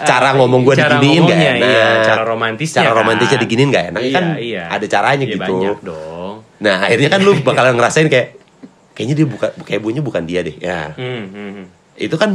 cara 0.00 0.32
ngomong 0.32 0.62
gue 0.62 0.74
diginiin 0.76 1.22
gak 1.22 1.36
ngomongnya, 1.36 1.50
enak 1.50 1.68
iya. 1.68 1.88
Cara 2.06 2.22
romantisnya 2.24 2.80
cara 2.80 2.90
kan. 2.90 2.98
romantisnya 2.98 3.38
diginiin 3.38 3.68
gak 3.68 3.84
enak 3.90 4.00
Iya, 4.00 4.14
kan 4.14 4.24
iya. 4.38 4.62
ada 4.70 4.86
caranya 4.86 5.24
Iya, 5.24 5.32
gitu 5.34 5.42
banyak 5.42 5.78
dong. 5.82 6.34
Nah 6.58 6.76
akhirnya 6.84 7.08
kan 7.10 7.20
lu 7.20 7.32
bakalan 7.40 7.74
ngerasain 7.74 8.06
kayak 8.06 8.36
kayaknya 8.92 9.14
dia 9.16 9.26
bukan 9.26 9.50
kayak 9.60 9.80
bunyinya 9.80 10.04
bukan 10.04 10.22
dia 10.24 10.40
deh. 10.40 10.56
Ya 10.56 10.92
Hmm, 10.94 11.24
hmm, 11.26 11.50
hmm. 11.52 11.66
itu 11.98 12.16
kan 12.16 12.30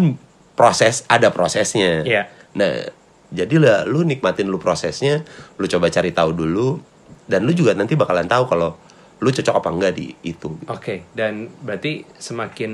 proses 0.55 1.03
ada 1.11 1.29
prosesnya. 1.29 2.01
Iya. 2.03 2.31
Nah 2.55 2.89
jadi 3.31 3.55
lah 3.59 3.77
lu 3.83 4.07
nikmatin 4.07 4.47
lu 4.47 4.57
prosesnya, 4.57 5.21
lu 5.59 5.65
coba 5.67 5.91
cari 5.91 6.15
tahu 6.15 6.31
dulu 6.31 6.79
dan 7.27 7.43
lu 7.43 7.51
juga 7.51 7.75
nanti 7.75 7.93
bakalan 7.99 8.25
tahu 8.25 8.47
kalau 8.47 8.79
lu 9.19 9.29
cocok 9.31 9.55
apa 9.59 9.69
enggak 9.71 9.93
di 9.95 10.11
itu. 10.27 10.55
Oke, 10.67 11.07
dan 11.15 11.47
berarti 11.63 12.03
semakin 12.19 12.71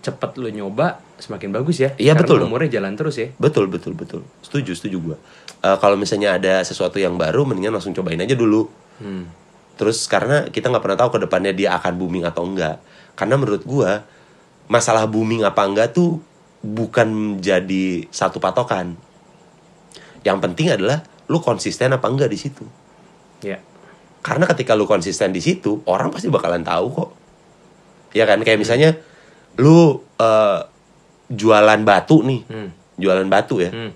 cepet 0.00 0.30
lu 0.38 0.48
nyoba, 0.48 1.02
semakin 1.18 1.50
bagus 1.50 1.82
ya? 1.82 1.90
Iya, 1.98 2.14
betul. 2.14 2.46
Umurnya 2.46 2.78
jalan 2.80 2.94
terus 2.94 3.18
ya? 3.18 3.28
Betul 3.36 3.66
betul 3.66 3.92
betul. 3.98 4.22
Setuju 4.40 4.72
setuju 4.78 4.96
gua. 5.02 5.16
Eh, 5.60 5.76
kalau 5.82 5.98
misalnya 5.98 6.38
ada 6.38 6.62
sesuatu 6.62 6.96
yang 6.96 7.18
baru, 7.18 7.42
mendingan 7.42 7.74
langsung 7.74 7.92
cobain 7.92 8.20
aja 8.20 8.38
dulu. 8.38 8.70
Hmm. 9.02 9.28
Terus 9.76 10.08
karena 10.08 10.48
kita 10.48 10.72
nggak 10.72 10.84
pernah 10.84 10.98
tahu 10.98 11.10
ke 11.16 11.18
depannya 11.28 11.52
dia 11.52 11.76
akan 11.76 11.92
booming 12.00 12.24
atau 12.24 12.46
enggak. 12.48 12.80
Karena 13.18 13.34
menurut 13.36 13.62
gua 13.66 14.06
masalah 14.70 15.04
booming 15.04 15.44
apa 15.44 15.62
enggak 15.66 15.92
tuh 15.92 16.22
bukan 16.64 17.38
jadi 17.40 18.06
satu 18.08 18.40
patokan. 18.40 18.96
Yang 20.24 20.38
penting 20.42 20.66
adalah 20.72 21.06
lu 21.30 21.38
konsisten 21.42 21.94
apa 21.94 22.06
enggak 22.10 22.30
di 22.30 22.38
situ. 22.38 22.64
Ya. 23.42 23.62
Karena 24.22 24.46
ketika 24.50 24.74
lu 24.74 24.90
konsisten 24.90 25.30
di 25.30 25.38
situ, 25.38 25.86
orang 25.86 26.10
pasti 26.10 26.26
bakalan 26.26 26.66
tahu 26.66 26.86
kok. 26.90 27.10
Ya 28.10 28.26
kan 28.26 28.42
kayak 28.42 28.58
misalnya 28.58 28.98
lu 29.60 30.02
eh, 30.18 30.60
jualan 31.30 31.80
batu 31.86 32.22
nih, 32.26 32.42
Hmm. 32.50 32.70
jualan 32.98 33.26
batu 33.30 33.62
ya. 33.62 33.70
Hmm. 33.70 33.92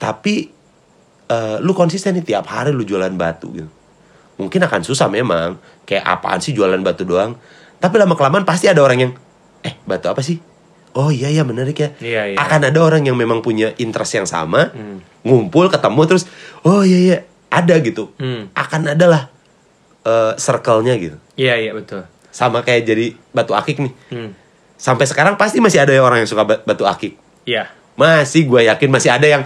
Tapi 0.00 0.48
eh, 1.28 1.56
lu 1.60 1.76
konsisten 1.76 2.16
nih 2.16 2.24
tiap 2.24 2.48
hari 2.48 2.72
lu 2.72 2.88
jualan 2.88 3.12
batu 3.20 3.52
gitu. 3.52 3.68
Mungkin 4.38 4.64
akan 4.64 4.80
susah 4.86 5.10
memang. 5.12 5.60
Kayak 5.84 6.04
apaan 6.08 6.40
sih 6.40 6.56
jualan 6.56 6.80
batu 6.80 7.04
doang. 7.04 7.36
Tapi 7.82 7.94
lama 8.00 8.14
kelamaan 8.16 8.48
pasti 8.48 8.70
ada 8.70 8.80
orang 8.80 8.98
yang 9.02 9.12
eh 9.60 9.74
batu 9.84 10.08
apa 10.08 10.22
sih? 10.24 10.40
Oh 10.98 11.08
iya 11.08 11.30
iya 11.30 11.46
menarik 11.46 11.78
ya. 11.78 11.88
Iya, 11.96 12.22
iya. 12.28 12.36
Akan 12.36 12.58
ada 12.60 12.74
orang 12.76 13.00
yang 13.00 13.14
memang 13.14 13.38
punya 13.38 13.70
interest 13.76 14.12
yang 14.12 14.26
sama, 14.26 14.68
Hmm. 14.68 14.98
ngumpul 15.22 15.70
ketemu 15.70 16.00
terus 16.04 16.26
oh 16.60 16.82
iya 16.82 16.98
iya 16.98 17.16
ada 17.48 17.78
gitu. 17.78 18.10
Hmm. 18.18 18.50
Akan 18.52 18.82
ada 18.84 19.06
lah 19.06 19.22
eh, 20.02 20.32
circle-nya 20.36 20.98
gitu. 20.98 21.14
Iya, 21.34 21.54
iya 21.56 21.70
betul. 21.70 22.02
Sama 22.28 22.60
kayak 22.60 22.82
jadi 22.84 23.06
batu 23.30 23.54
akik 23.54 23.78
nih. 23.78 23.92
Hmm. 24.10 24.30
Sampai 24.74 25.06
sekarang 25.06 25.34
pasti 25.34 25.58
masih 25.58 25.78
ada 25.78 25.94
orang 25.96 26.18
yang 26.18 26.28
suka 26.28 26.42
ba- 26.42 26.60
batu 26.60 26.82
akik. 26.82 27.14
Iya. 27.44 27.70
Masih 27.94 28.44
gue 28.44 28.66
yakin 28.66 28.90
masih 28.90 29.10
ada 29.10 29.26
yang 29.26 29.42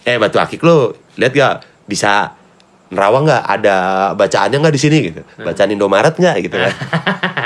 eh 0.00 0.16
batu 0.16 0.36
akik 0.36 0.58
lo 0.60 0.94
lihat 1.14 1.30
gak 1.30 1.54
bisa 1.84 2.34
nerawang 2.88 3.22
nggak 3.22 3.44
ada 3.46 3.76
bacaannya 4.14 4.58
nggak 4.58 4.74
di 4.74 4.80
sini 4.80 4.98
gitu 5.04 5.20
bacaan 5.36 5.70
Indomaret 5.70 6.10
nggak 6.10 6.36
gitu 6.42 6.56
kan 6.56 6.72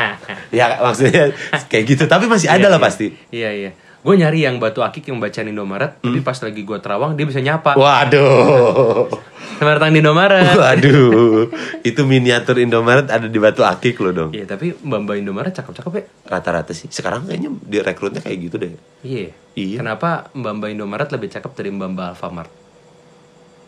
ya 0.55 0.79
maksudnya 0.79 1.35
kayak 1.71 1.85
gitu 1.87 2.03
tapi 2.05 2.25
masih 2.25 2.47
ada 2.47 2.57
Iya, 2.61 2.69
lah 2.69 2.79
iya. 2.79 2.85
pasti 2.85 3.07
Iya 3.29 3.51
iya. 3.53 3.71
Gue 4.01 4.15
nyari 4.15 4.41
yang 4.41 4.57
batu 4.59 4.79
akik 4.79 5.09
yang 5.09 5.17
bacaan 5.17 5.49
Indomaret, 5.49 5.97
tapi 5.97 6.13
Hmm. 6.15 6.21
pas 6.23 6.37
lagi 6.37 6.61
gue 6.61 6.77
terawang 6.79 7.13
dia 7.15 7.25
bisa 7.25 7.41
nyapa. 7.41 7.73
waduh 7.73 9.09
Selamat 9.57 9.81
datang 9.81 9.91
di 9.91 10.01
Indomaret. 10.01 10.45
waduh 10.55 11.49
itu 11.81 12.01
miniatur 12.05 12.59
Indomaret 12.59 13.09
ada 13.09 13.25
di 13.25 13.39
Batu 13.39 13.63
Akik 13.63 13.97
loh 13.99 14.13
dong 14.13 14.31
Iya 14.31 14.45
tapi 14.47 14.77
mbak 14.77 15.01
mbak 15.01 15.17
Indomaret 15.17 15.53
cakep-cakep 15.53 15.93
ya. 15.95 16.03
rata-rata 16.27 16.71
sih 16.71 16.87
sekarang 16.87 17.25
kayaknya 17.25 17.49
direkrutnya 17.63 18.21
kayak 18.21 18.39
gitu 18.43 18.57
deh 18.59 18.77
Iya. 19.01 19.33
Iya. 19.55 19.79
Kenapa 19.81 20.29
mbak 20.31 20.53
mbak 20.55 20.69
Indomaret 20.71 21.09
lebih 21.09 21.29
cakep 21.31 21.51
dari 21.55 21.71
mbak 21.71 21.89
mbak 21.91 22.07
Alfamart? 22.13 22.51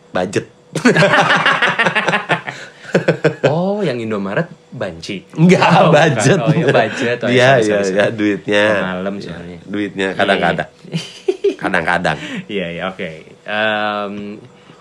budget 0.07 0.45
Oh, 3.43 3.56
yang 3.87 3.97
Indomaret 3.97 4.51
banci. 4.69 5.23
Enggak, 5.33 5.63
Oh, 5.63 5.89
bukan. 5.89 5.95
budget. 5.95 6.39
Oh, 6.39 6.51
iya 6.51 6.67
budget. 6.69 7.17
Oh, 7.23 7.29
Iya, 7.29 7.49
iya, 7.57 7.77
iya, 7.79 7.79
sorry. 7.81 8.13
duitnya. 8.13 8.65
Malam 8.99 9.15
soalnya. 9.17 9.59
Duitnya 9.63 10.07
kadang-kadang. 10.13 10.69
Kadang-kadang. 11.57 12.17
Iya, 12.45 12.67
iya, 12.69 12.83
oke. 12.85 13.09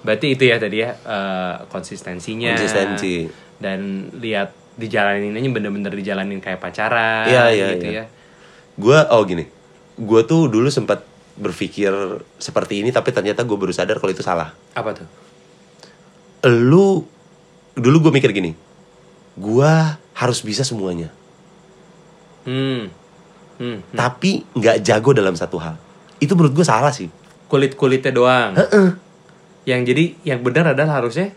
Berarti 0.02 0.26
itu 0.28 0.44
ya 0.44 0.60
tadi 0.60 0.84
ya 0.84 0.92
eh, 0.92 1.54
konsistensinya. 1.66 2.52
Konsistensi. 2.52 3.26
Dan 3.56 4.12
lihat 4.20 4.52
dijalaninnya 4.76 5.48
bener-bener 5.48 5.88
dijalanin 5.90 6.36
kayak 6.38 6.60
pacaran. 6.60 7.24
Iya, 7.26 7.44
iya, 7.48 7.66
gitu 7.74 7.86
iya. 7.88 8.04
ya. 8.04 8.04
Gue, 8.76 8.98
oh 9.08 9.24
gini. 9.24 9.48
Gue 9.96 10.20
tuh 10.28 10.52
dulu 10.52 10.68
sempat 10.68 11.00
berpikir 11.36 11.92
seperti 12.36 12.84
ini, 12.84 12.92
tapi 12.92 13.08
ternyata 13.08 13.40
gue 13.40 13.56
baru 13.56 13.72
sadar 13.72 13.96
kalau 13.96 14.12
itu 14.12 14.20
salah. 14.20 14.52
Apa 14.76 14.92
tuh? 14.92 15.08
Lu, 16.44 17.02
dulu 17.72 17.96
gue 18.08 18.12
mikir 18.12 18.30
gini. 18.30 18.52
Gue 19.36 19.72
harus 20.12 20.38
bisa 20.40 20.64
semuanya. 20.64 21.12
Hmm. 22.44 22.88
Hmm. 23.56 23.80
Tapi 23.92 24.44
nggak 24.52 24.80
jago 24.80 25.10
dalam 25.12 25.32
satu 25.32 25.56
hal. 25.56 25.76
Itu 26.16 26.36
menurut 26.36 26.52
gue 26.52 26.64
salah 26.64 26.92
sih. 26.92 27.08
Kulit-kulitnya 27.46 28.12
doang. 28.12 28.52
Yang 29.64 29.80
jadi 29.86 30.04
yang 30.24 30.40
benar 30.40 30.72
adalah 30.72 31.02
harusnya 31.02 31.32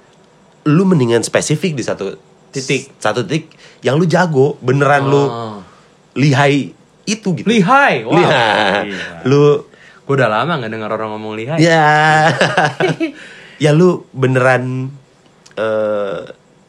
Lu 0.67 0.83
mendingan 0.83 1.23
spesifik 1.23 1.73
di 1.73 1.83
satu 1.83 2.13
Titik. 2.49 2.91
Satu 2.97 3.23
titik 3.23 3.53
yang 3.79 3.95
lu 3.95 4.03
jago, 4.03 4.57
beneran 4.59 5.05
lu 5.05 5.23
Oh. 5.23 5.61
lihai 6.17 6.73
itu 7.05 7.27
gitu. 7.37 7.45
lihai. 7.47 8.03
Wow. 8.03 8.17
Lihai. 8.17 8.89
Gila. 8.89 9.17
Lu 9.29 9.41
Gue 10.03 10.17
udah 10.17 10.25
lama 10.25 10.57
gak 10.57 10.73
dengar 10.73 10.89
orang 10.89 11.13
ngomong 11.13 11.37
lihai. 11.37 11.61
ya 11.61 12.25
ya 13.63 13.69
lu 13.71 14.09
beneran 14.09 14.89
eh, 15.53 16.19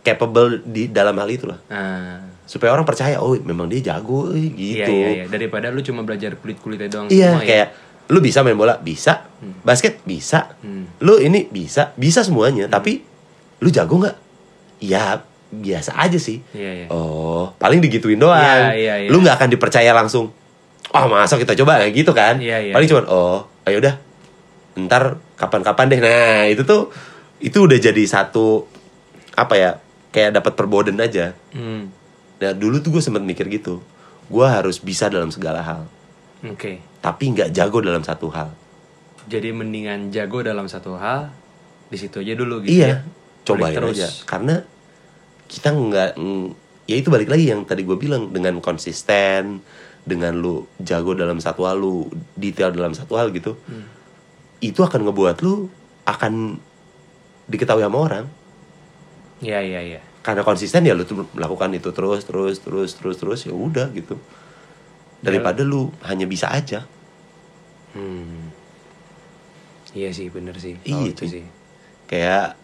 capable 0.00 0.64
di 0.64 0.88
dalam 0.88 1.16
hal 1.20 1.28
itu 1.28 1.44
lah 1.44 1.60
Nah, 1.68 2.30
supaya 2.50 2.74
orang 2.74 2.82
percaya 2.82 3.22
oh 3.22 3.38
memang 3.38 3.70
dia 3.70 3.94
jago 3.94 4.34
eh, 4.34 4.50
iya, 4.50 4.50
gitu. 4.50 4.92
Iya, 4.92 5.08
iya. 5.14 5.24
Daripada 5.30 5.70
lu 5.70 5.86
cuma 5.86 6.02
belajar 6.02 6.34
kulit-kulitnya 6.34 6.90
doang 6.90 7.06
Iya, 7.06 7.38
semua 7.38 7.46
kayak 7.46 7.68
lu 8.10 8.18
bisa 8.18 8.42
main 8.42 8.58
bola? 8.58 8.74
Bisa. 8.82 9.30
Basket? 9.62 10.02
Bisa. 10.02 10.58
Hmm. 10.66 10.90
lu 10.98 11.22
ini? 11.22 11.46
Bisa. 11.46 11.94
Bisa 11.94 12.26
semuanya. 12.26 12.66
Tapi 12.66 13.06
lu 13.62 13.70
jago 13.70 14.02
nggak? 14.02 14.16
Ya 14.82 15.22
biasa 15.50 15.94
aja 15.94 16.18
sih. 16.18 16.42
Ya. 16.50 16.58
Iya, 16.58 16.70
iya. 16.74 16.86
oh 16.90 17.54
paling 17.62 17.78
digituin 17.78 18.18
doang. 18.18 18.74
Iya, 18.74 18.74
iya, 18.74 18.94
iya. 19.06 19.08
lu 19.14 19.22
nggak 19.22 19.38
akan 19.38 19.48
dipercaya 19.54 19.94
langsung 19.94 20.34
oh 20.90 21.04
masa 21.06 21.38
kita 21.38 21.54
coba? 21.54 21.86
Kayak 21.86 21.94
gitu 22.02 22.10
kan. 22.10 22.42
Iya, 22.42 22.70
iya, 22.70 22.72
paling 22.74 22.90
iya. 22.90 22.92
cuman 22.98 23.06
oh 23.06 23.46
ayo 23.70 23.78
udah 23.78 23.94
ntar 24.90 25.22
kapan-kapan 25.38 25.86
deh. 25.86 26.00
Nah 26.02 26.50
itu 26.50 26.66
tuh 26.66 26.90
itu 27.38 27.62
udah 27.62 27.78
jadi 27.78 28.02
satu 28.10 28.66
apa 29.38 29.54
ya 29.54 29.70
kayak 30.10 30.34
dapat 30.34 30.52
perboden 30.52 30.98
aja 30.98 31.32
Hmm. 31.50 31.90
nah 32.36 32.52
dulu 32.52 32.78
tuh 32.78 32.90
gue 32.90 33.02
sempet 33.02 33.20
mikir 33.20 33.46
gitu 33.48 33.78
gue 34.26 34.46
harus 34.46 34.78
bisa 34.78 35.06
dalam 35.06 35.28
segala 35.28 35.60
hal 35.60 35.82
Oke. 36.42 36.80
tapi 36.98 37.30
nggak 37.30 37.50
jago 37.50 37.78
dalam 37.80 38.00
satu 38.00 38.30
hal 38.30 38.50
Jadi 39.22 39.52
mendingan 39.52 40.10
jago 40.10 40.40
dalam 40.40 40.66
satu 40.66 40.96
hal 40.96 41.30
di 41.86 41.96
situ 41.96 42.18
aja 42.18 42.32
dulu 42.32 42.62
gitu 42.62 42.72
iya 42.72 42.88
ya. 42.88 42.96
cobain 43.42 43.72
Kulik 43.72 43.94
aja 43.94 44.08
karena 44.24 44.62
kita 45.46 45.68
nggak 45.68 46.10
ya 46.84 46.96
itu 46.96 47.08
balik 47.08 47.28
lagi 47.28 47.46
yang 47.46 47.62
tadi 47.62 47.82
gue 47.82 47.94
bilang 47.94 48.30
dengan 48.30 48.58
konsisten 48.58 49.62
dengan 50.00 50.34
lu 50.34 50.64
jago 50.78 51.12
dalam 51.12 51.38
satu 51.38 51.62
hal 51.62 51.76
lu 51.76 52.06
detail 52.34 52.70
dalam 52.70 52.90
satu 52.90 53.14
hal 53.14 53.30
gitu 53.30 53.54
Hmm. 53.66 53.86
itu 54.58 54.80
akan 54.80 55.06
ngebuat 55.06 55.36
lu 55.40 55.68
akan 56.02 56.58
diketahui 57.46 57.82
sama 57.82 57.98
orang 58.00 58.24
Iya, 59.40 59.58
iya, 59.58 59.80
iya. 59.82 60.00
karena 60.20 60.40
konsisten 60.40 60.84
ya 60.84 60.92
lu 60.92 61.02
tuh 61.02 61.24
melakukan 61.32 61.72
itu 61.72 61.88
terus 61.90 62.22
terus 62.22 62.60
terus 62.60 62.92
terus 62.92 63.16
terus 63.16 63.40
ya 63.42 63.52
udah 63.52 63.88
gitu 63.90 64.20
daripada 65.18 65.60
lu 65.62 65.88
hanya 66.02 66.24
bisa 66.24 66.48
aja 66.48 66.84
Hmm. 67.90 68.54
Iya 69.90 70.14
sih, 70.14 70.30
bener 70.30 70.54
sih. 70.54 70.78
Iya, 70.80 71.10
itu 71.10 71.24
sih. 71.26 71.42
kayak 72.06 72.54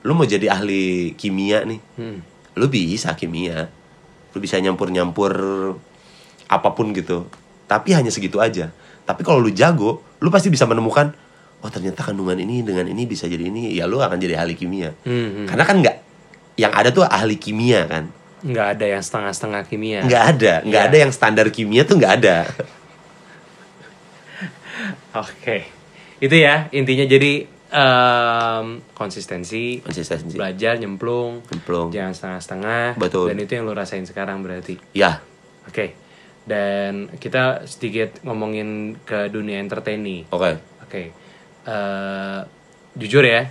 lu 0.00 0.12
mau 0.12 0.24
jadi 0.24 0.48
ahli 0.50 1.12
kimia 1.12 1.64
nih 1.64 1.80
Hmm. 1.94 2.24
lu 2.54 2.66
bisa 2.66 3.12
kimia 3.12 3.68
lu 4.30 4.38
bisa 4.38 4.56
nyampur 4.56 4.88
nyampur 4.88 5.32
apa 6.46 6.68
pun 6.70 6.90
gitu 6.90 7.28
tapi 7.66 7.92
hanya 7.92 8.08
segitu 8.08 8.38
aja 8.38 8.72
tapi 9.02 9.20
kalau 9.20 9.36
lu 9.38 9.48
jago 9.50 10.00
lu 10.18 10.28
pasti 10.28 10.48
bisa 10.48 10.64
menemukan 10.64 11.12
oh 11.58 11.68
ternyata 11.68 12.00
kandungan 12.02 12.36
ini 12.36 12.60
dengan 12.60 12.84
ini 12.86 13.04
bisa 13.04 13.24
jadi 13.24 13.40
ini 13.42 13.72
ya 13.72 13.84
lu 13.84 13.98
akan 13.98 14.16
jadi 14.16 14.36
ahli 14.36 14.52
kimia 14.54 14.96
Hmm, 15.02 15.12
hmm. 15.34 15.46
karena 15.46 15.64
kan 15.64 15.76
nggak 15.78 15.96
yang 16.60 16.70
ada 16.70 16.90
tuh 16.90 17.02
ahli 17.02 17.36
kimia 17.36 17.86
kan 17.86 18.04
Nggak 18.40 18.66
ada 18.74 18.86
yang 18.88 19.02
setengah-setengah 19.02 19.62
kimia. 19.64 20.00
nggak 20.02 20.24
ada 20.30 20.52
nggak 20.62 20.82
Iya. 20.82 20.88
ada 20.88 20.96
yang 20.98 21.10
standar 21.10 21.46
kimia 21.48 21.82
tuh 21.82 21.96
nggak 21.96 22.14
ada 22.18 22.36
Oke. 25.12 25.66
Itu 26.18 26.32
ya 26.32 26.68
intinya 26.70 27.04
jadi 27.04 27.32
em, 27.68 28.66
konsistensi, 28.92 29.80
konsistensi 29.80 30.32
belajar 30.32 30.76
nyemplung, 30.76 31.42
Nyemplung. 31.44 31.88
jangan 31.90 32.12
setengah-setengah. 32.12 32.84
Betul. 32.94 33.26
Dan 33.28 33.38
itu 33.40 33.52
yang 33.52 33.64
lo 33.64 33.74
rasain 33.74 34.04
sekarang 34.04 34.40
berarti. 34.40 34.78
ya 34.92 35.18
Oke. 35.66 35.96
Dan 36.40 37.10
kita 37.14 37.64
sedikit 37.64 38.22
ngomongin 38.22 38.98
ke 39.00 39.28
dunia 39.28 39.58
entertain 39.58 40.00
nih. 40.00 40.20
oke 40.28 40.50
Oke. 40.82 41.02
Eh, 41.62 42.40
jujur 42.96 43.22
ya, 43.22 43.46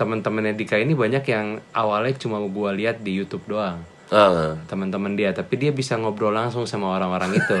teman-temannya 0.00 0.56
Dika 0.56 0.80
ini 0.80 0.96
banyak 0.96 1.20
yang 1.22 1.46
awalnya 1.70 2.16
cuma 2.16 2.40
gua 2.42 2.72
lihat 2.72 3.04
di 3.04 3.12
YouTube 3.14 3.44
doang. 3.46 3.84
Ah, 4.08 4.56
Teman-teman 4.64 5.12
dia, 5.12 5.30
tapi 5.30 5.54
dia 5.54 5.70
bisa 5.70 5.94
ngobrol 5.94 6.32
langsung 6.32 6.64
sama 6.64 6.90
orang-orang 6.90 7.36
itu. 7.36 7.58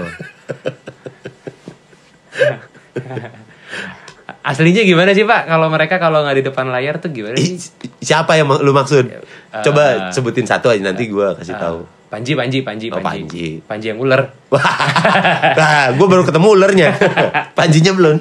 Aslinya 4.40 4.82
gimana 4.82 5.12
sih 5.12 5.22
Pak? 5.22 5.44
Kalau 5.44 5.68
mereka 5.68 6.00
kalau 6.00 6.24
nggak 6.24 6.36
di 6.40 6.44
depan 6.46 6.72
layar 6.72 6.96
tuh 6.96 7.12
gimana 7.12 7.36
Ih, 7.36 7.60
sih? 7.60 7.70
siapa 8.00 8.34
yang 8.34 8.48
lu 8.48 8.72
maksud 8.72 9.04
Eh, 9.06 9.20
coba 9.60 10.08
sebutin 10.10 10.46
satu 10.48 10.70
aja 10.70 10.80
nanti 10.80 11.06
gua 11.06 11.36
kasih 11.36 11.54
Ah, 11.54 11.60
tahu 11.60 11.78
Panji, 12.08 12.34
Panji, 12.34 12.58
Panji, 12.64 12.86
Oh, 12.90 12.98
Panji. 12.98 13.22
Panji. 13.22 13.46
Panji 13.62 13.86
yang 13.86 14.02
ular. 14.02 14.34
Wah, 14.50 15.94
gue 15.94 16.06
baru 16.10 16.26
ketemu 16.26 16.48
ulernya. 16.50 16.90
Panjinya 17.58 17.94
belum. 17.94 18.18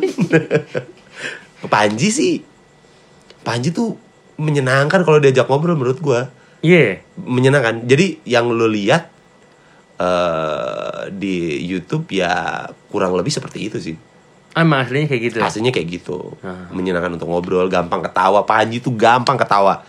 Panji 1.66 2.14
sih, 2.14 2.38
Panji 3.42 3.74
tuh 3.74 3.98
menyenangkan 4.40 5.04
kalau 5.04 5.20
diajak 5.20 5.46
ngobrol 5.52 5.76
menurut 5.76 6.00
gue. 6.00 6.22
Iya. 6.64 7.04
Menyenangkan. 7.20 7.84
Jadi 7.84 8.24
yang 8.24 8.48
lo 8.50 8.66
lihat 8.66 9.12
eh 10.00 11.12
di 11.12 11.60
YouTube 11.68 12.08
ya 12.16 12.64
kurang 12.88 13.12
lebih 13.20 13.36
seperti 13.36 13.68
itu 13.68 13.78
sih. 13.84 13.96
Emang 14.56 14.88
aslinya 14.88 15.08
kayak 15.12 15.22
gitu. 15.30 15.38
Aslinya 15.44 15.72
kayak 15.76 15.88
gitu. 15.92 16.40
Ah. 16.42 16.72
Menyenangkan 16.72 17.20
untuk 17.20 17.28
ngobrol, 17.30 17.68
gampang 17.68 18.02
ketawa. 18.02 18.48
Panji 18.48 18.80
tuh 18.80 18.96
gampang 18.96 19.36
ketawa. 19.36 19.84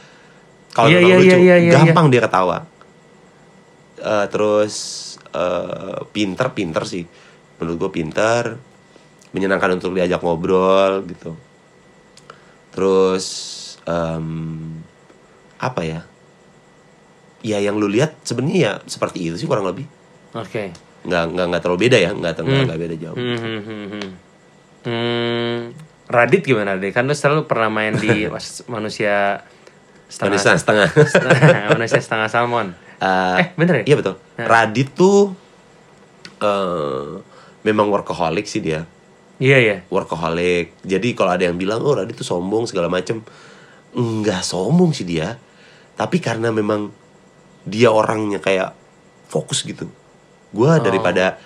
Kalau 0.70 0.86
memang 0.86 1.02
iya, 1.02 1.16
lucu, 1.18 1.26
iya, 1.26 1.38
iya, 1.38 1.56
iya, 1.58 1.72
gampang 1.82 2.06
dia 2.12 2.22
ketawa. 2.22 2.62
Eh, 3.98 4.26
terus 4.30 4.74
eh, 5.34 5.98
pinter, 6.14 6.46
pinter 6.54 6.82
sih. 6.86 7.02
Menurut 7.58 7.76
gue 7.86 7.90
pinter, 7.90 8.54
menyenangkan 9.34 9.78
untuk 9.78 9.94
diajak 9.94 10.22
ngobrol 10.22 11.02
gitu. 11.10 11.34
Terus 12.70 13.26
em, 13.84 14.26
apa 15.56 15.80
ya? 15.82 16.00
Ya 17.40 17.56
yang 17.56 17.76
lu 17.76 17.88
lihat 17.88 18.20
sebenarnya 18.20 18.58
ya 18.58 18.72
seperti 18.84 19.24
itu 19.24 19.36
sih 19.36 19.46
kurang 19.46 19.64
lebih. 19.64 19.88
Oke. 20.32 20.72
Nggak 21.00 21.24
nggak 21.32 21.46
nggak 21.48 21.62
terlalu 21.62 21.80
beda 21.80 21.96
ya, 21.96 22.10
nggak 22.12 22.34
terlalu 22.34 22.52
Hmm. 22.54 22.66
nggak 22.66 22.80
beda 22.80 22.94
jauh. 22.98 23.16
Hmm, 23.16 23.38
hmm, 23.38 23.60
hmm, 23.60 23.86
hmm. 23.88 24.08
Hmm, 24.80 25.56
Radit 26.06 26.42
gimana 26.42 26.74
deh? 26.74 26.90
Kan 26.90 27.04
lu 27.04 27.12
selalu 27.12 27.44
pernah 27.44 27.68
main 27.68 27.94
di 27.94 28.28
manusia 28.74 29.44
setengah 30.06 30.36
Manusia 30.36 30.52
setengah. 30.56 30.88
manusia 31.76 32.00
setengah 32.00 32.28
salmon. 32.28 32.68
Eh, 33.00 33.36
Eh, 33.40 33.48
bener 33.56 33.80
ya? 33.80 33.84
Iya 33.88 33.96
betul. 33.96 34.14
Nah. 34.36 34.44
Radit 34.44 34.92
tuh 34.92 35.32
eh 36.36 37.08
memang 37.62 37.88
workaholic 37.88 38.44
sih 38.44 38.60
dia. 38.60 38.84
Iya 39.40 39.56
ya. 39.56 39.76
Workaholic. 39.88 40.76
Jadi 40.84 41.16
kalau 41.16 41.32
ada 41.32 41.48
yang 41.48 41.56
bilang 41.56 41.80
oh 41.80 41.96
Radit 41.96 42.12
tuh 42.12 42.28
sombong 42.28 42.68
segala 42.68 42.92
macem. 42.92 43.24
Nggak 43.94 44.42
sombong 44.44 44.94
sih 44.94 45.06
dia. 45.06 45.38
Tapi 45.98 46.16
karena 46.22 46.48
memang 46.50 46.88
dia 47.68 47.92
orangnya 47.92 48.40
kayak 48.40 48.72
fokus 49.28 49.62
gitu. 49.62 49.86
Gue 50.50 50.70
daripada 50.80 51.38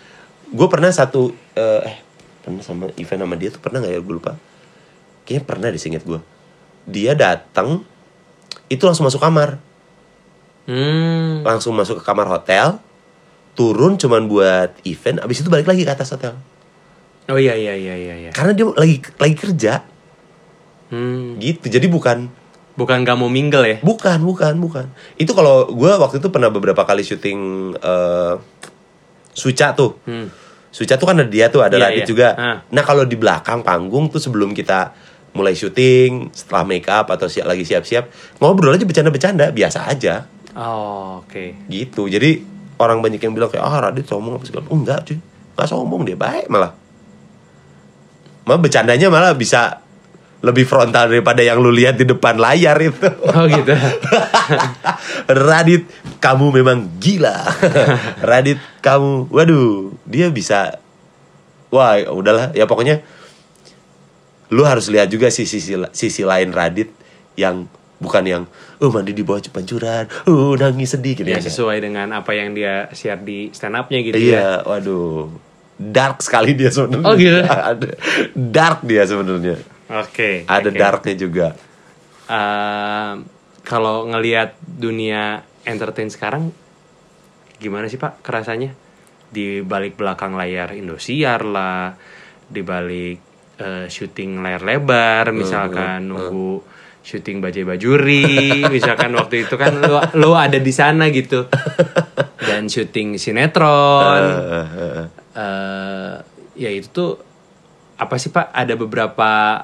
gue 0.49 0.67
pernah 0.71 0.89
satu 0.93 1.35
eh 1.57 1.83
eh, 1.85 1.97
pernah 2.45 2.61
sama 2.61 2.93
event 3.01 3.25
sama 3.25 3.37
dia 3.37 3.49
tuh 3.53 3.61
pernah 3.61 3.83
nggak 3.83 3.93
ya? 3.93 4.01
Gue 4.01 4.15
lupa. 4.17 4.33
Kayaknya 5.25 5.43
pernah 5.45 5.69
deh 5.73 5.81
gue 5.81 6.21
dia 6.85 7.17
datang 7.17 7.81
itu 8.69 8.83
langsung 8.85 9.09
masuk 9.09 9.21
kamar. 9.21 9.61
Hmm. 10.65 11.45
langsung 11.45 11.77
masuk 11.77 12.01
ke 12.01 12.05
kamar 12.09 12.25
hotel 12.25 12.81
turun 13.53 14.01
cuman 14.01 14.25
buat 14.25 14.73
event 14.89 15.21
abis 15.21 15.45
itu 15.45 15.53
balik 15.53 15.69
lagi 15.69 15.85
ke 15.85 15.93
atas 15.93 16.17
hotel. 16.17 16.41
Oh 17.29 17.37
iya 17.37 17.53
iya 17.53 17.77
iya 17.77 17.93
iya. 17.97 18.15
iya. 18.17 18.31
karena 18.33 18.57
dia 18.57 18.65
lagi 18.73 19.05
lagi 19.21 19.37
kerja 19.37 19.85
Hmm. 20.87 21.37
gitu 21.39 21.67
jadi 21.67 21.87
bukan 21.87 22.29
Bukan 22.75 23.01
gak 23.01 23.15
mau 23.15 23.29
mingle 23.29 23.63
ya? 23.65 23.77
bukan 23.81 24.19
bukan 24.21 24.59
bukan 24.59 24.91
itu 25.15 25.31
kalau 25.31 25.71
gue 25.71 25.91
waktu 25.95 26.19
itu 26.19 26.27
pernah 26.29 26.49
beberapa 26.49 26.83
kali 26.83 27.01
syuting 27.01 27.39
eh 27.77 28.35
Suca 29.31 29.73
tuh 29.73 29.95
Hmm. 30.03 30.27
Suca 30.69 30.95
tuh 30.95 31.07
kan 31.07 31.15
ada 31.15 31.27
dia 31.27 31.47
tuh 31.49 31.63
ada 31.63 31.73
Iya, 31.73 31.87
Radit 31.89 32.01
iya. 32.01 32.07
juga 32.07 32.29
Ah. 32.33 32.57
nah 32.67 32.83
kalau 32.83 33.03
di 33.03 33.15
belakang 33.15 33.63
panggung 33.63 34.09
tuh 34.09 34.19
sebelum 34.19 34.51
kita 34.51 34.91
mulai 35.31 35.53
syuting 35.53 36.31
setelah 36.31 36.63
make 36.63 36.87
up 36.89 37.07
atau 37.09 37.27
siap 37.27 37.45
lagi 37.45 37.63
siap-siap 37.63 38.11
ngobrol 38.39 38.71
aja 38.71 38.83
bercanda-bercanda 38.83 39.51
biasa 39.51 39.87
aja 39.87 40.27
Oh, 40.53 41.19
oke. 41.21 41.67
gitu 41.69 42.07
jadi 42.07 42.43
orang 42.77 42.99
banyak 43.01 43.19
yang 43.19 43.33
bilang 43.33 43.49
kayak 43.49 43.63
ah 43.63 43.79
Radit 43.81 44.03
sombong 44.05 44.35
apa 44.35 44.45
segala 44.45 44.67
oh, 44.67 44.75
enggak 44.75 45.03
cuy 45.05 45.19
nggak 45.55 45.67
sombong 45.69 46.03
dia 46.03 46.15
baik 46.15 46.47
malah 46.49 46.75
malah 48.43 48.59
bercandanya 48.59 49.07
malah 49.09 49.31
bisa 49.33 49.84
lebih 50.45 50.69
frontal 50.69 51.09
daripada 51.09 51.41
yang 51.41 51.57
lu 51.57 51.73
lihat 51.73 51.97
di 51.97 52.05
depan 52.05 52.37
layar 52.37 52.77
itu 52.85 53.09
Oh 53.33 53.49
gitu. 53.49 53.73
Radit 55.49 55.89
kamu 56.21 56.61
memang 56.61 56.85
gila 57.01 57.49
Radit 58.29 58.61
kamu 58.85 59.33
waduh 59.33 59.97
dia 60.05 60.29
bisa 60.29 60.77
wah 61.73 61.97
udahlah 62.13 62.53
ya 62.53 62.69
pokoknya 62.69 63.01
lu 64.53 64.63
harus 64.69 64.93
lihat 64.93 65.09
juga 65.09 65.33
sisi 65.33 65.59
sisi, 65.59 65.81
sisi 65.97 66.23
lain 66.23 66.53
Radit 66.53 66.93
yang 67.41 67.65
bukan 67.97 68.25
yang 68.29 68.43
oh 68.85 68.93
mandi 68.93 69.17
di 69.17 69.25
bawah 69.25 69.41
pancuran 69.49 70.05
oh 70.29 70.53
nangis 70.61 70.93
sedih 70.93 71.17
gitu 71.17 71.25
ya 71.25 71.41
ya 71.41 71.49
sesuai 71.49 71.81
dengan 71.81 72.13
apa 72.13 72.37
yang 72.37 72.53
dia 72.53 72.93
share 72.93 73.25
di 73.25 73.49
stand 73.57 73.81
up-nya 73.81 73.99
gitu 74.05 74.17
ya. 74.21 74.21
Iya, 74.21 74.51
waduh. 74.69 75.33
Dark 75.75 76.23
sekali 76.23 76.55
dia 76.55 76.71
sebenarnya. 76.71 77.03
Oh, 77.03 77.19
gitu? 77.19 77.41
Dark 78.55 78.87
dia 78.87 79.03
sebenarnya. 79.11 79.59
Oke. 79.91 80.49
Ada 80.49 80.71
oke. 80.73 80.79
darknya 80.79 81.15
juga. 81.17 81.49
Ehm, 82.29 83.29
kalau 83.65 84.09
ngelihat 84.09 84.57
dunia 84.65 85.45
entertain 85.65 86.09
sekarang 86.09 86.53
gimana 87.61 87.89
sih 87.89 87.97
Pak 87.97 88.21
kerasanya 88.21 88.73
di 89.33 89.65
balik 89.65 89.97
belakang 89.97 90.37
layar 90.37 90.77
Indosiar 90.77 91.45
lah, 91.45 91.97
di 92.49 92.61
balik 92.61 93.19
eh, 93.59 93.87
syuting 93.89 94.41
layar 94.41 94.63
lebar 94.63 95.33
misalkan 95.33 96.07
nunggu 96.11 96.61
syuting 97.05 97.45
bajai 97.45 97.69
bajuri 97.69 98.41
misalkan 98.75 99.13
waktu 99.13 99.45
itu 99.45 99.61
kan 99.61 99.77
lo 99.77 100.01
lo 100.17 100.33
ada 100.41 100.57
di 100.57 100.73
sana 100.73 101.13
gitu 101.13 101.45
dan 102.49 102.69
syuting 102.69 103.21
sinetron 103.21 104.25
Eh, 104.25 104.41
eh, 104.49 104.69
eh. 104.73 105.09
eh 105.37 106.15
ya 106.55 106.71
itu 106.73 106.89
tuh 106.89 107.13
apa 108.01 108.17
sih 108.17 108.33
pak 108.33 108.51
ada 108.51 108.75
beberapa 108.75 109.63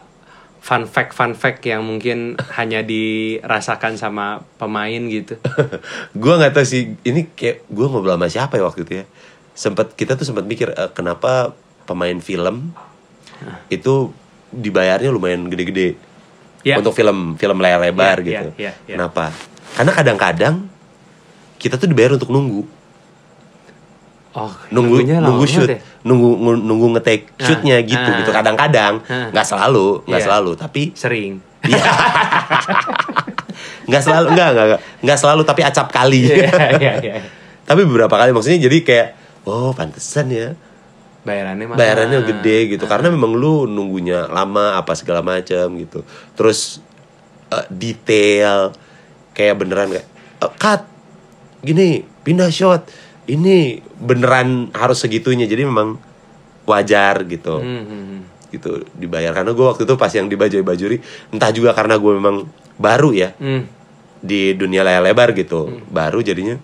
fun 0.61 0.85
fact 0.85 1.17
fun 1.17 1.33
fact 1.33 1.65
yang 1.65 1.81
mungkin 1.81 2.37
hanya 2.55 2.85
dirasakan 2.85 3.97
sama 3.97 4.45
pemain 4.57 5.01
gitu 5.09 5.41
gua 6.21 6.37
nggak 6.37 6.53
tahu 6.53 6.67
sih 6.69 6.95
ini 7.03 7.33
kayak 7.33 7.65
gua 7.73 7.89
ngobrol 7.89 8.15
sama 8.15 8.29
siapa 8.29 8.61
ya 8.61 8.65
waktu 8.69 8.85
itu 8.85 8.93
ya. 9.01 9.05
Sempat 9.51 9.93
kita 9.93 10.17
tuh 10.17 10.25
sempat 10.25 10.45
mikir 10.45 10.73
eh, 10.73 10.91
kenapa 10.93 11.53
pemain 11.85 12.17
film 12.21 12.73
itu 13.69 14.13
dibayarnya 14.53 15.09
lumayan 15.09 15.49
gede-gede. 15.49 15.97
Ya. 16.61 16.77
Untuk 16.77 16.93
film 16.93 17.41
film 17.41 17.57
layar 17.61 17.81
lebar 17.81 18.21
Ya, 18.21 18.45
gitu. 18.45 18.49
ya, 18.61 18.71
ya, 18.71 18.73
ya. 18.85 18.95
Kenapa? 19.01 19.33
Karena 19.77 19.93
kadang-kadang 19.97 20.55
kita 21.57 21.81
tuh 21.81 21.89
dibayar 21.89 22.17
untuk 22.17 22.29
nunggu. 22.29 22.65
Oh 24.33 24.53
nunggu 24.71 25.03
nunggu 25.03 25.45
shoot 25.45 25.67
banget 25.67 25.77
ya? 25.77 25.79
nunggu 26.01 26.29
nunggu 26.57 26.87
ngetek 26.95 27.21
Ah, 27.33 27.37
shootnya 27.43 27.77
gitu 27.83 28.01
ah. 28.01 28.17
gitu 28.17 28.31
kadang-kadang 28.31 28.93
Ah. 29.05 29.29
nggak 29.29 29.45
selalu 29.45 30.01
nggak 30.05 30.17
Iya. 30.17 30.27
selalu 30.27 30.51
tapi 30.55 30.83
sering 30.95 31.33
Iya. 31.61 31.83
nggak 33.85 34.01
selalu 34.01 34.27
nggak 34.33 34.49
nggak 34.51 34.67
nggak. 35.03 35.19
selalu 35.19 35.41
tapi 35.43 35.61
acap 35.61 35.87
kali 35.91 36.25
Iya, 36.25 36.47
iya, 36.79 36.93
iya. 37.01 37.13
tapi 37.63 37.83
beberapa 37.83 38.13
kali 38.13 38.31
maksudnya 38.31 38.59
jadi 38.61 38.77
kayak 38.81 39.07
oh 39.45 39.71
pantesan 39.71 40.27
ya 40.29 40.49
bayarannya 41.21 41.67
mahal. 41.67 41.77
bayarannya 41.77 42.19
gede 42.25 42.57
gitu 42.71 42.85
Ah. 42.87 42.89
karena 42.89 43.07
memang 43.11 43.35
lu 43.35 43.67
nunggunya 43.67 44.25
lama 44.27 44.75
apa 44.75 44.95
segala 44.95 45.21
macam 45.21 45.65
gitu 45.75 46.01
terus 46.33 46.79
eh, 47.51 47.65
detail 47.69 48.71
kayak 49.33 49.55
beneran 49.57 49.91
kayak 49.91 50.07
eh, 50.39 50.51
cut 50.55 50.81
gini 51.61 52.05
pindah 52.23 52.49
shot 52.49 52.87
ini 53.31 53.79
beneran 53.97 54.75
harus 54.75 54.99
segitunya. 54.99 55.47
Jadi 55.47 55.63
memang 55.63 55.97
wajar 56.67 57.23
gitu. 57.27 57.63
Hmm, 57.63 57.85
hmm, 57.87 58.03
hmm. 58.07 58.21
gitu 58.51 58.83
dibayar. 58.99 59.31
Karena 59.31 59.55
gue 59.55 59.63
waktu 59.63 59.87
itu 59.87 59.95
pas 59.95 60.11
yang 60.11 60.27
di 60.27 60.35
Bajai 60.35 60.67
Bajuri 60.67 60.99
entah 61.31 61.55
juga 61.55 61.71
karena 61.71 61.95
gue 61.95 62.13
memang 62.19 62.51
baru 62.77 63.15
ya 63.15 63.31
Hmm. 63.39 63.71
di 64.19 64.53
dunia 64.59 64.83
layar 64.83 65.07
lebar 65.07 65.31
gitu. 65.39 65.81
Baru 65.87 66.21
jadinya 66.21 66.59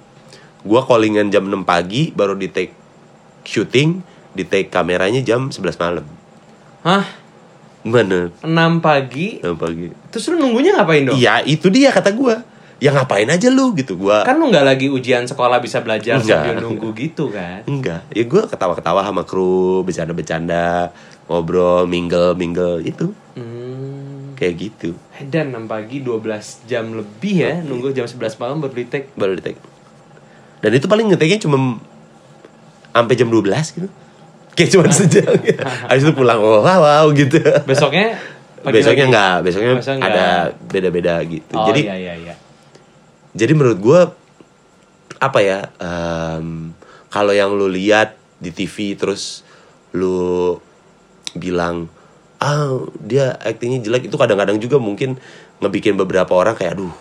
gue 0.66 0.80
callingan 0.82 1.30
jam 1.30 1.46
6 1.46 1.62
pagi 1.62 2.10
baru 2.10 2.34
di 2.34 2.50
take 2.50 2.74
shooting 3.46 4.02
di 4.34 4.42
take 4.42 4.66
kameranya 4.66 5.22
jam 5.22 5.48
11 5.54 5.78
malam. 5.78 6.06
Hah? 6.82 7.06
Mana 7.86 8.34
6 8.42 8.82
pagi? 8.82 9.38
6 9.38 9.54
pagi. 9.54 9.86
Terus 10.10 10.26
lu 10.34 10.42
nunggunya 10.42 10.74
ngapain 10.74 11.06
dong? 11.06 11.14
Iya 11.14 11.46
itu 11.46 11.70
dia 11.70 11.94
kata 11.94 12.10
gue 12.10 12.34
ya 12.76 12.92
ngapain 12.92 13.24
aja 13.24 13.48
lu 13.48 13.72
gitu 13.72 13.96
gue 13.96 14.18
kan 14.20 14.36
lu 14.36 14.52
nggak 14.52 14.66
lagi 14.68 14.86
ujian 14.92 15.24
sekolah 15.24 15.64
bisa 15.64 15.80
belajar 15.80 16.20
Enggak. 16.20 16.44
sambil 16.44 16.54
nunggu 16.60 16.92
gitu 16.92 17.32
kan? 17.32 17.64
Enggak 17.64 18.04
ya 18.12 18.24
gue 18.28 18.42
ketawa-ketawa 18.52 19.00
sama 19.00 19.24
kru 19.24 19.80
bercanda-bercanda 19.80 20.92
ngobrol 21.26 21.88
mingle 21.88 22.36
mingle 22.36 22.84
itu. 22.84 23.12
Hmm. 23.36 24.36
kayak 24.36 24.68
gitu. 24.68 24.92
Dan 25.32 25.48
6 25.48 25.64
pagi 25.64 26.04
12 26.04 26.68
jam 26.68 26.92
lebih 26.92 27.34
ya 27.40 27.56
Nunggu 27.64 27.96
jam 27.96 28.04
11 28.04 28.36
malam 28.36 28.60
baru 28.60 28.76
di 28.76 28.84
take. 28.84 29.08
Baru 29.16 29.32
di 29.32 29.40
take. 29.40 29.56
Dan 30.60 30.76
itu 30.76 30.84
paling 30.84 31.08
ngeteknya 31.08 31.40
cuma 31.40 31.80
sampai 32.92 33.16
jam 33.16 33.32
12 33.32 33.48
gitu. 33.80 33.88
Kayak 34.52 34.70
cuma 34.76 34.84
sejam. 35.00 35.32
Gitu. 35.40 35.56
habis 35.64 36.04
itu 36.04 36.12
pulang 36.12 36.36
oh, 36.44 36.60
wow 36.60 36.80
wow 36.84 37.04
gitu. 37.16 37.40
Besoknya 37.64 38.20
besoknya 38.60 39.04
enggak 39.08 39.36
besoknya 39.46 39.72
Besok 39.80 40.04
ada 40.04 40.52
beda-beda 40.68 41.14
gitu. 41.24 41.56
Oh 41.56 41.72
jadi 41.72 41.80
iya 41.88 41.96
iya 41.96 42.14
iya 42.20 42.34
jadi 43.36 43.52
menurut 43.52 43.78
gue 43.78 44.00
apa 45.18 45.38
ya 45.38 45.58
em, 45.76 46.72
kalau 47.08 47.30
yang 47.30 47.52
lu 47.52 47.68
lihat 47.68 48.16
di 48.36 48.48
TV 48.50 48.92
terus 48.92 49.44
lu 49.92 50.56
bilang 51.32 51.88
ah 52.36 52.68
dia 52.98 53.32
aktingnya 53.38 53.80
jelek 53.80 54.08
itu 54.08 54.16
kadang-kadang 54.16 54.56
juga 54.56 54.76
mungkin 54.76 55.16
ngebikin 55.60 55.96
beberapa 55.96 56.32
orang 56.32 56.52
kayak 56.52 56.76
aduh 56.76 56.92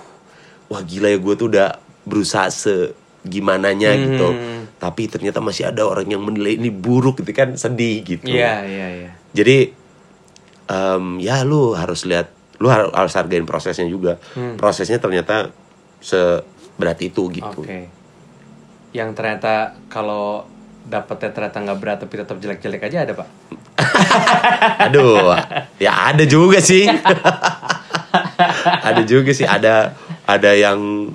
wah 0.67 0.79
gila 0.79 1.11
ya 1.11 1.19
gue 1.19 1.33
tuh 1.36 1.47
udah 1.51 1.75
berusaha 2.03 2.47
segimananya 2.47 3.95
gitu 3.97 4.27
Hmm. 4.31 4.63
tapi 4.77 5.07
ternyata 5.07 5.39
masih 5.39 5.67
ada 5.67 5.83
orang 5.83 6.07
yang 6.07 6.23
menilai 6.23 6.55
ini 6.55 6.71
buruk 6.71 7.19
gitu 7.19 7.31
kan 7.31 7.51
sedih 7.55 7.99
gitu 8.05 8.31
Iya 8.31 8.63
iya 8.63 8.88
iya 8.95 9.11
jadi 9.31 9.75
em, 10.65 11.19
ya 11.19 11.43
lu 11.43 11.75
harus 11.75 12.07
lihat 12.07 12.31
lu 12.57 12.71
har- 12.71 12.91
harus 12.91 13.11
hargain 13.11 13.43
prosesnya 13.43 13.86
juga 13.86 14.15
Hmm. 14.33 14.55
prosesnya 14.55 14.97
ternyata 14.97 15.51
seberat 16.06 17.01
itu 17.01 17.34
gitu. 17.34 17.62
Oke. 17.66 17.89
Yang 18.93 19.10
ternyata 19.18 19.74
kalau 19.89 20.45
dapetnya 20.86 21.34
ternyata 21.34 21.58
nggak 21.66 21.80
berat 21.82 21.97
tapi 22.06 22.14
tetap 22.22 22.38
jelek-jelek 22.38 22.86
aja 22.86 23.10
ada 23.10 23.14
pak? 23.18 23.28
Aduh 24.86 25.34
ya 25.82 26.14
ada 26.14 26.22
juga 26.30 26.62
sih. 26.62 26.86
Ada 28.66 29.03
juga 29.03 29.36
sih. 29.36 29.43
Ada 29.43 29.91
ada 30.24 30.51
yang 30.56 31.12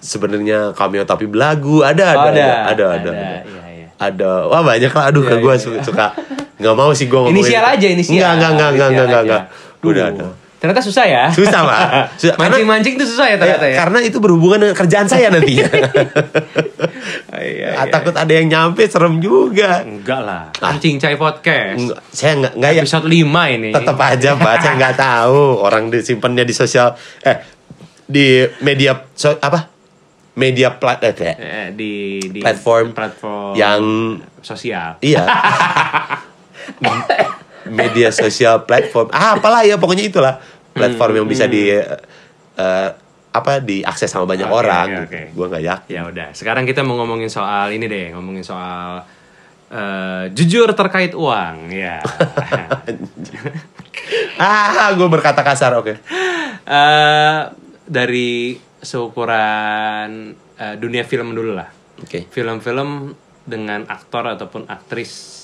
sebenarnya 0.00 0.72
cameo 0.72 1.04
tapi 1.04 1.28
belagu. 1.28 1.84
Ada 1.84 2.16
ada 2.16 2.18
Oh, 2.18 2.28
ada. 2.32 2.42
ada 2.42 2.48
ada, 2.72 2.86
ada. 2.96 3.10
Iya, 3.44 3.62
iya. 3.68 3.88
Ada. 4.00 4.48
wah 4.48 4.62
banyak 4.64 4.88
lah. 4.88 5.04
Aduh 5.12 5.22
Iya, 5.22 5.36
ke 5.36 5.44
gue 5.44 5.54
iya, 5.54 5.60
suka, 5.60 5.78
suka 5.84 6.06
nggak 6.56 6.74
mau 6.78 6.90
sih 6.96 7.06
gue 7.06 7.18
ngomongin. 7.18 7.38
Inisial 7.38 7.64
aja 7.66 7.86
inisial. 7.86 8.16
Nggak 8.16 8.32
nggak 8.38 8.50
nggak 8.56 8.70
nggak 8.72 9.06
nggak 9.06 9.22
nggak 9.28 9.42
udah 9.82 10.04
ada 10.14 10.26
Ternyata 10.62 10.78
susah 10.78 11.04
ya 11.04 11.24
Susah, 11.28 11.60
Pak. 11.60 11.80
Susah, 12.16 12.32
karena- 12.32 12.48
Mancing-mancing 12.54 12.94
tuh 12.94 13.04
susah 13.04 13.26
ya 13.26 13.34
ternyata 13.34 13.66
ya 13.66 13.76
karena 13.76 13.98
itu 14.00 14.16
berhubungan 14.16 14.56
dengan 14.60 14.76
kerjaan 14.78 15.04
saya 15.04 15.28
nantinya 15.28 15.68
iya, 17.34 17.74
Ah, 17.74 17.82
iya. 17.82 17.84
takut 17.88 18.12
ada 18.12 18.28
yang 18.30 18.46
nyampe 18.46 18.84
serem 18.84 19.18
juga. 19.18 19.80
Enggak 19.82 20.20
lah. 20.20 20.42
Kan 20.54 20.78
Cincai 20.78 21.16
Podcast. 21.16 21.76
Enggak, 21.76 21.98
saya 22.08 22.32
nggak 22.38 22.52
nggak 22.54 22.70
ya. 22.70 22.80
Episode 22.80 23.06
5 23.10 23.52
ini. 23.52 23.68
Tetap 23.74 23.96
aja, 23.98 24.30
Pak. 24.36 24.54
saya 24.60 24.72
nggak 24.76 24.96
tahu 24.96 25.40
orang 25.58 25.82
disimpannya 25.88 26.44
di 26.44 26.54
sosial 26.54 26.92
eh 27.20 27.36
di 28.04 28.44
media 28.60 28.92
so, 29.12 29.34
apa? 29.34 29.68
Media 30.32 30.72
plat 30.72 30.96
eh, 31.02 31.12
Eh, 31.12 31.68
di, 31.74 32.16
di 32.22 32.40
Platform 32.40 32.92
platform 32.92 33.52
yang 33.52 33.82
sosial. 34.38 34.96
iya. 35.00 35.24
media 37.68 38.08
sosial 38.10 38.64
platform. 38.66 39.12
Ah, 39.12 39.38
apalah 39.38 39.62
ya 39.66 39.76
pokoknya 39.76 40.08
itulah. 40.08 40.34
Platform 40.72 41.22
yang 41.22 41.28
bisa 41.28 41.44
di 41.44 41.68
eh, 41.68 42.90
apa 43.32 43.64
diakses 43.64 44.12
sama 44.12 44.28
banyak 44.28 44.48
Oke, 44.48 44.56
orang. 44.56 44.88
oke. 45.08 45.20
Gua 45.32 45.46
nggak 45.48 45.64
yakin. 45.64 45.92
Ya 45.92 46.02
udah, 46.08 46.28
sekarang 46.36 46.68
kita 46.68 46.84
mau 46.84 47.00
ngomongin 47.00 47.32
soal 47.32 47.72
ini 47.72 47.88
deh, 47.88 48.12
ngomongin 48.12 48.44
soal 48.44 49.04
eh, 49.72 50.24
jujur 50.36 50.68
terkait 50.76 51.16
uang, 51.16 51.72
ya. 51.72 52.00
ah, 54.40 54.92
gue 54.92 55.08
berkata 55.08 55.40
kasar, 55.40 55.72
oke. 55.80 55.96
Eh, 56.62 57.40
dari 57.88 58.56
seukuran 58.82 60.36
eh, 60.60 60.74
dunia 60.76 61.08
film 61.08 61.32
dulu 61.32 61.56
lah. 61.56 61.68
Oke. 62.02 62.28
Film-film 62.28 63.14
dengan 63.42 63.88
aktor 63.88 64.28
ataupun 64.28 64.68
aktris 64.68 65.40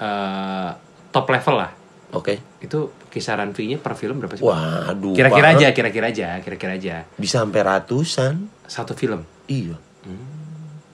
eh, 0.00 0.70
top 1.18 1.26
level 1.28 1.58
lah. 1.58 1.70
Oke. 2.14 2.38
Itu 2.62 2.94
kisaran 3.10 3.50
fee-nya 3.52 3.76
per 3.76 3.98
film 3.98 4.22
berapa 4.22 4.38
sih? 4.38 4.46
Waduh. 4.46 5.12
Kira-kira 5.12 5.52
aja, 5.52 5.74
kira-kira 5.74 6.06
aja, 6.08 6.38
kira-kira 6.38 6.78
aja. 6.78 6.96
Bisa 7.18 7.42
sampai 7.42 7.60
ratusan. 7.60 8.46
Satu 8.64 8.94
film. 8.94 9.26
Iya. 9.50 9.74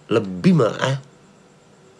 Lebih 0.08 0.52
malah. 0.56 0.80
eh. 0.90 0.98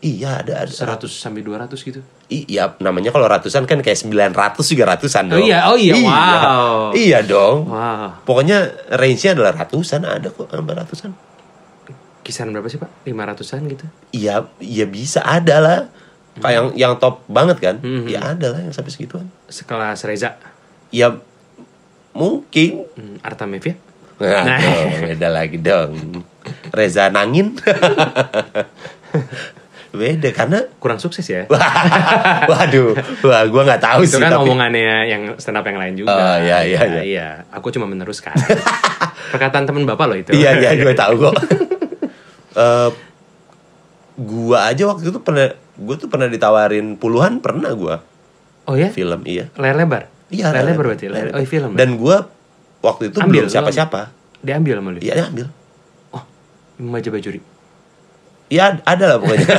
Iya, 0.04 0.44
ada 0.44 0.68
ada. 0.68 0.68
100 0.68 1.08
sampai 1.08 1.40
200 1.40 1.80
gitu. 1.80 2.04
Iya, 2.28 2.76
namanya 2.76 3.08
kalau 3.08 3.24
ratusan 3.24 3.64
kan 3.64 3.80
kayak 3.80 3.96
900 3.96 4.60
juga 4.60 4.84
ratusan 4.92 5.32
Oh 5.32 5.40
dong. 5.40 5.48
iya, 5.48 5.58
oh 5.64 5.76
iya, 5.80 5.94
wow. 5.96 6.92
Iya 6.92 7.18
dong. 7.24 7.72
Wow. 7.72 8.20
Pokoknya 8.28 8.68
range-nya 8.92 9.32
adalah 9.32 9.56
ratusan, 9.56 10.04
ada 10.04 10.28
kok 10.28 10.52
sampai 10.52 10.74
ratusan. 10.76 11.10
Kisaran 12.20 12.52
berapa 12.52 12.68
sih, 12.68 12.76
Pak? 12.76 13.08
500-an 13.08 13.60
gitu. 13.68 13.84
Iya, 14.12 14.44
iya 14.60 14.84
bisa 14.84 15.24
ada 15.24 15.56
lah. 15.60 15.78
Kayak 16.34 16.54
yang 16.54 16.68
yang 16.74 16.92
top 16.98 17.22
banget 17.26 17.58
kan? 17.58 17.76
Mhm. 17.78 18.10
Ya 18.10 18.34
ada 18.34 18.50
lah 18.50 18.60
yang 18.60 18.74
sampai 18.74 18.90
segituan. 18.90 19.30
Sekelas 19.46 20.02
Reza, 20.02 20.34
Ya 20.90 21.14
mungkin. 22.10 22.86
hmm, 22.90 23.22
Artamevia. 23.22 23.74
Nah, 24.14 24.46
Nah. 24.46 24.58
dong, 24.58 24.90
beda 25.04 25.28
lagi 25.28 25.58
dong. 25.58 26.22
Reza 26.70 27.10
Nangin. 27.10 27.54
beda 29.94 30.26
karena 30.34 30.58
Kurang 30.82 30.98
sukses 30.98 31.22
ya. 31.22 31.46
Waduh, 32.50 32.98
wah 33.22 33.46
gua 33.46 33.62
nggak 33.62 33.78
tahu 33.80 34.02
Itu 34.02 34.18
sih 34.18 34.22
kan 34.22 34.34
tapi 34.34 34.42
omongannya 34.42 35.06
yang 35.06 35.22
stand 35.38 35.54
up 35.54 35.62
yang 35.62 35.78
lain 35.78 35.94
juga. 35.94 36.10
Oh, 36.10 36.36
iya, 36.36 36.66
iya, 36.66 36.80
iya. 36.82 37.02
iya. 37.02 37.28
Aku 37.54 37.70
cuma 37.70 37.86
meneruskan. 37.86 38.34
Perkataan 39.32 39.66
teman 39.66 39.86
Bapak 39.86 40.06
loh 40.10 40.18
itu. 40.18 40.34
Iya 40.34 40.58
iya 40.58 40.70
gue 40.74 40.94
tahu 40.94 41.14
kok. 41.20 41.34
Eh, 42.54 42.90
gua 44.16 44.70
aja 44.70 44.82
waktu 44.84 45.10
itu 45.10 45.18
pernah 45.18 45.54
gue 45.74 45.96
tuh 45.96 46.06
pernah 46.06 46.26
ditawarin 46.26 46.94
puluhan 46.94 47.38
pernah 47.38 47.74
gua 47.74 47.96
Oh 48.64 48.74
ya? 48.74 48.88
film 48.88 49.20
iya. 49.28 49.52
Layar 49.60 49.76
lebar? 49.76 50.08
Iya. 50.32 50.48
Layar 50.48 50.64
lebar 50.72 50.84
berarti? 50.88 51.06
Layar, 51.06 51.36
oh 51.36 51.44
film. 51.44 51.70
ya? 51.72 51.78
Dan 51.78 52.00
gua 52.00 52.16
waktu 52.80 53.12
itu 53.12 53.18
Ambil, 53.20 53.44
belum 53.44 53.52
siapa-siapa. 53.52 54.08
Diambil 54.40 54.80
sama 54.80 54.88
lu? 54.92 54.98
Iya 55.04 55.12
dia 55.20 55.24
ambil. 55.28 55.46
Oh, 56.10 56.24
Maja 56.80 57.08
Bajuri. 57.12 57.40
Iya 58.48 58.80
ada 58.84 59.04
lah 59.04 59.18
pokoknya. 59.20 59.46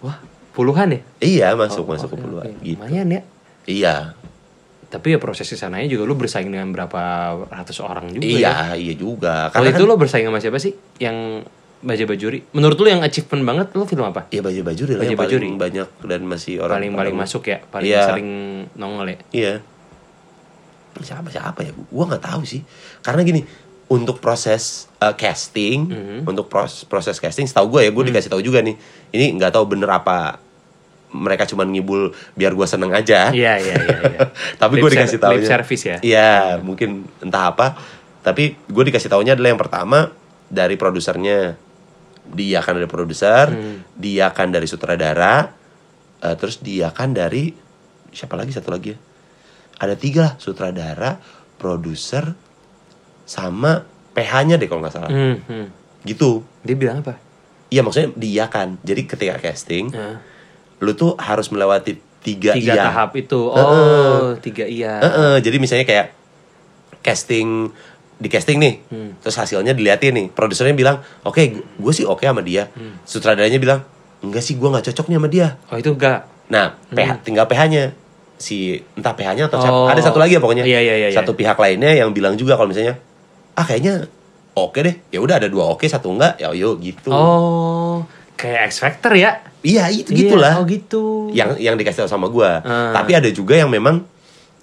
Wah, 0.00 0.16
puluhan 0.52 0.88
ya? 0.90 1.00
iya 1.20 1.48
masuk 1.52 1.84
masuk 1.86 2.08
ke 2.08 2.16
Oke, 2.16 2.24
puluhan. 2.24 2.44
oke. 2.48 2.56
Gitu. 2.62 2.76
Lumayan 2.80 3.08
ya. 3.10 3.20
Iya. 3.68 3.94
Tapi 4.90 5.06
ya 5.14 5.18
proses 5.22 5.46
ke 5.46 5.54
sananya 5.54 5.86
juga 5.86 6.02
lu 6.02 6.16
bersaing 6.16 6.50
dengan 6.50 6.72
berapa 6.72 7.02
ratus 7.46 7.78
orang 7.78 8.10
juga 8.10 8.24
ya. 8.26 8.32
Iya 8.32 8.56
iya 8.80 8.94
juga. 8.96 9.48
Kalau 9.48 9.62
Karena 9.62 9.70
itu 9.70 9.84
kan, 9.84 9.90
lo 9.90 9.94
bersaing 9.94 10.26
sama 10.26 10.40
siapa 10.40 10.58
sih? 10.58 10.72
Yang 10.98 11.46
Baja 11.80 12.04
Bajuri. 12.04 12.44
Menurut 12.52 12.76
lu 12.76 12.86
yang 12.86 13.00
achievement 13.00 13.40
banget 13.42 13.66
lu 13.72 13.84
film 13.84 14.04
apa? 14.04 14.28
Iya 14.28 14.40
baju 14.40 14.60
baju 14.62 14.82
lah 14.84 14.96
Baju 14.96 15.04
yang 15.06 15.16
Bajuri. 15.16 15.40
paling 15.40 15.56
banyak 15.56 15.88
dan 16.04 16.20
masih 16.22 16.54
orang 16.58 16.76
paling 16.76 16.92
paling 16.92 17.16
masuk 17.16 17.42
ya, 17.46 17.58
paling 17.64 17.88
Iya. 17.88 18.02
sering 18.04 18.28
nongol 18.74 19.06
ya. 19.06 19.18
Iya. 19.30 19.54
Siapa 21.00 21.28
siapa 21.28 21.60
ya? 21.62 21.72
Gua 21.86 22.04
nggak 22.06 22.20
tahu 22.22 22.42
sih. 22.44 22.60
Karena 23.00 23.22
gini, 23.22 23.40
untuk 23.88 24.20
proses 24.20 24.86
uh, 24.98 25.14
casting, 25.14 25.88
Mhm. 25.88 26.18
untuk 26.24 26.46
pros- 26.46 26.84
proses 26.84 27.16
casting, 27.16 27.44
setahu 27.44 27.72
gue 27.72 27.80
ya, 27.82 27.90
gue 27.90 28.04
dikasih 28.06 28.28
tahu 28.28 28.38
juga 28.40 28.60
nih. 28.60 28.76
Ini 29.08 29.34
nggak 29.34 29.50
tahu 29.50 29.64
bener 29.66 29.88
apa 29.88 30.36
mereka 31.10 31.42
cuma 31.44 31.64
ngibul 31.64 32.12
biar 32.32 32.52
gue 32.52 32.66
seneng 32.66 32.92
aja. 32.92 33.32
Iya 33.32 33.56
iya 33.56 33.74
iya. 33.74 33.98
iya. 34.04 34.20
Tapi 34.62 34.78
gue 34.78 34.90
dikasih 34.90 35.18
tahu. 35.18 35.32
lip 35.34 35.48
service 35.48 35.82
ya. 35.82 35.96
Iya, 35.98 36.30
mungkin 36.60 37.08
entah 37.18 37.50
apa. 37.50 37.74
Tapi 38.20 38.54
gue 38.60 38.84
dikasih 38.84 39.08
tahunya 39.08 39.32
adalah 39.32 39.50
yang 39.50 39.58
pertama 39.58 40.12
dari 40.46 40.76
produsernya. 40.76 41.56
Dia 42.30 42.60
kan 42.62 42.76
dari 42.76 42.86
produser, 42.90 43.46
Hmm. 43.50 43.76
dia 43.96 44.30
kan 44.30 44.52
dari 44.52 44.66
sutradara, 44.68 45.50
eh, 46.20 46.34
terus 46.38 46.60
dia 46.60 46.92
kan 46.92 47.10
dari 47.10 47.50
siapa 48.10 48.36
lagi 48.36 48.52
satu 48.52 48.70
lagi 48.70 48.94
ya? 48.94 48.98
Ada 49.80 49.94
tiga 49.96 50.20
lah, 50.22 50.32
sutradara, 50.36 51.16
produser, 51.56 52.36
sama 53.24 53.86
PH-nya 54.12 54.58
deh 54.58 54.66
kalau 54.66 54.82
nggak 54.82 54.94
salah. 54.94 55.10
Hmm, 55.10 55.40
hmm. 55.46 55.66
Gitu. 56.04 56.42
Dia 56.66 56.76
bilang 56.76 57.00
apa? 57.00 57.16
Iya 57.70 57.86
maksudnya 57.86 58.10
dia 58.18 58.44
kan. 58.50 58.76
Jadi 58.82 59.06
ketika 59.06 59.38
casting, 59.38 59.94
Nah, 59.94 60.18
lu 60.82 60.92
tuh 60.98 61.14
harus 61.16 61.48
melewati 61.54 61.96
tiga, 62.20 62.52
tiga 62.52 62.74
iya. 62.74 62.84
tahap 62.90 63.14
itu. 63.16 63.38
Oh, 63.38 63.56
Heeh. 63.56 64.42
tiga 64.42 64.64
iya. 64.66 64.98
Heeh, 65.00 65.34
jadi 65.40 65.56
misalnya 65.62 65.86
kayak 65.86 66.12
casting 67.00 67.70
di 68.20 68.28
casting 68.28 68.60
nih, 68.60 68.74
Hmm. 68.86 69.10
terus 69.18 69.34
hasilnya 69.34 69.72
diliatin 69.72 70.12
nih, 70.12 70.26
produsernya 70.28 70.76
bilang, 70.76 70.96
oke, 71.22 71.40
gue 71.56 71.92
sih 71.92 72.04
oke 72.04 72.20
sama 72.20 72.44
dia, 72.44 72.68
Hmm. 72.68 73.00
sutradaranya 73.02 73.56
bilang, 73.56 73.80
enggak 74.20 74.44
sih, 74.44 74.54
gue 74.54 74.68
nggak 74.68 74.84
cocok 74.86 75.06
nih 75.08 75.16
sama 75.16 75.28
dia. 75.28 75.48
Oh, 75.66 75.76
itu 75.76 75.90
enggak. 75.90 76.28
Nah, 76.46 76.76
PH, 76.86 77.24
tinggal 77.24 77.48
PH-nya, 77.48 77.96
si 78.36 78.76
entah 78.92 79.14
PH-nya 79.14 79.48
atau 79.48 79.58
siapa, 79.58 79.72
Hmm. 79.72 79.86
Oh. 79.86 79.88
ada 79.88 80.00
satu 80.00 80.20
lagi 80.20 80.36
ya 80.36 80.40
pokoknya, 80.40 80.62
Iya, 80.62 80.80
iya, 80.80 80.94
iya, 80.96 81.08
iya. 81.08 81.16
satu 81.16 81.32
pihak 81.32 81.56
lainnya 81.56 81.96
yang 81.96 82.12
bilang 82.12 82.36
juga 82.36 82.54
kalau 82.54 82.68
misalnya, 82.68 83.00
ah 83.54 83.64
kayaknya 83.64 84.04
oke 84.52 84.76
deh, 84.76 85.00
ya 85.08 85.18
udah 85.18 85.40
ada 85.40 85.48
dua 85.48 85.72
oke, 85.72 85.88
satu 85.88 86.12
enggak, 86.12 86.36
ya 86.36 86.52
yuk 86.52 86.76
gitu. 86.78 87.08
Oh, 87.08 88.04
kayak 88.36 88.68
X 88.68 88.84
Factor 88.84 89.16
ya? 89.16 89.40
Iya 89.60 89.88
itu 89.88 90.12
Iya, 90.12 90.20
gitulah. 90.28 90.54
Oh, 90.56 90.64
gitu. 90.64 91.28
yang 91.32 91.56
yang 91.56 91.76
dikasih 91.76 92.04
tahu 92.04 92.10
sama 92.10 92.28
gua. 92.28 92.60
Ah. 92.60 92.92
Tapi 92.92 93.12
ada 93.12 93.28
juga 93.28 93.56
yang 93.56 93.68
memang 93.68 94.04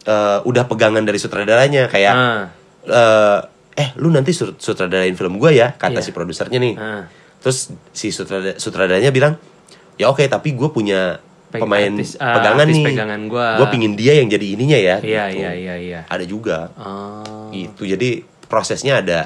eh, 0.03 0.39
udah 0.41 0.63
pegangan 0.65 1.03
dari 1.03 1.19
sutradaranya 1.19 1.85
kayak 1.85 2.13
Ah. 2.15 2.43
Eh, 2.87 3.39
eh 3.75 3.89
lu 3.95 4.09
nanti 4.09 4.31
sut- 4.31 4.57
sutradarain 4.57 5.13
film 5.13 5.37
gua 5.37 5.51
ya 5.51 5.71
kata 5.71 5.99
Iya. 5.99 6.01
si 6.01 6.11
produsernya 6.11 6.57
nih. 6.57 6.73
Ah. 6.75 7.03
Terus 7.37 7.69
si 7.91 8.09
sutrada- 8.09 8.55
sutradaranya 8.55 9.11
bilang 9.11 9.37
ya 9.95 10.07
oke 10.07 10.25
tapi 10.25 10.51
gue 10.51 10.69
punya 10.69 11.21
Peg- 11.47 11.61
pemain 11.61 11.87
artis- 11.87 12.17
ah, 12.17 12.35
pegangan 12.35 12.65
artis 12.65 12.75
nih. 12.75 12.85
pegangan 12.91 13.21
gua. 13.25 13.47
Gue 13.55 13.67
pingin 13.69 13.93
dia 13.93 14.13
yang 14.13 14.27
jadi 14.27 14.45
ininya 14.49 14.75
ya. 14.75 14.95
Iya, 14.99 15.23
gitu. 15.29 15.39
iya, 15.39 15.51
iya, 15.53 15.75
iya. 15.77 15.99
Ada 16.05 16.25
juga 16.25 16.73
Oh. 16.75 17.49
gitu. 17.51 17.83
Jadi 17.83 18.19
prosesnya 18.45 18.99
ada 18.99 19.19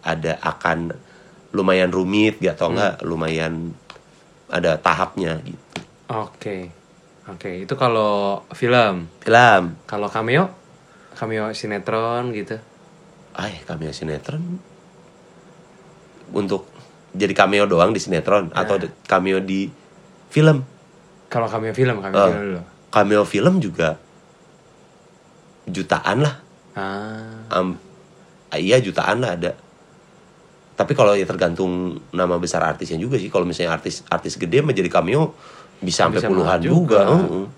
ada 0.00 0.36
akan 0.38 0.92
lumayan 1.50 1.88
rumit 1.88 2.36
gitu 2.36 2.50
Hmm. 2.50 2.54
atau 2.54 2.66
enggak 2.70 2.94
lumayan 3.02 3.72
ada 4.46 4.76
tahapnya 4.76 5.40
gitu. 5.40 5.80
Oke. 6.10 6.68
Oke, 7.24 7.64
itu 7.64 7.74
kalau 7.74 8.44
film. 8.52 9.08
Film 9.24 9.80
Kalau 9.88 10.12
cameo? 10.12 10.52
Cameo 11.16 11.48
sinetron 11.50 12.30
gitu. 12.30 12.60
Ay, 13.34 13.58
cameo 13.66 13.90
sinetron 13.90 14.62
untuk 16.30 16.70
jadi 17.10 17.30
cameo 17.30 17.66
doang 17.66 17.90
di 17.90 17.98
sinetron 17.98 18.50
atau 18.50 18.78
Nah. 18.78 18.86
de- 18.86 18.94
cameo 19.04 19.38
di 19.38 19.70
film. 20.30 20.62
Kalau 21.26 21.46
cameo 21.46 21.70
film, 21.70 21.98
cameo 21.98 22.14
Oh. 22.16 22.26
film 22.26 22.42
dulu. 22.44 22.60
Cameo 22.90 23.22
film 23.24 23.54
juga 23.58 23.98
jutaan 25.66 26.22
lah. 26.22 26.34
Ah. 26.74 27.66
Ah, 28.50 28.58
iya 28.58 28.78
jutaan 28.78 29.18
lah 29.18 29.34
ada. 29.34 29.52
Tapi 30.74 30.92
kalau 30.92 31.14
ya 31.14 31.22
tergantung 31.24 32.02
nama 32.10 32.34
besar 32.34 32.62
artisnya 32.62 32.98
juga 32.98 33.14
sih. 33.14 33.30
Kalau 33.30 33.46
misalnya 33.46 33.74
artis 33.74 34.02
artis 34.08 34.34
gede 34.34 34.58
mah 34.58 34.70
jadi 34.70 34.86
cameo 34.86 35.34
bisa 35.78 36.06
sampai 36.06 36.18
Bisa 36.18 36.30
puluhan 36.30 36.58
juga. 36.62 37.02
juga. 37.02 37.02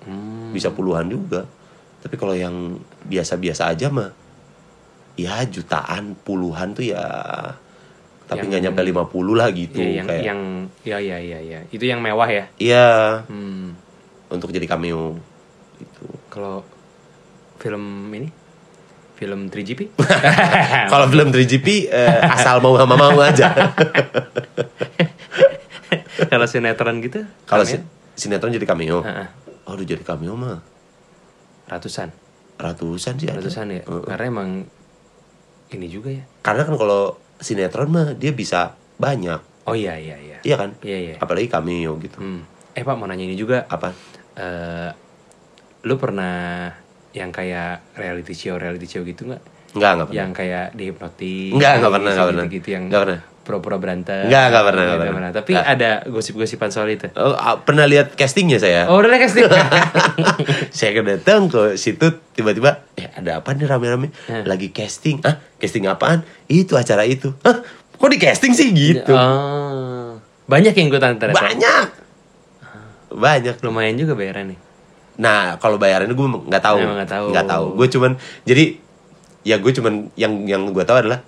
Hmm. 0.05 0.53
Bisa 0.53 0.69
puluhan 0.71 1.09
juga. 1.09 1.45
Tapi 2.01 2.15
kalau 2.17 2.33
yang 2.33 2.77
biasa-biasa 3.03 3.69
aja 3.69 3.89
mah 3.89 4.13
ya 5.17 5.41
jutaan 5.45 6.13
puluhan 6.19 6.73
tuh 6.73 6.87
ya 6.87 7.05
tapi 8.27 8.43
nggak 8.45 8.59
nyampe 8.61 8.83
50 8.83 9.07
lah 9.33 9.49
gitu 9.51 9.79
Iya, 9.79 9.93
yang 9.97 10.07
kayak 10.07 10.23
yang 10.25 10.41
ya 10.83 10.99
ya 10.99 11.17
ya 11.17 11.39
ya. 11.41 11.61
Itu 11.69 11.85
yang 11.85 12.01
mewah 12.01 12.27
ya. 12.27 12.45
iya 12.57 13.23
Hmm. 13.25 13.73
untuk 14.29 14.51
jadi 14.51 14.67
cameo 14.67 15.17
gitu 15.77 16.05
Kalau 16.29 16.67
film 17.57 17.83
ini 18.13 18.29
Film 19.17 19.49
3GP? 19.49 19.97
Kalau 20.93 21.09
film 21.09 21.33
3GP 21.33 21.89
eh, 21.89 22.21
asal 22.27 22.61
mau 22.61 22.77
sama 22.77 22.95
mau 22.95 23.17
aja. 23.17 23.49
Kalau 26.27 26.45
sinetron 26.45 27.01
gitu? 27.01 27.25
Kalau 27.45 27.65
cameo? 27.65 27.81
si- 27.81 27.87
sinetron 28.19 28.53
jadi 28.53 28.67
cameo. 28.67 29.01
Heeh. 29.01 29.29
Aduh 29.65 29.83
jadi 29.83 30.03
cameo 30.03 30.37
mah 30.37 30.61
ratusan, 31.67 32.13
ratusan 32.57 33.17
sih 33.17 33.27
ada. 33.27 33.41
ratusan 33.41 33.67
ya. 33.73 33.83
Heeh. 33.83 34.05
Karena 34.05 34.25
emang 34.29 34.49
ini 35.73 35.87
juga 35.91 36.13
ya. 36.13 36.25
Karena 36.45 36.63
kan 36.63 36.77
kalau 36.79 37.17
sinetron 37.41 37.91
mah 37.91 38.07
dia 38.15 38.31
bisa 38.33 38.77
banyak. 39.01 39.41
Oh 39.67 39.75
iya 39.75 39.99
iya 39.99 40.17
iya. 40.21 40.39
Iya 40.47 40.57
kan? 40.57 40.71
Iya 40.83 40.99
iya. 40.99 41.15
Apalagi 41.19 41.51
cameo 41.51 41.99
gitu. 41.99 42.19
Hmm. 42.23 42.47
Eh 42.77 42.85
Pak 42.85 42.95
mau 42.95 43.09
nanya 43.09 43.27
ini 43.27 43.35
juga. 43.35 43.67
Apa? 43.67 43.91
eh 44.37 44.91
lu 45.89 45.97
pernah 45.97 46.69
yang 47.17 47.33
kayak 47.33 47.97
reality 47.97 48.37
show 48.37 48.61
reality 48.61 48.85
show 48.85 49.01
gitu 49.01 49.33
nggak? 49.33 49.43
Enggak, 49.77 49.91
enggak 49.97 50.07
pernah. 50.09 50.21
Yang 50.21 50.31
kayak 50.37 50.67
dihipnotis. 50.77 51.53
Enggak, 51.57 51.73
enggak 51.81 51.93
pernah, 51.93 52.11
enggak 52.13 52.29
pernah. 52.29 52.47
Gitu, 52.49 52.69
yang 52.69 52.85
Enggak 52.89 53.03
pernah. 53.05 53.21
Pura-pura 53.47 53.79
berantem. 53.79 54.27
Enggak, 54.27 54.51
enggak 54.51 54.65
pernah, 54.67 54.83
enggak 54.85 55.15
pernah. 55.15 55.31
Tapi 55.31 55.51
Enggak. 55.53 55.67
ada 55.71 55.91
gosip-gosipan 56.05 56.69
soal 56.69 56.91
itu. 56.91 57.07
Oh, 57.15 57.31
ah, 57.33 57.57
pernah 57.57 57.87
lihat 57.87 58.13
castingnya 58.13 58.59
saya. 58.59 58.85
Oh 58.87 58.99
udah 58.99 59.15
casting. 59.15 59.47
saya 60.77 60.91
kan 60.93 61.05
datang 61.07 61.41
ke 61.47 61.75
situ 61.75 62.07
tiba-tiba 62.33 62.83
eh 62.93 63.07
ada 63.09 63.39
apa 63.39 63.53
nih 63.53 63.65
rame-rame 63.65 64.11
Eh. 64.27 64.43
lagi 64.43 64.69
casting 64.69 65.23
ah 65.23 65.39
casting 65.57 65.87
apaan 65.87 66.21
itu 66.47 66.75
acara 66.75 67.03
itu 67.03 67.33
Hah? 67.41 67.63
kok 67.93 68.09
di 68.09 68.19
casting 68.19 68.53
sih 68.53 68.69
gitu 68.71 69.09
Oh. 69.11 70.19
Banyak 70.45 70.75
yang 70.75 70.87
ikutan 70.89 71.17
ternyata. 71.17 71.39
banyak 71.41 71.87
banyak 73.09 73.57
Lumayan 73.61 73.97
juga 73.97 74.13
bayarannya. 74.13 74.59
nah 75.17 75.57
kalau 75.57 75.75
bayarannya 75.77 76.13
gue 76.13 76.29
nggak 76.45 76.61
tahu 76.61 76.77
nggak 76.77 77.09
tahu. 77.09 77.27
nggak 77.33 77.47
tahu 77.47 77.65
gue 77.75 77.87
cuman 77.89 78.13
jadi 78.45 78.65
ya 79.43 79.57
gue 79.57 79.73
cuman 79.73 80.13
yang 80.13 80.45
yang 80.45 80.69
gue 80.69 80.85
tahu 80.85 80.99
adalah 80.99 81.17
lah 81.17 81.21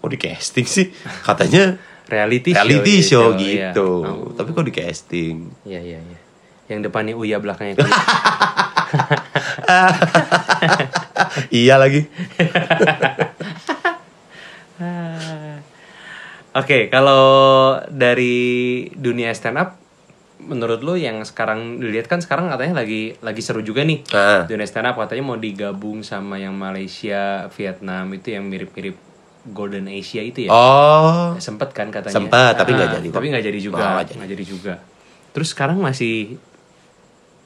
kok 0.00 0.08
di 0.08 0.18
casting 0.18 0.64
sih 0.64 0.88
katanya 1.22 1.76
Reality, 2.06 2.50
show. 2.50 2.58
reality 2.58 2.94
show, 3.00 3.26
iya. 3.38 3.70
gitu 3.70 3.88
Oh. 4.02 4.34
tapi 4.34 4.50
kok 4.50 4.64
di 4.64 4.72
casting 4.72 5.46
Iya 5.62 5.78
iya 5.78 5.98
iya. 6.00 6.18
Yang 6.66 6.88
depannya 6.88 7.14
Uya 7.14 7.38
belakangnya 7.38 7.78
iya 11.52 11.74
lagi 11.76 12.06
Oke, 16.50 16.90
kalau 16.90 17.22
dari 17.86 18.42
dunia 18.90 19.30
stand 19.30 19.54
up 19.54 19.78
menurut 20.40 20.80
lu 20.80 20.96
yang 20.96 21.22
sekarang 21.22 21.78
dilihat 21.78 22.08
kan 22.08 22.18
sekarang 22.18 22.50
katanya 22.50 22.80
lagi 22.80 23.14
lagi 23.20 23.38
seru 23.38 23.60
juga 23.60 23.86
nih. 23.86 24.02
Ah. 24.10 24.50
Dunia 24.50 24.66
stand 24.66 24.88
up 24.88 24.98
katanya 24.98 25.22
mau 25.22 25.38
digabung 25.38 26.02
sama 26.02 26.42
yang 26.42 26.50
Malaysia, 26.52 27.46
Vietnam 27.54 28.10
itu 28.10 28.34
yang 28.34 28.50
mirip-mirip 28.50 28.98
Golden 29.42 29.88
Asia 29.88 30.20
itu 30.20 30.44
ya. 30.44 30.50
oh 30.50 31.32
Sempet 31.36 31.72
kan 31.72 31.88
katanya. 31.88 32.12
Sempet, 32.12 32.52
tapi 32.54 32.70
nggak 32.70 32.86
Ah, 32.86 32.94
jadi. 32.96 33.08
Tapi 33.08 33.26
nggak 33.26 33.44
jadi 33.44 33.58
juga. 33.58 33.80
Nggak 33.80 34.06
jadi. 34.12 34.28
Jadi 34.28 34.44
juga. 34.44 34.74
Terus 35.30 35.48
sekarang 35.48 35.78
masih 35.78 36.36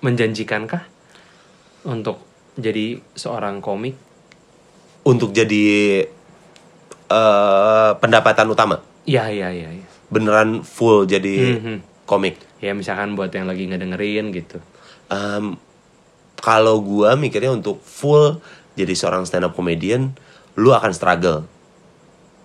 menjanjikankah 0.00 0.82
untuk 1.84 2.20
jadi 2.54 2.98
seorang 3.12 3.60
komik? 3.60 3.94
untuk 5.04 5.36
jadi 5.36 6.00
eh 7.06 7.90
pendapatan 7.94 8.48
utama 8.48 8.80
Iya 9.04 9.28
iya 9.28 9.52
iya. 9.52 9.68
iya. 9.70 9.86
beneran 10.08 10.64
full 10.64 11.04
jadi 11.04 11.60
Mhm. 11.60 11.76
komik 12.04 12.40
Ya 12.56 12.72
misalkan 12.72 13.12
buat 13.12 13.28
yang 13.28 13.44
lagi 13.44 13.68
ngedengerin 13.68 14.32
gitu. 14.32 14.56
Em, 15.06 15.60
kalau 16.34 16.80
gua 16.80 17.12
mikirnya 17.14 17.52
untuk 17.52 17.76
full 17.78 18.40
jadi 18.72 18.88
seorang 18.90 19.22
stand 19.22 19.44
up 19.44 19.52
comedian 19.52 20.16
lu 20.54 20.72
akan 20.72 20.88
struggle 20.90 21.44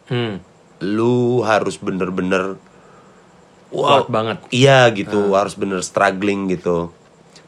Hmm. 0.10 0.42
lu 0.80 1.46
harus 1.46 1.78
bener-bener 1.78 2.58
wow 3.70 4.02
Kuat 4.02 4.10
banget. 4.10 4.38
iya 4.50 4.90
gitu 4.90 5.34
harus 5.38 5.54
bener 5.54 5.84
struggling 5.86 6.50
gitu. 6.50 6.90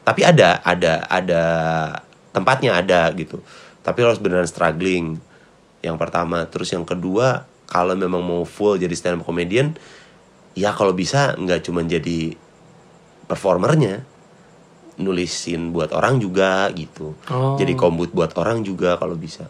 Tapi 0.02 0.26
ada 0.26 0.58
ada 0.62 1.06
ada 1.06 1.42
tempatnya 2.34 2.78
ada 2.78 3.10
gitu. 3.14 3.38
Tapi 3.82 3.98
harus 4.02 4.18
beneran 4.18 4.46
struggling. 4.46 5.18
Yang 5.82 5.96
pertama. 5.98 6.46
Terus 6.46 6.70
yang 6.74 6.86
kedua 6.86 7.46
kalau 7.66 7.94
memang 7.94 8.22
mau 8.22 8.42
full 8.46 8.78
jadi 8.78 8.92
stand 8.94 9.22
up 9.22 9.26
comedian 9.26 9.74
ya 10.52 10.76
kalau 10.76 10.92
bisa 10.92 11.32
nggak 11.38 11.64
cuma 11.64 11.80
jadi 11.86 12.36
performernya 13.24 14.04
nulisin 15.00 15.72
buat 15.72 15.90
orang 15.96 16.20
juga 16.20 16.68
gitu. 16.76 17.16
Oh. 17.32 17.56
jadi 17.56 17.72
kombut 17.74 18.12
buat 18.12 18.34
orang 18.36 18.62
juga 18.62 18.98
kalau 19.00 19.16
bisa. 19.16 19.48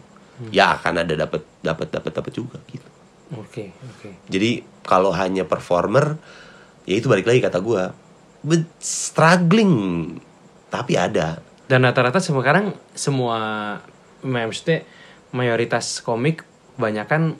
Ya 0.49 0.73
akan 0.73 1.05
ada 1.05 1.13
dapat 1.13 1.45
dapat 1.61 1.93
dapat 1.93 2.11
dapat 2.15 2.33
juga 2.33 2.57
gitu 2.69 2.92
Oke, 3.39 3.73
oke. 3.73 4.09
jadi 4.27 4.61
kalau 4.83 5.09
hanya 5.11 5.43
performer, 5.43 6.19
ya 6.83 6.95
itu 6.97 7.07
balik 7.07 7.25
lagi 7.25 7.39
kata 7.39 7.57
gue, 7.57 7.83
struggling, 8.77 9.73
tapi 10.67 10.93
ada. 10.99 11.39
Dan 11.65 11.87
rata-rata 11.87 12.19
sekarang 12.19 12.75
semua 12.93 13.39
maksudnya 14.21 14.83
mayoritas 15.31 16.03
komik 16.03 16.43
kebanyakan 16.75 17.39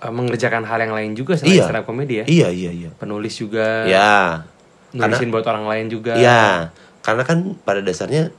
eh, 0.00 0.12
mengerjakan 0.12 0.62
hal 0.64 0.78
yang 0.80 0.94
lain 0.94 1.12
juga 1.16 1.34
selain 1.36 1.56
Iya. 1.58 1.64
stand 1.66 1.78
up 1.80 1.86
comedy 1.88 2.14
ya. 2.22 2.24
Iya 2.24 2.48
iya 2.52 2.70
iya. 2.72 2.90
Penulis 2.96 3.34
juga, 3.36 3.84
Ya, 3.84 4.44
karena 4.92 5.16
nulisin 5.16 5.30
buat 5.32 5.44
orang 5.48 5.66
lain 5.66 5.86
juga. 5.90 6.14
ya 6.16 6.70
karena 7.02 7.22
kan 7.22 7.54
pada 7.62 7.80
dasarnya 7.80 8.34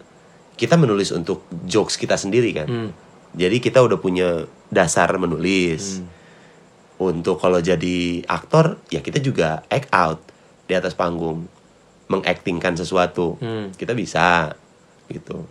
kita 0.60 0.76
menulis 0.76 1.14
untuk 1.16 1.46
jokes 1.64 1.96
kita 1.96 2.18
sendiri 2.18 2.52
kan. 2.52 2.68
Hmm. 2.68 2.90
Jadi 3.38 3.62
kita 3.62 3.80
udah 3.80 3.96
punya 3.98 4.44
dasar 4.74 5.12
menulis. 5.16 6.02
Hmm. 6.02 6.17
Untuk 6.98 7.38
kalau 7.38 7.62
jadi 7.62 8.26
aktor, 8.26 8.82
ya 8.90 9.06
kita 9.06 9.22
juga 9.22 9.62
act 9.70 9.94
out 9.94 10.18
di 10.66 10.74
atas 10.74 10.98
panggung, 10.98 11.46
mengaktingkan 12.10 12.74
sesuatu. 12.74 13.38
Hmm. 13.38 13.70
Kita 13.78 13.94
bisa 13.94 14.58
gitu. 15.06 15.46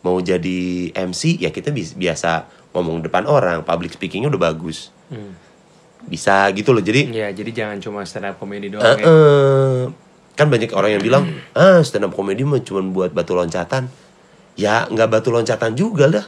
Mau 0.00 0.16
jadi 0.24 0.88
MC, 0.96 1.42
ya 1.44 1.52
kita 1.52 1.74
biasa 1.74 2.48
ngomong 2.72 3.04
depan 3.04 3.28
orang, 3.28 3.66
public 3.68 3.92
speakingnya 3.92 4.32
udah 4.32 4.48
bagus. 4.48 4.88
Hmm. 5.12 5.36
Bisa 6.08 6.48
gitu 6.56 6.72
loh. 6.72 6.80
Jadi 6.80 7.12
Ya, 7.12 7.28
jadi 7.34 7.50
jangan 7.52 7.78
cuma 7.84 8.00
stand 8.08 8.32
up 8.32 8.40
comedy 8.40 8.72
doang 8.72 8.86
eh, 8.86 9.02
ya. 9.02 9.08
kan 10.38 10.46
banyak 10.46 10.70
orang 10.72 10.96
yang 10.96 11.02
bilang, 11.02 11.22
ah 11.58 11.82
stand 11.84 12.06
up 12.08 12.14
comedy 12.14 12.48
mah 12.48 12.62
cuma 12.64 12.80
buat 12.80 13.12
batu 13.12 13.36
loncatan. 13.36 13.90
Ya 14.56 14.88
nggak 14.88 15.20
batu 15.20 15.28
loncatan 15.34 15.76
juga 15.76 16.08
lah. 16.08 16.24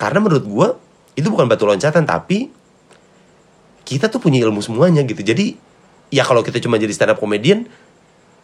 Karena 0.00 0.18
menurut 0.18 0.44
gua 0.48 0.68
itu 1.14 1.28
bukan 1.28 1.46
batu 1.46 1.68
loncatan, 1.68 2.08
tapi 2.08 2.48
kita 3.92 4.08
tuh 4.08 4.20
punya 4.22 4.40
ilmu 4.42 4.64
semuanya 4.64 5.04
gitu. 5.04 5.20
Jadi 5.20 5.56
ya 6.08 6.24
kalau 6.24 6.40
kita 6.40 6.60
cuma 6.60 6.80
jadi 6.80 6.92
stand 6.92 7.12
up 7.12 7.18
comedian, 7.20 7.68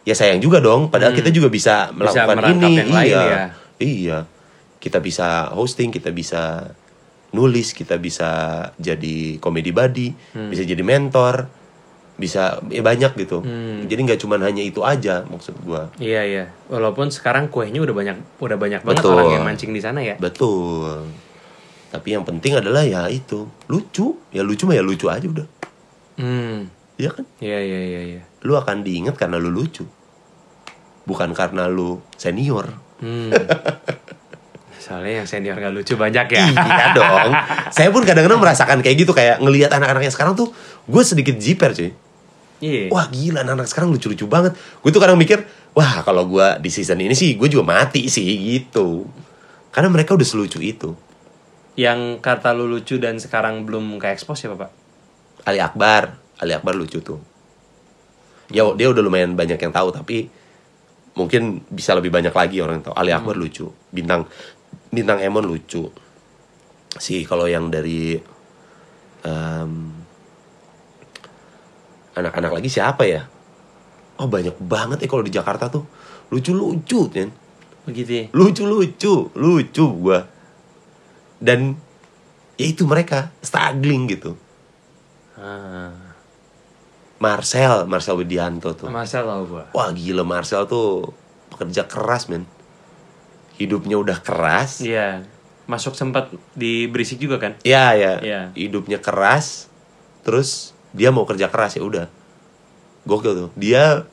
ya 0.05 0.13
sayang 0.13 0.41
juga 0.41 0.61
dong. 0.61 0.93
Padahal 0.93 1.13
kita 1.17 1.33
juga 1.33 1.49
bisa 1.49 1.89
melakukan 1.93 2.37
merangkap 2.37 2.69
ini. 2.69 2.79
yang 2.81 2.91
lain 2.93 3.09
iya, 3.09 3.21
ya. 3.25 3.45
iya. 3.81 4.19
Kita 4.79 5.03
bisa 5.03 5.51
hosting, 5.51 5.91
kita 5.91 6.13
bisa 6.13 6.71
nulis, 7.35 7.75
kita 7.75 7.99
bisa 8.01 8.29
jadi 8.79 9.37
komedi 9.37 9.69
buddy, 9.69 10.07
Hmm. 10.33 10.49
bisa 10.49 10.65
jadi 10.65 10.81
mentor, 10.81 11.45
bisa 12.19 12.59
ya 12.67 12.83
banyak 12.83 13.15
gitu. 13.15 13.39
Hmm. 13.43 13.85
Jadi 13.87 13.99
nggak 14.07 14.19
cuma 14.19 14.35
hanya 14.41 14.63
itu 14.63 14.83
aja 14.83 15.23
maksud 15.27 15.55
gua. 15.63 15.87
Iya, 16.01 16.21
iya. 16.27 16.45
Walaupun 16.67 17.11
sekarang 17.13 17.47
kuenya 17.47 17.79
udah 17.79 17.95
banyak 17.95 18.17
udah 18.43 18.57
banyak 18.59 18.81
banget 18.83 19.03
Betul. 19.03 19.15
orang 19.15 19.31
yang 19.39 19.45
mancing 19.47 19.71
di 19.71 19.81
sana 19.83 20.03
ya. 20.03 20.15
Betul. 20.19 21.07
Tapi 21.89 22.13
yang 22.13 22.21
penting 22.21 22.53
adalah 22.53 22.85
ya 22.85 23.09
itu 23.09 23.49
lucu, 23.65 24.13
ya 24.29 24.45
lucu 24.45 24.69
mah 24.69 24.77
ya 24.77 24.83
lucu 24.85 25.09
aja 25.09 25.25
udah. 25.25 25.47
Hmm. 26.21 26.69
Iya 26.99 27.09
kan? 27.15 27.25
Iya, 27.41 27.59
iya, 27.63 27.79
iya, 27.81 28.01
iya. 28.15 28.21
Lu 28.45 28.53
akan 28.59 28.85
diingat 28.85 29.17
karena 29.17 29.41
lu 29.41 29.49
lucu, 29.49 29.87
bukan 31.09 31.33
karena 31.33 31.65
lu 31.65 31.97
senior. 32.19 32.69
Hmm. 33.01 33.33
Soalnya 34.83 35.23
yang 35.23 35.27
senior 35.27 35.57
gak 35.57 35.73
lucu 35.73 35.97
banyak 35.97 36.27
ya. 36.29 36.43
iya 36.49 36.85
dong. 36.93 37.31
Saya 37.75 37.89
pun 37.89 38.05
kadang-kadang 38.05 38.37
merasakan 38.37 38.79
kayak 38.85 39.07
gitu 39.07 39.11
kayak 39.15 39.41
ngelihat 39.41 39.73
anak-anak 39.73 40.05
yang 40.07 40.13
sekarang 40.13 40.33
tuh 40.37 40.53
gue 40.85 41.03
sedikit 41.03 41.35
jiper 41.39 41.73
cuy. 41.73 41.91
Iya. 42.59 42.91
Wah 42.91 43.07
gila 43.07 43.41
anak-anak 43.47 43.67
sekarang 43.71 43.89
lucu-lucu 43.95 44.27
banget. 44.27 44.53
Gue 44.83 44.91
tuh 44.91 44.99
kadang 44.99 45.15
mikir, 45.15 45.47
wah 45.73 46.03
kalau 46.03 46.27
gue 46.27 46.47
di 46.59 46.69
season 46.69 46.99
ini 46.99 47.15
sih 47.15 47.39
gue 47.39 47.47
juga 47.47 47.63
mati 47.63 48.11
sih 48.11 48.23
gitu. 48.23 49.07
Karena 49.71 49.87
mereka 49.87 50.15
udah 50.15 50.27
selucu 50.27 50.59
itu. 50.59 50.91
Yang 51.77 52.23
kata 52.23 52.55
lu 52.55 52.65
lucu 52.65 52.97
dan 52.97 53.19
sekarang 53.21 53.65
belum 53.67 54.01
ke 54.01 54.09
expose 54.09 54.47
ya, 54.47 54.55
Pak? 54.55 54.71
Ali 55.47 55.59
Akbar, 55.61 56.17
Ali 56.39 56.53
Akbar 56.55 56.75
lucu 56.75 56.99
tuh. 57.01 57.19
Ya 58.49 58.65
dia 58.73 58.89
udah 58.89 59.03
lumayan 59.05 59.37
banyak 59.37 59.61
yang 59.61 59.69
tahu 59.69 59.93
tapi 59.93 60.25
mungkin 61.13 61.61
bisa 61.69 61.93
lebih 61.93 62.09
banyak 62.09 62.33
lagi 62.33 62.63
orang 62.63 62.81
yang 62.81 62.85
tahu. 62.89 62.95
Ali 62.97 63.13
Akbar 63.13 63.37
lucu, 63.37 63.69
bintang 63.93 64.25
bintang 64.89 65.21
Emon 65.21 65.45
lucu. 65.45 65.89
Si 66.97 67.21
kalau 67.29 67.45
yang 67.45 67.69
dari 67.69 68.17
em, 69.21 69.71
anak-anak 72.17 72.51
lagi 72.57 72.69
siapa 72.71 73.05
ya? 73.05 73.21
Oh 74.19 74.27
banyak 74.27 74.57
banget 74.59 75.05
ya 75.05 75.07
kalau 75.07 75.23
di 75.23 75.31
Jakarta 75.31 75.69
tuh 75.69 75.85
lucu-lucu 76.33 77.09
kan. 77.13 77.29
Begitu 77.85 78.11
ya. 78.11 78.25
Lucu-lucu, 78.33 79.29
lucu 79.37 79.85
gua. 79.97 80.25
Dan 81.39 81.79
ya 82.59 82.67
itu 82.67 82.83
mereka 82.83 83.31
struggling 83.39 84.11
gitu. 84.11 84.35
Ah. 85.39 85.95
Marcel, 87.19 87.83
Marcel 87.87 88.15
Widianto 88.15 88.71
tuh. 88.75 88.87
Marcel 88.87 89.27
tau 89.27 89.43
gue. 89.43 89.63
Wah 89.75 89.89
gila 89.91 90.23
Marcel 90.23 90.63
tuh 90.67 91.11
pekerja 91.51 91.83
keras 91.83 92.31
men. 92.31 92.47
Hidupnya 93.59 93.99
udah 93.99 94.23
keras. 94.23 94.79
Iya. 94.79 95.27
Masuk 95.67 95.99
sempat 95.99 96.31
di 96.55 96.87
berisik 96.87 97.19
juga 97.19 97.39
kan? 97.39 97.59
Ya 97.67 97.91
ya. 97.95 98.23
Iya. 98.23 98.41
Hidupnya 98.55 99.03
keras. 99.03 99.67
Terus 100.23 100.71
dia 100.95 101.11
mau 101.11 101.27
kerja 101.27 101.51
keras 101.51 101.75
ya 101.75 101.83
udah. 101.83 102.07
Gokil 103.03 103.35
tuh. 103.35 103.49
Dia 103.59 104.07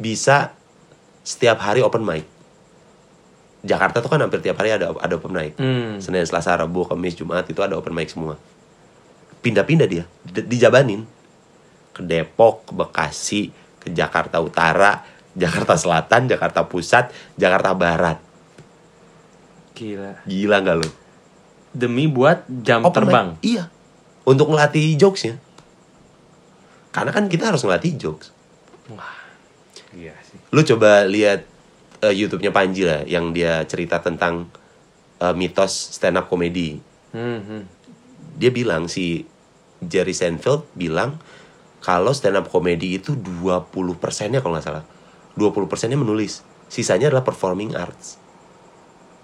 bisa 0.00 0.56
setiap 1.24 1.60
hari 1.60 1.84
open 1.84 2.04
mic. 2.04 2.24
Jakarta 3.66 3.98
tuh 3.98 4.08
kan 4.08 4.22
hampir 4.22 4.38
tiap 4.38 4.56
hari 4.56 4.72
ada 4.72 4.94
ada 4.94 5.14
open 5.14 5.34
mic. 5.34 5.58
Hmm. 5.58 5.98
Senin, 5.98 6.22
Selasa, 6.22 6.54
Rabu, 6.54 6.86
Kamis, 6.86 7.12
Jumat 7.12 7.44
itu 7.44 7.58
ada 7.58 7.74
open 7.74 7.90
mic 7.90 8.06
semua. 8.06 8.38
Pindah-pindah 9.42 9.84
dia, 9.84 10.04
di- 10.22 10.46
dijabanin 10.46 11.02
ke 11.90 12.00
Depok, 12.00 12.66
ke 12.66 12.72
Bekasi, 12.72 13.42
ke 13.78 13.90
Jakarta 13.90 14.38
Utara, 14.38 15.02
Jakarta 15.34 15.74
Selatan, 15.74 16.26
Jakarta 16.26 16.62
Pusat, 16.62 17.10
Jakarta 17.34 17.74
Barat. 17.74 18.18
Gila. 19.74 20.24
Gila 20.24 20.56
nggak 20.62 20.76
lu? 20.78 20.88
Demi 21.76 22.08
buat 22.08 22.48
jam 22.48 22.80
Open 22.80 23.04
terbang. 23.04 23.28
mic. 23.36 23.44
Iya. 23.44 23.64
Untuk 24.24 24.48
ngelatih 24.48 24.96
jokesnya. 24.96 25.36
Karena 26.90 27.12
kan 27.12 27.28
kita 27.28 27.52
harus 27.52 27.60
ngelatih 27.60 27.92
jokes. 27.94 28.32
Iya 29.92 30.16
sih. 30.24 30.40
Lu 30.48 30.64
coba 30.64 31.04
lihat 31.04 31.44
eh, 32.02 32.14
YouTube-nya 32.14 32.52
Panji 32.52 32.82
lah, 32.84 33.04
yang 33.04 33.30
dia 33.30 33.62
cerita 33.64 34.02
tentang 34.02 34.48
eh, 35.20 35.34
mitos 35.36 35.96
stand 35.96 36.20
up 36.20 36.26
comedy. 36.28 36.80
Hmm, 37.14 37.40
hmm. 37.40 37.62
Dia 38.36 38.50
bilang 38.52 38.90
si 38.90 39.24
Jerry 39.80 40.12
Seinfeld 40.12 40.68
bilang 40.76 41.20
kalau 41.80 42.10
stand 42.10 42.40
up 42.40 42.48
comedy 42.50 42.98
itu 42.98 43.14
20 43.14 43.70
persennya 43.96 44.42
kalau 44.42 44.58
nggak 44.58 44.66
salah. 44.66 44.84
20 45.38 45.70
persennya 45.70 46.00
menulis. 46.00 46.42
Sisanya 46.66 47.12
adalah 47.12 47.22
performing 47.22 47.76
arts. 47.78 48.18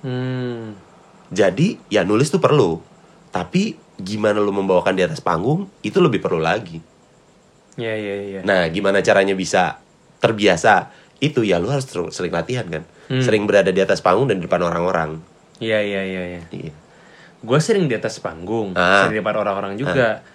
Hmm. 0.07 0.79
Jadi 1.33 1.81
ya 1.89 2.05
nulis 2.07 2.31
tuh 2.31 2.39
perlu. 2.39 2.79
Tapi 3.33 3.75
gimana 3.97 4.39
lu 4.39 4.53
membawakan 4.53 4.95
di 4.95 5.03
atas 5.03 5.25
panggung 5.25 5.67
itu 5.81 5.99
lebih 5.99 6.21
perlu 6.21 6.39
lagi. 6.39 6.79
Iya, 7.81 7.95
iya, 7.97 8.15
iya. 8.21 8.41
Nah, 8.45 8.69
gimana 8.69 9.01
caranya 9.01 9.33
bisa 9.33 9.81
terbiasa? 10.21 10.93
Itu 11.23 11.47
ya 11.47 11.63
lu 11.63 11.71
harus 11.71 11.87
sering 12.11 12.35
latihan 12.35 12.67
kan. 12.67 12.83
Hmm. 13.07 13.23
Sering 13.23 13.47
berada 13.47 13.71
di 13.71 13.79
atas 13.79 14.03
panggung 14.03 14.27
dan 14.27 14.43
di 14.43 14.45
depan 14.45 14.59
orang-orang. 14.61 15.23
Iya, 15.63 15.79
iya, 15.79 16.03
iya, 16.03 16.23
iya. 16.29 16.43
Iya. 16.51 16.73
Gue 17.39 17.59
sering 17.59 17.87
di 17.87 17.95
atas 17.95 18.19
panggung, 18.19 18.75
Ah. 18.75 19.07
sering 19.07 19.15
di 19.15 19.21
depan 19.23 19.39
orang-orang 19.39 19.79
juga. 19.79 20.27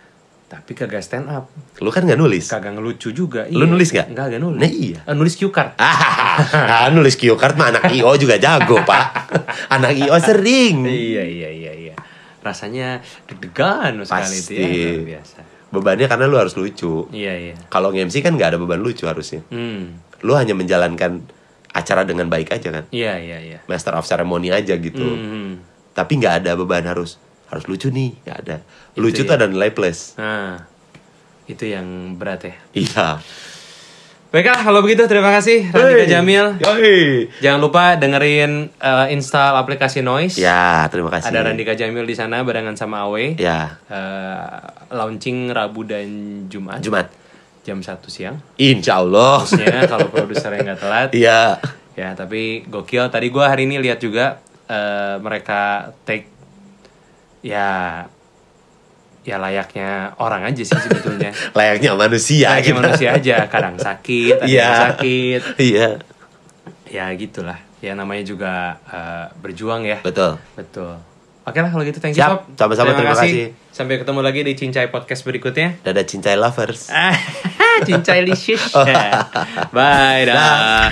Tapi 0.47 0.71
kagak 0.71 1.03
stand 1.03 1.27
up, 1.27 1.51
Lu 1.83 1.91
kan 1.91 2.07
nggak 2.07 2.15
nulis. 2.15 2.47
kagak 2.47 2.71
ngelucu 2.71 3.11
juga. 3.11 3.43
Lu 3.51 3.67
nulis 3.67 3.91
nggak? 3.91 4.15
Kagak 4.15 4.39
nulis. 4.39 4.63
Nah, 4.63 4.71
iya. 4.71 5.03
Eh, 5.03 5.11
nulis 5.11 5.35
cue 5.35 5.51
card. 5.51 5.75
Ah, 5.75 6.87
nulis 6.95 7.19
cue 7.19 7.35
card 7.35 7.59
mah 7.59 7.67
anak 7.67 7.91
IO 7.91 8.15
juga 8.15 8.39
jago, 8.39 8.79
Pak. 8.79 9.05
Anak 9.75 9.91
IO 9.91 10.15
sering. 10.17 10.87
iya, 10.87 11.19
iya, 11.19 11.51
iya, 11.51 11.71
iya. 11.75 11.95
Rasanya 12.39 13.03
deg-degan 13.27 13.99
sekali 14.07 14.35
itu 14.39 14.51
ya. 14.55 14.63
Luar 14.63 15.03
biasa. 15.05 15.37
Bebannya 15.67 16.07
karena 16.07 16.25
lu 16.25 16.39
harus 16.39 16.55
lucu. 16.55 17.11
Iya, 17.11 17.33
iya. 17.35 17.55
Kalau 17.67 17.91
nge-MC 17.91 18.23
kan 18.23 18.31
nggak 18.31 18.55
ada 18.55 18.57
beban 18.57 18.79
lucu 18.79 19.03
harusnya. 19.03 19.43
Hmm. 19.51 19.99
Lu 20.21 20.33
hanya 20.33 20.53
menjalankan 20.53 21.21
acara 21.69 22.01
dengan 22.01 22.25
baik 22.25 22.49
aja 22.49 22.69
kan. 22.71 22.85
Iya, 22.89 23.21
iya, 23.21 23.37
iya. 23.37 23.59
Master 23.65 23.93
of 23.93 24.05
ceremony 24.05 24.49
aja 24.49 24.73
gitu. 24.75 25.03
Hmm. 25.03 25.61
Tapi 25.93 26.17
nggak 26.17 26.45
ada 26.45 26.51
beban 26.53 26.85
harus 26.85 27.21
harus 27.47 27.63
lucu 27.65 27.87
nih, 27.87 28.17
nggak 28.25 28.37
ada. 28.43 28.57
Lucu 28.95 29.21
Itu 29.21 29.29
tuh 29.29 29.33
ya. 29.33 29.39
ada 29.39 29.47
nilai 29.47 29.69
plus. 29.71 30.17
Nah, 30.17 30.65
itu 31.45 31.63
yang 31.63 32.17
berat 32.17 32.43
ya. 32.43 32.55
Iya. 32.73 33.07
Baiklah, 34.27 34.59
kalau 34.59 34.83
begitu 34.83 35.07
terima 35.07 35.31
kasih 35.31 35.71
Radika 35.71 36.03
Hey. 36.03 36.11
Jamil. 36.11 36.45
Yoi. 36.59 37.31
Jangan 37.39 37.59
lupa 37.63 37.95
dengerin 37.95 38.67
eh, 38.75 39.07
install 39.15 39.55
aplikasi 39.55 40.03
Noise. 40.03 40.35
Ya, 40.35 40.83
terima 40.91 41.07
kasih. 41.07 41.31
Ada 41.31 41.47
Randika 41.47 41.71
Jamil 41.73 42.03
di 42.03 42.11
sana 42.11 42.43
barengan 42.43 42.75
sama 42.75 43.07
Awe. 43.07 43.39
Ya, 43.39 43.79
Eh, 43.87 44.45
launching 44.91 45.47
Rabu 45.47 45.87
dan 45.87 46.07
Jumat 46.51 46.83
Jumat. 46.83 47.07
Jam 47.67 47.83
1 47.83 47.99
siang. 48.07 48.39
Insya 48.55 49.03
Allah. 49.03 49.43
Maksudnya 49.43 49.83
kalau 49.91 50.07
produsernya 50.07 50.63
nggak 50.63 50.79
telat. 50.79 51.09
Iya. 51.11 51.59
Ya, 51.99 52.15
tapi 52.15 52.63
gokil. 52.63 53.11
Tadi 53.11 53.27
gua 53.27 53.51
hari 53.51 53.67
ini 53.67 53.75
lihat 53.83 53.99
juga 53.99 54.39
eh, 54.71 55.19
mereka 55.19 55.91
take 56.07 56.31
ya 57.43 58.03
ya 59.27 59.35
layaknya 59.35 60.15
orang 60.23 60.47
aja 60.47 60.63
sih 60.63 60.79
sebetulnya. 60.79 61.35
Layaknya 61.59 61.99
manusia. 61.99 62.47
Layaknya 62.55 62.71
gitu. 62.71 62.79
manusia 62.79 63.09
aja. 63.11 63.35
Kadang 63.51 63.75
sakit, 63.75 64.39
ada 64.39 64.47
Iya. 64.47 64.63
yang 64.63 64.79
sakit. 64.87 65.41
Iya. 65.59 65.87
Ya 66.87 67.05
gitulah. 67.19 67.59
Ya 67.83 67.91
namanya 67.99 68.23
juga 68.23 68.79
eh, 68.87 69.25
berjuang 69.43 69.83
ya. 69.83 69.99
Betul. 69.99 70.39
Betul. 70.55 71.03
Oke 71.47 71.63
lah 71.63 71.71
kalau 71.71 71.87
gitu 71.87 72.03
thank 72.03 72.11
you 72.11 72.19
Siap. 72.19 72.43
Sob. 72.43 72.59
Sama-sama, 72.59 72.91
terima 72.91 73.15
kasih. 73.15 73.55
Sampai 73.71 74.03
ketemu 74.03 74.19
lagi 74.19 74.43
di 74.43 74.51
Cincai 74.51 74.91
Podcast 74.91 75.23
berikutnya. 75.23 75.79
Dadah 75.79 76.03
cincai 76.03 76.35
lovers. 76.35 76.91
Cincai 77.87 78.19
licious. 78.27 78.75
Bye 79.75 80.27
dah. 80.27 80.91